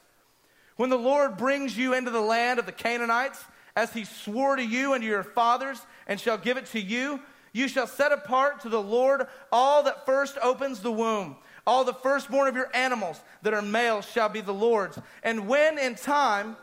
When 0.78 0.90
the 0.90 0.98
Lord 0.98 1.36
brings 1.36 1.78
you 1.78 1.94
into 1.94 2.10
the 2.10 2.22
land 2.22 2.58
of 2.58 2.66
the 2.66 2.72
Canaanites, 2.72 3.44
as 3.76 3.92
he 3.92 4.06
swore 4.06 4.56
to 4.56 4.64
you 4.64 4.94
and 4.94 5.04
to 5.04 5.08
your 5.08 5.24
fathers, 5.24 5.80
and 6.08 6.18
shall 6.18 6.38
give 6.38 6.56
it 6.56 6.68
to 6.68 6.80
you, 6.80 7.20
you 7.52 7.68
shall 7.68 7.88
set 7.88 8.14
apart 8.14 8.62
to 8.62 8.70
the 8.70 8.82
Lord 8.82 9.28
all 9.52 9.84
that 9.84 10.06
first 10.06 10.38
opens 10.42 10.80
the 10.80 10.92
womb. 10.92 11.36
All 11.68 11.84
the 11.84 11.94
firstborn 11.94 12.48
of 12.48 12.56
your 12.56 12.74
animals 12.74 13.20
that 13.42 13.54
are 13.54 13.62
males 13.62 14.06
shall 14.06 14.30
be 14.30 14.42
the 14.42 14.54
Lord's. 14.54 15.00
And 15.24 15.48
when 15.48 15.80
in 15.80 15.96
time 15.96 16.56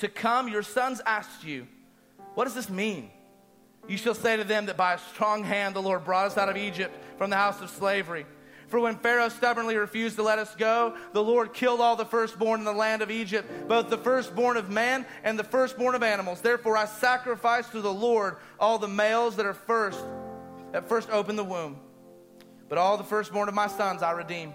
to 0.00 0.08
come 0.08 0.48
your 0.48 0.62
sons 0.62 1.00
asked 1.06 1.44
you, 1.44 1.66
What 2.34 2.44
does 2.44 2.54
this 2.54 2.68
mean? 2.68 3.10
You 3.88 3.96
shall 3.96 4.14
say 4.14 4.36
to 4.36 4.44
them 4.44 4.66
that 4.66 4.76
by 4.76 4.94
a 4.94 4.98
strong 4.98 5.44
hand 5.44 5.74
the 5.74 5.82
Lord 5.82 6.04
brought 6.04 6.26
us 6.26 6.36
out 6.36 6.48
of 6.48 6.56
Egypt 6.56 6.94
from 7.18 7.30
the 7.30 7.36
house 7.36 7.60
of 7.60 7.70
slavery. 7.70 8.26
For 8.68 8.78
when 8.78 8.96
Pharaoh 8.96 9.28
stubbornly 9.28 9.76
refused 9.76 10.16
to 10.16 10.22
let 10.22 10.38
us 10.38 10.54
go, 10.54 10.96
the 11.12 11.22
Lord 11.22 11.52
killed 11.52 11.80
all 11.80 11.96
the 11.96 12.04
firstborn 12.04 12.60
in 12.60 12.64
the 12.64 12.72
land 12.72 13.02
of 13.02 13.10
Egypt, 13.10 13.68
both 13.68 13.90
the 13.90 13.98
firstborn 13.98 14.56
of 14.56 14.70
man 14.70 15.04
and 15.24 15.36
the 15.36 15.44
firstborn 15.44 15.96
of 15.96 16.04
animals. 16.04 16.40
Therefore 16.40 16.76
I 16.76 16.86
sacrifice 16.86 17.68
to 17.70 17.80
the 17.80 17.92
Lord 17.92 18.36
all 18.60 18.78
the 18.78 18.86
males 18.86 19.36
that 19.36 19.46
are 19.46 19.54
first, 19.54 20.00
that 20.70 20.88
first 20.88 21.10
open 21.10 21.34
the 21.34 21.44
womb. 21.44 21.80
But 22.68 22.78
all 22.78 22.96
the 22.96 23.02
firstborn 23.02 23.48
of 23.48 23.54
my 23.54 23.66
sons 23.66 24.02
I 24.02 24.12
redeem. 24.12 24.52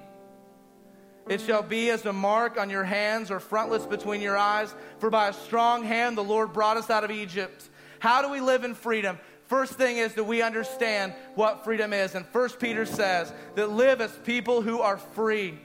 It 1.27 1.41
shall 1.41 1.63
be 1.63 1.89
as 1.89 2.05
a 2.05 2.13
mark 2.13 2.59
on 2.59 2.69
your 2.69 2.83
hands 2.83 3.31
or 3.31 3.39
frontlets 3.39 3.85
between 3.85 4.21
your 4.21 4.38
eyes, 4.38 4.73
for 4.99 5.09
by 5.09 5.29
a 5.29 5.33
strong 5.33 5.83
hand 5.83 6.17
the 6.17 6.23
Lord 6.23 6.53
brought 6.53 6.77
us 6.77 6.89
out 6.89 7.03
of 7.03 7.11
Egypt. 7.11 7.67
How 7.99 8.21
do 8.21 8.29
we 8.29 8.41
live 8.41 8.63
in 8.63 8.75
freedom? 8.75 9.17
First 9.47 9.73
thing 9.73 9.97
is 9.97 10.13
that 10.15 10.23
we 10.23 10.41
understand 10.41 11.13
what 11.33 11.63
freedom 11.63 11.93
is. 11.93 12.15
And 12.15 12.25
First 12.27 12.59
Peter 12.59 12.85
says 12.85 13.33
that 13.55 13.71
live 13.71 14.01
as 14.01 14.11
people 14.23 14.61
who 14.61 14.81
are 14.81 14.97
free, 14.97 15.59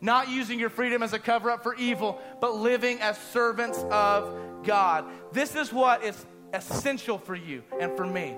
not 0.00 0.28
using 0.28 0.60
your 0.60 0.70
freedom 0.70 1.02
as 1.02 1.12
a 1.12 1.18
cover 1.18 1.50
up 1.50 1.62
for 1.62 1.74
evil, 1.74 2.20
but 2.40 2.56
living 2.56 3.00
as 3.00 3.18
servants 3.18 3.78
of 3.90 4.62
God. 4.62 5.04
This 5.32 5.54
is 5.54 5.72
what 5.72 6.04
is 6.04 6.24
essential 6.52 7.18
for 7.18 7.34
you 7.34 7.62
and 7.80 7.96
for 7.96 8.06
me. 8.06 8.36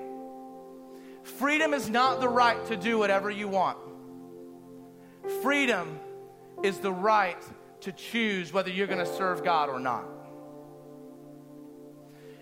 Freedom 1.22 1.72
is 1.72 1.88
not 1.88 2.20
the 2.20 2.28
right 2.28 2.64
to 2.66 2.76
do 2.76 2.98
whatever 2.98 3.30
you 3.30 3.48
want. 3.48 3.78
Freedom 5.42 6.00
is 6.62 6.78
the 6.78 6.92
right 6.92 7.42
to 7.80 7.92
choose 7.92 8.52
whether 8.52 8.70
you're 8.70 8.86
going 8.86 9.04
to 9.04 9.16
serve 9.16 9.42
God 9.42 9.68
or 9.68 9.80
not. 9.80 10.04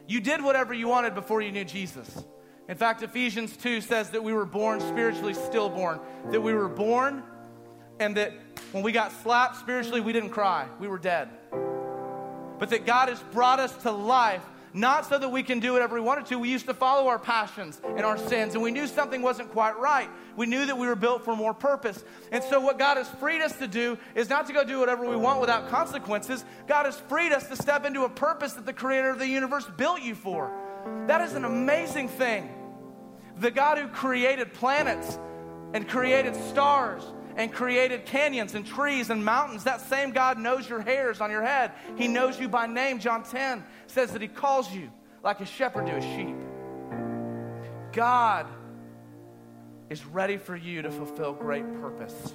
You 0.06 0.20
did 0.20 0.42
whatever 0.42 0.74
you 0.74 0.88
wanted 0.88 1.14
before 1.14 1.40
you 1.40 1.52
knew 1.52 1.64
Jesus. 1.64 2.24
In 2.68 2.76
fact, 2.76 3.02
Ephesians 3.02 3.56
2 3.56 3.80
says 3.80 4.10
that 4.10 4.22
we 4.22 4.32
were 4.32 4.44
born 4.44 4.80
spiritually 4.80 5.34
stillborn, 5.34 6.00
that 6.30 6.40
we 6.40 6.52
were 6.52 6.68
born 6.68 7.22
and 8.00 8.16
that 8.16 8.32
when 8.72 8.82
we 8.82 8.92
got 8.92 9.12
slapped 9.22 9.56
spiritually, 9.56 10.00
we 10.00 10.12
didn't 10.12 10.30
cry, 10.30 10.66
we 10.80 10.88
were 10.88 10.98
dead. 10.98 11.28
But 12.58 12.70
that 12.70 12.86
God 12.86 13.08
has 13.08 13.20
brought 13.30 13.60
us 13.60 13.74
to 13.82 13.90
life 13.90 14.44
not 14.72 15.06
so 15.06 15.18
that 15.18 15.28
we 15.28 15.42
can 15.42 15.60
do 15.60 15.72
whatever 15.72 15.94
we 15.94 16.00
wanted 16.00 16.26
to. 16.26 16.38
We 16.38 16.48
used 16.48 16.66
to 16.66 16.74
follow 16.74 17.08
our 17.08 17.18
passions 17.18 17.80
and 17.84 18.00
our 18.00 18.16
sins, 18.16 18.54
and 18.54 18.62
we 18.62 18.70
knew 18.70 18.86
something 18.86 19.22
wasn't 19.22 19.50
quite 19.50 19.78
right. 19.78 20.08
We 20.36 20.46
knew 20.46 20.66
that 20.66 20.78
we 20.78 20.86
were 20.86 20.96
built 20.96 21.24
for 21.24 21.34
more 21.34 21.54
purpose. 21.54 22.02
And 22.30 22.42
so, 22.44 22.60
what 22.60 22.78
God 22.78 22.96
has 22.96 23.08
freed 23.08 23.42
us 23.42 23.56
to 23.58 23.66
do 23.66 23.98
is 24.14 24.28
not 24.28 24.46
to 24.46 24.52
go 24.52 24.64
do 24.64 24.78
whatever 24.78 25.08
we 25.08 25.16
want 25.16 25.40
without 25.40 25.68
consequences. 25.68 26.44
God 26.66 26.86
has 26.86 26.96
freed 27.08 27.32
us 27.32 27.48
to 27.48 27.56
step 27.56 27.84
into 27.84 28.04
a 28.04 28.08
purpose 28.08 28.52
that 28.54 28.66
the 28.66 28.72
creator 28.72 29.10
of 29.10 29.18
the 29.18 29.28
universe 29.28 29.66
built 29.76 30.02
you 30.02 30.14
for. 30.14 30.52
That 31.06 31.20
is 31.20 31.34
an 31.34 31.44
amazing 31.44 32.08
thing. 32.08 32.48
The 33.38 33.50
God 33.50 33.78
who 33.78 33.88
created 33.88 34.52
planets 34.54 35.18
and 35.72 35.88
created 35.88 36.34
stars 36.36 37.02
and 37.36 37.52
created 37.52 38.04
canyons 38.06 38.54
and 38.54 38.66
trees 38.66 39.10
and 39.10 39.24
mountains. 39.24 39.64
That 39.64 39.80
same 39.80 40.10
God 40.10 40.38
knows 40.38 40.68
your 40.68 40.80
hairs 40.80 41.20
on 41.20 41.30
your 41.30 41.42
head. 41.42 41.72
He 41.96 42.08
knows 42.08 42.38
you 42.38 42.48
by 42.48 42.66
name. 42.66 42.98
John 42.98 43.22
10 43.22 43.64
says 43.90 44.12
that 44.12 44.22
He 44.22 44.28
calls 44.28 44.72
you 44.72 44.90
like 45.22 45.40
a 45.40 45.46
shepherd 45.46 45.86
to 45.86 45.96
a 45.96 46.00
sheep. 46.00 46.36
God 47.92 48.46
is 49.90 50.04
ready 50.06 50.36
for 50.36 50.56
you 50.56 50.82
to 50.82 50.90
fulfill 50.90 51.32
great 51.32 51.64
purpose. 51.80 52.34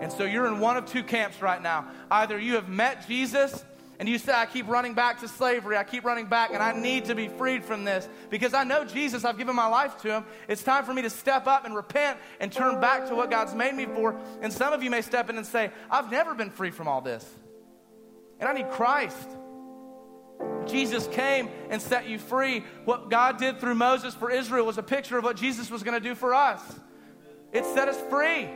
And 0.00 0.12
so 0.12 0.24
you're 0.24 0.46
in 0.46 0.60
one 0.60 0.76
of 0.76 0.86
two 0.86 1.02
camps 1.02 1.40
right 1.40 1.62
now. 1.62 1.88
Either 2.10 2.38
you 2.38 2.56
have 2.56 2.68
met 2.68 3.06
Jesus 3.06 3.64
and 3.98 4.08
you 4.08 4.18
say, 4.18 4.32
I 4.34 4.44
keep 4.44 4.68
running 4.68 4.92
back 4.92 5.20
to 5.20 5.28
slavery, 5.28 5.76
I 5.78 5.84
keep 5.84 6.04
running 6.04 6.26
back, 6.26 6.50
and 6.52 6.62
I 6.62 6.78
need 6.78 7.06
to 7.06 7.14
be 7.14 7.28
freed 7.28 7.64
from 7.64 7.84
this 7.84 8.06
because 8.28 8.52
I 8.52 8.64
know 8.64 8.84
Jesus, 8.84 9.24
I've 9.24 9.38
given 9.38 9.56
my 9.56 9.68
life 9.68 9.96
to 10.02 10.08
him. 10.08 10.24
It's 10.48 10.62
time 10.62 10.84
for 10.84 10.92
me 10.92 11.00
to 11.02 11.08
step 11.08 11.46
up 11.46 11.64
and 11.64 11.74
repent 11.74 12.18
and 12.38 12.52
turn 12.52 12.78
back 12.78 13.08
to 13.08 13.14
what 13.14 13.30
God's 13.30 13.54
made 13.54 13.74
me 13.74 13.86
for. 13.86 14.20
And 14.42 14.52
some 14.52 14.74
of 14.74 14.82
you 14.82 14.90
may 14.90 15.00
step 15.00 15.30
in 15.30 15.38
and 15.38 15.46
say, 15.46 15.70
I've 15.90 16.10
never 16.10 16.34
been 16.34 16.50
free 16.50 16.70
from 16.70 16.88
all 16.88 17.00
this, 17.00 17.26
and 18.38 18.48
I 18.48 18.52
need 18.52 18.68
Christ. 18.70 19.28
Jesus 20.66 21.06
came 21.08 21.48
and 21.70 21.80
set 21.80 22.08
you 22.08 22.18
free. 22.18 22.64
What 22.84 23.10
God 23.10 23.38
did 23.38 23.60
through 23.60 23.74
Moses 23.74 24.14
for 24.14 24.30
Israel 24.30 24.66
was 24.66 24.78
a 24.78 24.82
picture 24.82 25.18
of 25.18 25.24
what 25.24 25.36
Jesus 25.36 25.70
was 25.70 25.82
going 25.82 26.00
to 26.00 26.08
do 26.08 26.14
for 26.14 26.34
us. 26.34 26.60
It 27.52 27.64
set 27.64 27.88
us 27.88 28.00
free. 28.10 28.48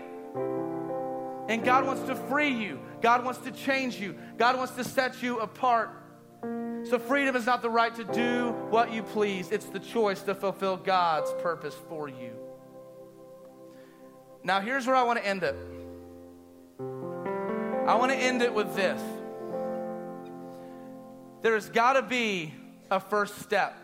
And 1.49 1.65
God 1.65 1.87
wants 1.87 2.03
to 2.03 2.15
free 2.15 2.51
you. 2.51 2.81
God 3.01 3.25
wants 3.25 3.41
to 3.41 3.51
change 3.51 3.99
you. 3.99 4.15
God 4.39 4.57
wants 4.57 4.75
to 4.75 4.85
set 4.85 5.23
you 5.23 5.41
apart. 5.41 5.91
So, 6.85 6.99
freedom 6.99 7.37
is 7.37 7.45
not 7.45 7.61
the 7.61 7.69
right 7.69 7.95
to 7.97 8.05
do 8.05 8.51
what 8.71 8.93
you 8.93 9.03
please, 9.03 9.51
it's 9.51 9.67
the 9.67 9.79
choice 9.79 10.23
to 10.23 10.35
fulfill 10.35 10.77
God's 10.79 11.31
purpose 11.43 11.75
for 11.89 12.09
you. 12.09 12.33
Now, 14.43 14.61
here's 14.61 14.87
where 14.87 14.97
I 14.97 15.03
want 15.03 15.19
to 15.19 15.27
end 15.27 15.43
it. 15.43 15.55
I 17.87 17.95
want 17.97 18.13
to 18.13 18.17
end 18.17 18.41
it 18.41 18.55
with 18.55 18.75
this. 18.75 19.03
There's 21.43 21.69
got 21.69 21.95
to 21.95 22.03
be 22.03 22.55
a 22.91 23.01
first 23.01 23.39
step. 23.41 23.77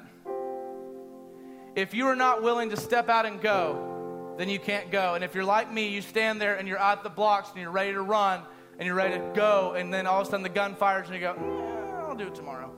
If 1.74 1.94
you 1.94 2.06
are 2.06 2.16
not 2.16 2.42
willing 2.42 2.70
to 2.70 2.76
step 2.76 3.08
out 3.08 3.26
and 3.26 3.40
go, 3.40 4.34
then 4.38 4.48
you 4.48 4.58
can't 4.58 4.90
go. 4.90 5.14
And 5.14 5.24
if 5.24 5.34
you're 5.34 5.44
like 5.44 5.72
me, 5.72 5.88
you 5.88 6.02
stand 6.02 6.40
there 6.40 6.56
and 6.56 6.68
you're 6.68 6.80
at 6.80 7.02
the 7.02 7.10
blocks 7.10 7.50
and 7.50 7.60
you're 7.60 7.70
ready 7.70 7.92
to 7.92 8.02
run 8.02 8.42
and 8.78 8.86
you're 8.86 8.94
ready 8.94 9.16
to 9.16 9.32
go, 9.34 9.72
and 9.72 9.92
then 9.92 10.06
all 10.06 10.20
of 10.20 10.26
a 10.26 10.30
sudden 10.30 10.42
the 10.42 10.50
gun 10.50 10.74
fires 10.74 11.06
and 11.06 11.14
you 11.14 11.20
go, 11.20 11.32
mm, 11.32 12.08
I'll 12.08 12.14
do 12.14 12.26
it 12.26 12.34
tomorrow. 12.34 12.70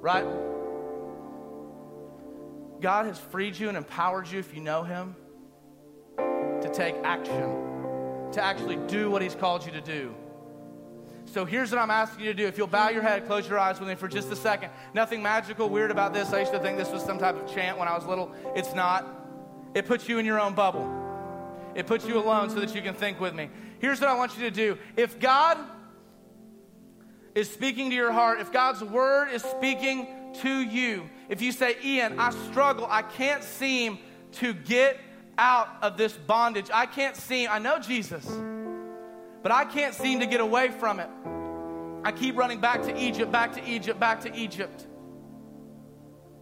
Right? 0.00 0.26
God 2.80 3.06
has 3.06 3.18
freed 3.18 3.58
you 3.58 3.68
and 3.68 3.76
empowered 3.76 4.28
you, 4.28 4.38
if 4.38 4.54
you 4.54 4.60
know 4.60 4.82
Him, 4.82 5.16
to 6.18 6.70
take 6.72 6.94
action, 7.02 8.30
to 8.32 8.42
actually 8.42 8.76
do 8.88 9.10
what 9.10 9.22
He's 9.22 9.34
called 9.34 9.64
you 9.64 9.72
to 9.72 9.80
do. 9.80 10.14
So 11.32 11.44
here's 11.44 11.70
what 11.70 11.78
I'm 11.78 11.90
asking 11.90 12.24
you 12.24 12.32
to 12.32 12.34
do. 12.34 12.46
If 12.46 12.56
you'll 12.56 12.66
bow 12.66 12.88
your 12.88 13.02
head, 13.02 13.26
close 13.26 13.48
your 13.48 13.58
eyes 13.58 13.78
with 13.78 13.88
me 13.88 13.94
for 13.94 14.08
just 14.08 14.30
a 14.32 14.36
second. 14.36 14.70
Nothing 14.94 15.22
magical, 15.22 15.68
weird 15.68 15.90
about 15.90 16.14
this. 16.14 16.32
I 16.32 16.40
used 16.40 16.52
to 16.52 16.58
think 16.58 16.78
this 16.78 16.90
was 16.90 17.02
some 17.02 17.18
type 17.18 17.36
of 17.36 17.52
chant 17.54 17.78
when 17.78 17.86
I 17.86 17.94
was 17.94 18.06
little. 18.06 18.34
It's 18.56 18.74
not. 18.74 19.06
It 19.74 19.86
puts 19.86 20.08
you 20.08 20.18
in 20.18 20.24
your 20.24 20.40
own 20.40 20.54
bubble. 20.54 20.88
It 21.74 21.86
puts 21.86 22.06
you 22.06 22.18
alone 22.18 22.48
so 22.50 22.60
that 22.60 22.74
you 22.74 22.80
can 22.80 22.94
think 22.94 23.20
with 23.20 23.34
me. 23.34 23.50
Here's 23.78 24.00
what 24.00 24.08
I 24.08 24.14
want 24.14 24.36
you 24.38 24.44
to 24.44 24.50
do. 24.50 24.78
If 24.96 25.20
God 25.20 25.58
is 27.34 27.50
speaking 27.50 27.90
to 27.90 27.94
your 27.94 28.10
heart, 28.10 28.40
if 28.40 28.50
God's 28.50 28.82
word 28.82 29.28
is 29.28 29.42
speaking 29.42 30.08
to 30.40 30.60
you, 30.62 31.08
if 31.28 31.42
you 31.42 31.52
say, 31.52 31.76
Ian, 31.84 32.18
I 32.18 32.30
struggle, 32.50 32.86
I 32.88 33.02
can't 33.02 33.44
seem 33.44 33.98
to 34.32 34.54
get 34.54 34.98
out 35.36 35.68
of 35.82 35.96
this 35.96 36.14
bondage. 36.14 36.70
I 36.72 36.86
can't 36.86 37.14
seem, 37.14 37.48
I 37.50 37.58
know 37.58 37.78
Jesus, 37.78 38.26
but 39.42 39.52
I 39.52 39.64
can't 39.64 39.94
seem 39.94 40.20
to 40.20 40.26
get 40.26 40.40
away 40.40 40.68
from 40.68 41.00
it. 41.00 41.08
I 42.04 42.12
keep 42.12 42.36
running 42.36 42.60
back 42.60 42.82
to 42.82 42.96
Egypt, 42.96 43.32
back 43.32 43.52
to 43.54 43.68
Egypt, 43.68 43.98
back 43.98 44.20
to 44.20 44.34
Egypt. 44.34 44.86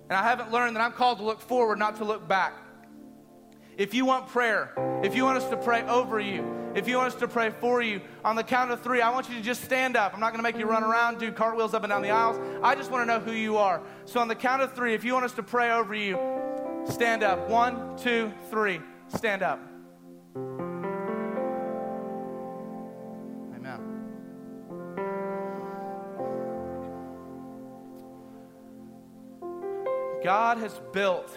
And 0.09 0.16
I 0.16 0.22
haven't 0.22 0.53
learned 0.53 0.76
that 0.76 0.82
I'm 0.82 0.92
called 0.92 1.18
to 1.18 1.24
look 1.24 1.40
forward, 1.40 1.78
not 1.78 1.97
to 1.97 2.05
look 2.05 2.28
back. 2.28 2.55
If 3.76 3.92
you 3.92 4.07
want 4.07 4.28
prayer, 4.28 4.72
if 5.03 5.14
you 5.14 5.24
want 5.24 5.38
us 5.38 5.49
to 5.51 5.57
pray 5.57 5.82
over 5.82 6.18
you, 6.18 6.72
if 6.74 6.86
you 6.86 6.97
want 6.97 7.12
us 7.12 7.20
to 7.20 7.28
pray 7.28 7.51
for 7.51 7.82
you, 7.82 8.01
on 8.24 8.36
the 8.36 8.42
count 8.42 8.70
of 8.70 8.82
three, 8.82 9.01
I 9.01 9.11
want 9.11 9.28
you 9.28 9.34
to 9.34 9.42
just 9.42 9.64
stand 9.64 9.97
up. 9.97 10.14
I'm 10.14 10.20
not 10.20 10.32
going 10.32 10.38
to 10.38 10.42
make 10.42 10.59
you 10.59 10.66
run 10.66 10.84
around, 10.84 11.18
do 11.18 11.32
cartwheels 11.32 11.74
up 11.74 11.82
and 11.82 11.90
down 11.90 12.03
the 12.03 12.11
aisles. 12.11 12.38
I 12.62 12.74
just 12.74 12.90
want 12.90 13.03
to 13.03 13.07
know 13.07 13.20
who 13.20 13.32
you 13.32 13.57
are. 13.57 13.82
So, 14.05 14.20
on 14.20 14.28
the 14.28 14.34
count 14.34 14.62
of 14.62 14.72
three, 14.74 14.94
if 14.94 15.05
you 15.05 15.12
want 15.12 15.24
us 15.24 15.32
to 15.32 15.42
pray 15.42 15.70
over 15.70 15.94
you, 15.94 16.18
stand 16.84 17.22
up. 17.22 17.49
One, 17.49 17.97
two, 17.97 18.32
three. 18.51 18.80
Stand 19.09 19.42
up. 19.42 19.61
God 30.27 30.59
has 30.59 30.72
built 30.93 31.31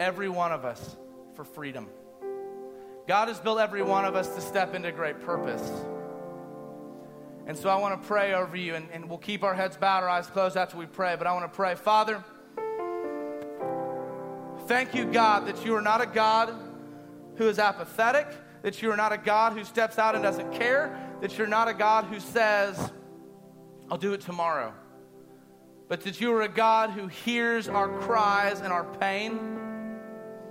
every 0.00 0.30
one 0.30 0.50
of 0.50 0.64
us 0.64 0.96
for 1.34 1.44
freedom. 1.44 1.86
God 3.06 3.28
has 3.28 3.38
built 3.38 3.58
every 3.58 3.82
one 3.82 4.06
of 4.06 4.16
us 4.16 4.34
to 4.36 4.40
step 4.40 4.74
into 4.74 4.90
great 4.90 5.20
purpose. 5.20 5.70
And 7.46 7.58
so 7.58 7.68
I 7.68 7.76
want 7.76 8.00
to 8.00 8.08
pray 8.08 8.32
over 8.32 8.56
you, 8.56 8.74
and, 8.74 8.88
and 8.90 9.10
we'll 9.10 9.18
keep 9.18 9.42
our 9.42 9.52
heads 9.52 9.76
bowed, 9.76 10.02
our 10.02 10.08
eyes 10.08 10.28
closed 10.28 10.56
after 10.56 10.78
we 10.78 10.86
pray. 10.86 11.14
But 11.16 11.26
I 11.26 11.34
want 11.34 11.44
to 11.44 11.54
pray, 11.54 11.74
Father, 11.74 12.24
thank 14.60 14.94
you, 14.94 15.04
God, 15.04 15.46
that 15.46 15.66
you 15.66 15.74
are 15.74 15.82
not 15.82 16.00
a 16.00 16.06
God 16.06 16.54
who 17.34 17.50
is 17.50 17.58
apathetic, 17.58 18.28
that 18.62 18.80
you 18.80 18.90
are 18.90 18.96
not 18.96 19.12
a 19.12 19.18
God 19.18 19.52
who 19.52 19.62
steps 19.62 19.98
out 19.98 20.14
and 20.14 20.24
doesn't 20.24 20.52
care, 20.52 20.98
that 21.20 21.36
you're 21.36 21.46
not 21.46 21.68
a 21.68 21.74
God 21.74 22.06
who 22.06 22.18
says, 22.18 22.92
I'll 23.90 23.98
do 23.98 24.14
it 24.14 24.22
tomorrow, 24.22 24.72
but 25.88 26.02
that 26.02 26.20
you 26.20 26.32
are 26.32 26.42
a 26.42 26.48
God 26.48 26.90
who 26.90 27.06
hears 27.06 27.68
our 27.68 27.88
cries 28.00 28.60
and 28.60 28.72
our 28.72 28.84
pain 28.98 29.56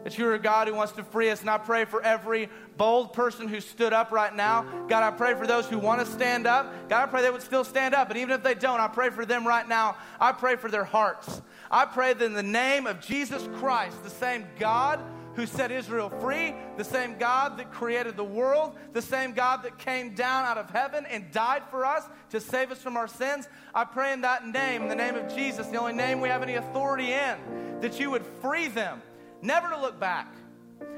that 0.06 0.20
you're 0.20 0.36
a 0.36 0.40
God 0.40 0.68
who 0.68 0.76
wants 0.76 0.94
to 0.94 1.04
free 1.04 1.32
us. 1.32 1.42
And 1.42 1.50
I 1.50 1.58
pray 1.58 1.84
for 1.84 2.00
every 2.00 2.48
bold 2.78 3.12
person 3.12 3.48
who 3.48 3.60
stood 3.60 3.92
up 3.92 4.12
right 4.12 4.34
now. 4.34 4.62
God, 4.88 5.02
I 5.02 5.10
pray 5.10 5.34
for 5.34 5.48
those 5.48 5.66
who 5.66 5.80
want 5.80 6.00
to 6.00 6.06
stand 6.06 6.46
up. 6.46 6.88
God, 6.88 7.02
I 7.02 7.08
pray 7.08 7.24
they 7.24 7.32
would 7.32 7.42
still 7.42 7.64
stand 7.64 7.96
up. 7.96 8.08
But 8.08 8.18
even 8.18 8.36
if 8.36 8.44
they 8.44 8.54
don't, 8.54 8.80
I 8.80 8.88
pray 8.88 9.10
for 9.10 9.26
them 9.26 9.48
right 9.48 9.68
now. 9.68 9.98
I 10.20 10.32
pray 10.32 10.58
for 10.58 10.70
their 10.70 10.84
hearts. 10.84 11.42
I 11.72 11.86
pray 11.86 12.14
that 12.14 12.24
in 12.24 12.34
the 12.34 12.44
name 12.44 12.86
of 12.86 13.02
Jesus 13.02 13.50
Christ, 13.56 14.04
the 14.04 14.12
same 14.12 14.46
God 14.60 15.00
who 15.36 15.46
set 15.46 15.72
Israel 15.72 16.10
free, 16.22 16.56
the 16.78 16.84
same 16.84 17.18
God 17.18 17.58
that 17.58 17.72
created 17.72 18.16
the 18.16 18.24
world, 18.24 18.76
the 18.94 19.02
same 19.02 19.34
God 19.34 19.64
that 19.64 19.78
came 19.78 20.16
down 20.16 20.46
out 20.46 20.58
of 20.58 20.70
heaven 20.70 21.06
and 21.06 21.32
died 21.32 21.64
for 21.70 21.86
us 21.86 22.04
to 22.30 22.40
save 22.40 22.72
us 22.72 22.82
from 22.82 22.98
our 22.98 23.08
sins. 23.08 23.48
I 23.74 23.84
pray 23.84 24.14
in 24.14 24.22
that 24.22 24.48
name, 24.48 24.84
in 24.84 24.88
the 24.88 24.96
name 24.96 25.16
of 25.16 25.34
Jesus, 25.34 25.68
the 25.68 25.78
only 25.78 25.94
name 25.94 26.22
we 26.22 26.30
have 26.30 26.42
any 26.42 26.56
authority 26.56 27.12
in, 27.12 27.80
that 27.82 28.00
you 28.00 28.10
would 28.12 28.26
free 28.42 28.68
them 28.70 29.02
never 29.42 29.70
to 29.70 29.80
look 29.80 30.00
back. 30.00 30.34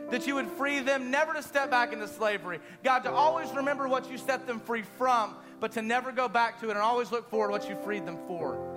That 0.10 0.26
you 0.26 0.36
would 0.36 0.48
free 0.48 0.80
them 0.80 1.12
never 1.12 1.34
to 1.34 1.44
step 1.44 1.70
back 1.70 1.92
into 1.92 2.08
slavery. 2.08 2.60
God, 2.84 3.00
to 3.00 3.12
always 3.12 3.52
remember 3.52 3.88
what 3.88 4.10
you 4.10 4.18
set 4.18 4.48
them 4.48 4.60
free 4.62 4.84
from, 4.98 5.36
but 5.60 5.74
to 5.74 5.82
never 5.82 6.12
go 6.12 6.30
back 6.30 6.62
to 6.62 6.68
it 6.68 6.72
and 6.72 6.80
always 6.80 7.12
look 7.12 7.30
forward 7.30 7.48
to 7.48 7.52
what 7.52 7.70
you 7.70 7.76
freed 7.84 8.06
them 8.06 8.18
for. 8.28 8.77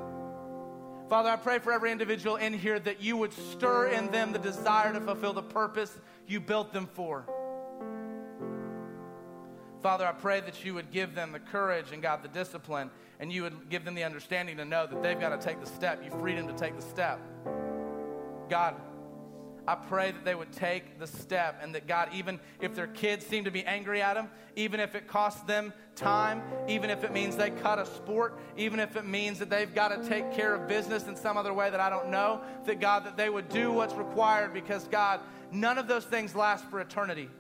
Father, 1.11 1.28
I 1.28 1.34
pray 1.34 1.58
for 1.58 1.72
every 1.72 1.90
individual 1.90 2.36
in 2.36 2.52
here 2.52 2.78
that 2.78 3.02
you 3.02 3.16
would 3.16 3.32
stir 3.32 3.88
in 3.88 4.12
them 4.12 4.30
the 4.30 4.38
desire 4.38 4.92
to 4.92 5.00
fulfill 5.00 5.32
the 5.32 5.42
purpose 5.42 5.98
you 6.28 6.38
built 6.38 6.72
them 6.72 6.86
for. 6.86 7.26
Father, 9.82 10.06
I 10.06 10.12
pray 10.12 10.40
that 10.40 10.64
you 10.64 10.72
would 10.74 10.92
give 10.92 11.16
them 11.16 11.32
the 11.32 11.40
courage 11.40 11.86
and, 11.92 12.00
God, 12.00 12.22
the 12.22 12.28
discipline, 12.28 12.92
and 13.18 13.32
you 13.32 13.42
would 13.42 13.68
give 13.68 13.84
them 13.84 13.96
the 13.96 14.04
understanding 14.04 14.56
to 14.58 14.64
know 14.64 14.86
that 14.86 15.02
they've 15.02 15.18
got 15.18 15.30
to 15.30 15.44
take 15.44 15.58
the 15.58 15.66
step. 15.66 16.00
You 16.04 16.12
freed 16.12 16.38
them 16.38 16.46
to 16.46 16.54
take 16.54 16.76
the 16.76 16.82
step. 16.82 17.18
God, 18.48 18.76
I 19.70 19.76
pray 19.76 20.10
that 20.10 20.24
they 20.24 20.34
would 20.34 20.50
take 20.50 20.98
the 20.98 21.06
step 21.06 21.60
and 21.62 21.76
that 21.76 21.86
God, 21.86 22.08
even 22.12 22.40
if 22.60 22.74
their 22.74 22.88
kids 22.88 23.24
seem 23.24 23.44
to 23.44 23.52
be 23.52 23.64
angry 23.64 24.02
at 24.02 24.14
them, 24.14 24.28
even 24.56 24.80
if 24.80 24.96
it 24.96 25.06
costs 25.06 25.42
them 25.42 25.72
time, 25.94 26.42
even 26.66 26.90
if 26.90 27.04
it 27.04 27.12
means 27.12 27.36
they 27.36 27.50
cut 27.50 27.78
a 27.78 27.86
sport, 27.86 28.36
even 28.56 28.80
if 28.80 28.96
it 28.96 29.06
means 29.06 29.38
that 29.38 29.48
they've 29.48 29.72
got 29.72 29.88
to 29.90 30.08
take 30.08 30.32
care 30.32 30.56
of 30.56 30.66
business 30.66 31.06
in 31.06 31.14
some 31.14 31.36
other 31.36 31.54
way 31.54 31.70
that 31.70 31.78
I 31.78 31.88
don't 31.88 32.08
know, 32.08 32.40
that 32.64 32.80
God, 32.80 33.04
that 33.04 33.16
they 33.16 33.30
would 33.30 33.48
do 33.48 33.70
what's 33.70 33.94
required 33.94 34.52
because 34.52 34.88
God, 34.88 35.20
none 35.52 35.78
of 35.78 35.86
those 35.86 36.04
things 36.04 36.34
last 36.34 36.64
for 36.64 36.80
eternity. 36.80 37.30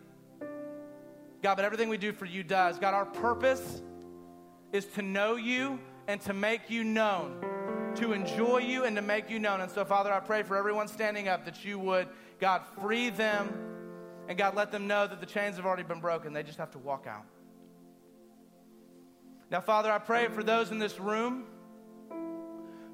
God, 1.42 1.56
but 1.56 1.64
everything 1.64 1.88
we 1.88 1.98
do 1.98 2.12
for 2.12 2.26
you 2.26 2.44
does. 2.44 2.78
God, 2.78 2.94
our 2.94 3.06
purpose 3.06 3.82
is 4.72 4.86
to 4.86 5.02
know 5.02 5.34
you 5.34 5.80
and 6.06 6.20
to 6.20 6.32
make 6.32 6.70
you 6.70 6.84
known 6.84 7.44
to 7.96 8.12
enjoy 8.12 8.58
you 8.58 8.84
and 8.84 8.96
to 8.96 9.02
make 9.02 9.30
you 9.30 9.38
known. 9.38 9.60
And 9.60 9.70
so, 9.70 9.84
Father, 9.84 10.12
I 10.12 10.20
pray 10.20 10.42
for 10.42 10.56
everyone 10.56 10.88
standing 10.88 11.28
up 11.28 11.44
that 11.44 11.64
you 11.64 11.78
would, 11.78 12.08
God, 12.38 12.62
free 12.80 13.10
them 13.10 13.52
and 14.28 14.38
God, 14.38 14.54
let 14.54 14.70
them 14.70 14.86
know 14.86 15.06
that 15.06 15.20
the 15.20 15.26
chains 15.26 15.56
have 15.56 15.66
already 15.66 15.82
been 15.82 16.00
broken. 16.00 16.32
They 16.32 16.42
just 16.42 16.58
have 16.58 16.70
to 16.72 16.78
walk 16.78 17.06
out. 17.08 17.24
Now, 19.50 19.60
Father, 19.60 19.90
I 19.90 19.98
pray 19.98 20.28
for 20.28 20.44
those 20.44 20.70
in 20.70 20.78
this 20.78 21.00
room 21.00 21.46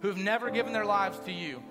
who've 0.01 0.17
never 0.17 0.51
given 0.51 0.73
their 0.73 0.87
lives 0.87 1.19
to 1.27 1.33
you. 1.33 1.63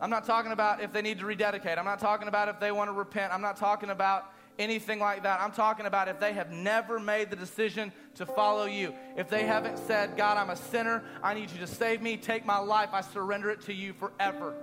I'm 0.00 0.10
not 0.10 0.26
talking 0.26 0.52
about 0.52 0.82
if 0.82 0.92
they 0.92 1.02
need 1.02 1.20
to 1.20 1.26
rededicate. 1.26 1.78
I'm 1.78 1.84
not 1.84 2.00
talking 2.00 2.28
about 2.28 2.48
if 2.48 2.58
they 2.58 2.72
want 2.72 2.88
to 2.88 2.92
repent. 2.92 3.32
I'm 3.32 3.40
not 3.40 3.56
talking 3.56 3.90
about 3.90 4.32
anything 4.58 4.98
like 4.98 5.22
that. 5.22 5.40
I'm 5.40 5.52
talking 5.52 5.86
about 5.86 6.08
if 6.08 6.18
they 6.18 6.32
have 6.32 6.50
never 6.50 6.98
made 6.98 7.30
the 7.30 7.36
decision 7.36 7.92
to 8.16 8.26
follow 8.26 8.64
you. 8.64 8.94
If 9.16 9.28
they 9.28 9.44
haven't 9.44 9.78
said, 9.78 10.16
God, 10.16 10.36
I'm 10.36 10.50
a 10.50 10.56
sinner. 10.56 11.04
I 11.22 11.34
need 11.34 11.50
you 11.50 11.58
to 11.58 11.66
save 11.66 12.02
me. 12.02 12.16
Take 12.16 12.44
my 12.44 12.58
life. 12.58 12.90
I 12.92 13.00
surrender 13.00 13.50
it 13.50 13.62
to 13.62 13.72
you 13.72 13.92
forever. 13.92 14.54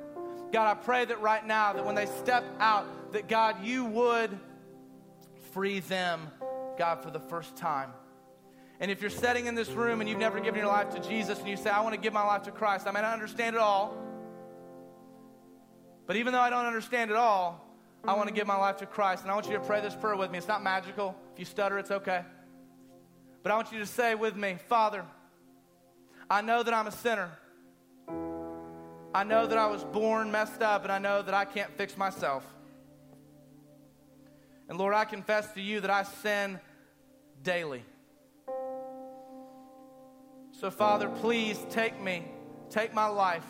God, 0.52 0.70
I 0.70 0.74
pray 0.76 1.06
that 1.06 1.22
right 1.22 1.46
now, 1.46 1.74
that 1.74 1.86
when 1.86 1.96
they 1.96 2.06
step 2.06 2.44
out, 2.60 3.14
that 3.14 3.28
God, 3.28 3.64
you 3.64 3.86
would 3.86 4.38
free 5.52 5.80
them, 5.80 6.30
God, 6.78 7.02
for 7.04 7.10
the 7.10 7.20
first 7.20 7.56
time. 7.56 7.92
And 8.80 8.92
if 8.92 9.02
you're 9.02 9.10
sitting 9.10 9.46
in 9.46 9.56
this 9.56 9.70
room 9.70 10.02
and 10.02 10.10
you've 10.10 10.20
never 10.20 10.40
given 10.40 10.60
your 10.60 10.68
life 10.68 10.90
to 10.96 11.00
Jesus 11.00 11.40
and 11.40 11.48
you 11.48 11.58
say, 11.58 11.70
I 11.70 11.82
want 11.82 11.96
to 11.96 12.02
give 12.02 12.14
my 12.14 12.24
life 12.24 12.44
to 12.44 12.52
Christ, 12.52 12.88
I 12.88 12.92
may 12.92 13.02
not 13.02 13.14
understand 13.14 13.56
it 13.56 13.62
all. 13.62 13.96
But 16.06 16.18
even 16.18 16.34
though 16.34 16.40
I 16.40 16.50
don't 16.50 16.66
understand 16.66 17.12
it 17.12 17.18
all, 17.18 17.66
I 18.04 18.14
want 18.16 18.28
to 18.28 18.34
give 18.34 18.46
my 18.46 18.58
life 18.58 18.78
to 18.78 18.86
Christ. 18.86 19.24
And 19.24 19.32
I 19.32 19.36
want 19.36 19.48
you 19.48 19.54
to 19.54 19.60
pray 19.62 19.80
this 19.80 19.96
prayer 19.96 20.18
with 20.18 20.32
me. 20.32 20.38
It's 20.38 20.48
not 20.48 20.62
magical. 20.62 21.16
If 21.34 21.40
you 21.40 21.46
stutter, 21.46 21.80
it's 21.80 21.92
okay. 21.92 22.24
But 23.44 23.52
I 23.52 23.56
want 23.56 23.72
you 23.72 23.80
to 23.80 23.86
say 23.86 24.16
with 24.16 24.36
me, 24.36 24.58
Father, 24.68 25.06
I 26.30 26.42
know 26.42 26.64
that 26.64 26.74
I'm 26.74 26.88
a 26.88 26.92
sinner. 26.92 27.30
I 29.14 29.24
know 29.24 29.46
that 29.46 29.58
I 29.58 29.68
was 29.68 29.84
born 29.84 30.32
messed 30.32 30.62
up, 30.62 30.84
and 30.84 30.92
I 30.92 30.98
know 30.98 31.22
that 31.22 31.34
I 31.34 31.46
can't 31.46 31.70
fix 31.78 31.98
myself. 31.98 32.44
And 34.70 34.78
Lord, 34.78 34.94
I 34.96 35.06
confess 35.06 35.52
to 35.54 35.62
you 35.62 35.82
that 35.82 35.92
I 35.92 36.04
sin 36.04 36.60
daily. 37.44 37.84
So, 40.52 40.72
Father, 40.72 41.10
please 41.10 41.60
take 41.70 42.02
me, 42.02 42.24
take 42.70 42.94
my 42.94 43.08
life. 43.08 43.46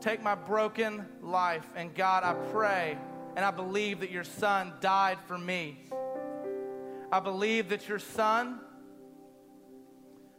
Take 0.00 0.22
my 0.22 0.34
broken 0.34 1.04
life. 1.20 1.66
And 1.76 1.94
God, 1.94 2.24
I 2.24 2.32
pray 2.50 2.96
and 3.36 3.44
I 3.44 3.50
believe 3.50 4.00
that 4.00 4.10
your 4.10 4.24
son 4.24 4.72
died 4.80 5.18
for 5.26 5.36
me. 5.36 5.84
I 7.10 7.20
believe 7.20 7.70
that 7.70 7.88
your 7.88 7.98
son 7.98 8.60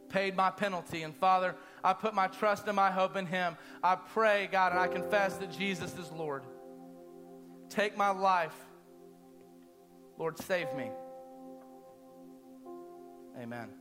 paid 0.08 0.36
my 0.36 0.50
penalty. 0.50 1.02
And 1.02 1.14
Father, 1.16 1.56
I 1.82 1.92
put 1.92 2.14
my 2.14 2.26
trust 2.26 2.66
and 2.66 2.76
my 2.76 2.90
hope 2.90 3.16
in 3.16 3.26
him. 3.26 3.56
I 3.82 3.96
pray, 3.96 4.48
God, 4.50 4.72
and 4.72 4.80
I 4.80 4.88
confess 4.88 5.36
that 5.36 5.50
Jesus 5.50 5.96
is 5.98 6.10
Lord. 6.10 6.42
Take 7.68 7.96
my 7.96 8.10
life. 8.10 8.56
Lord, 10.18 10.38
save 10.38 10.72
me. 10.74 10.90
Amen. 13.40 13.79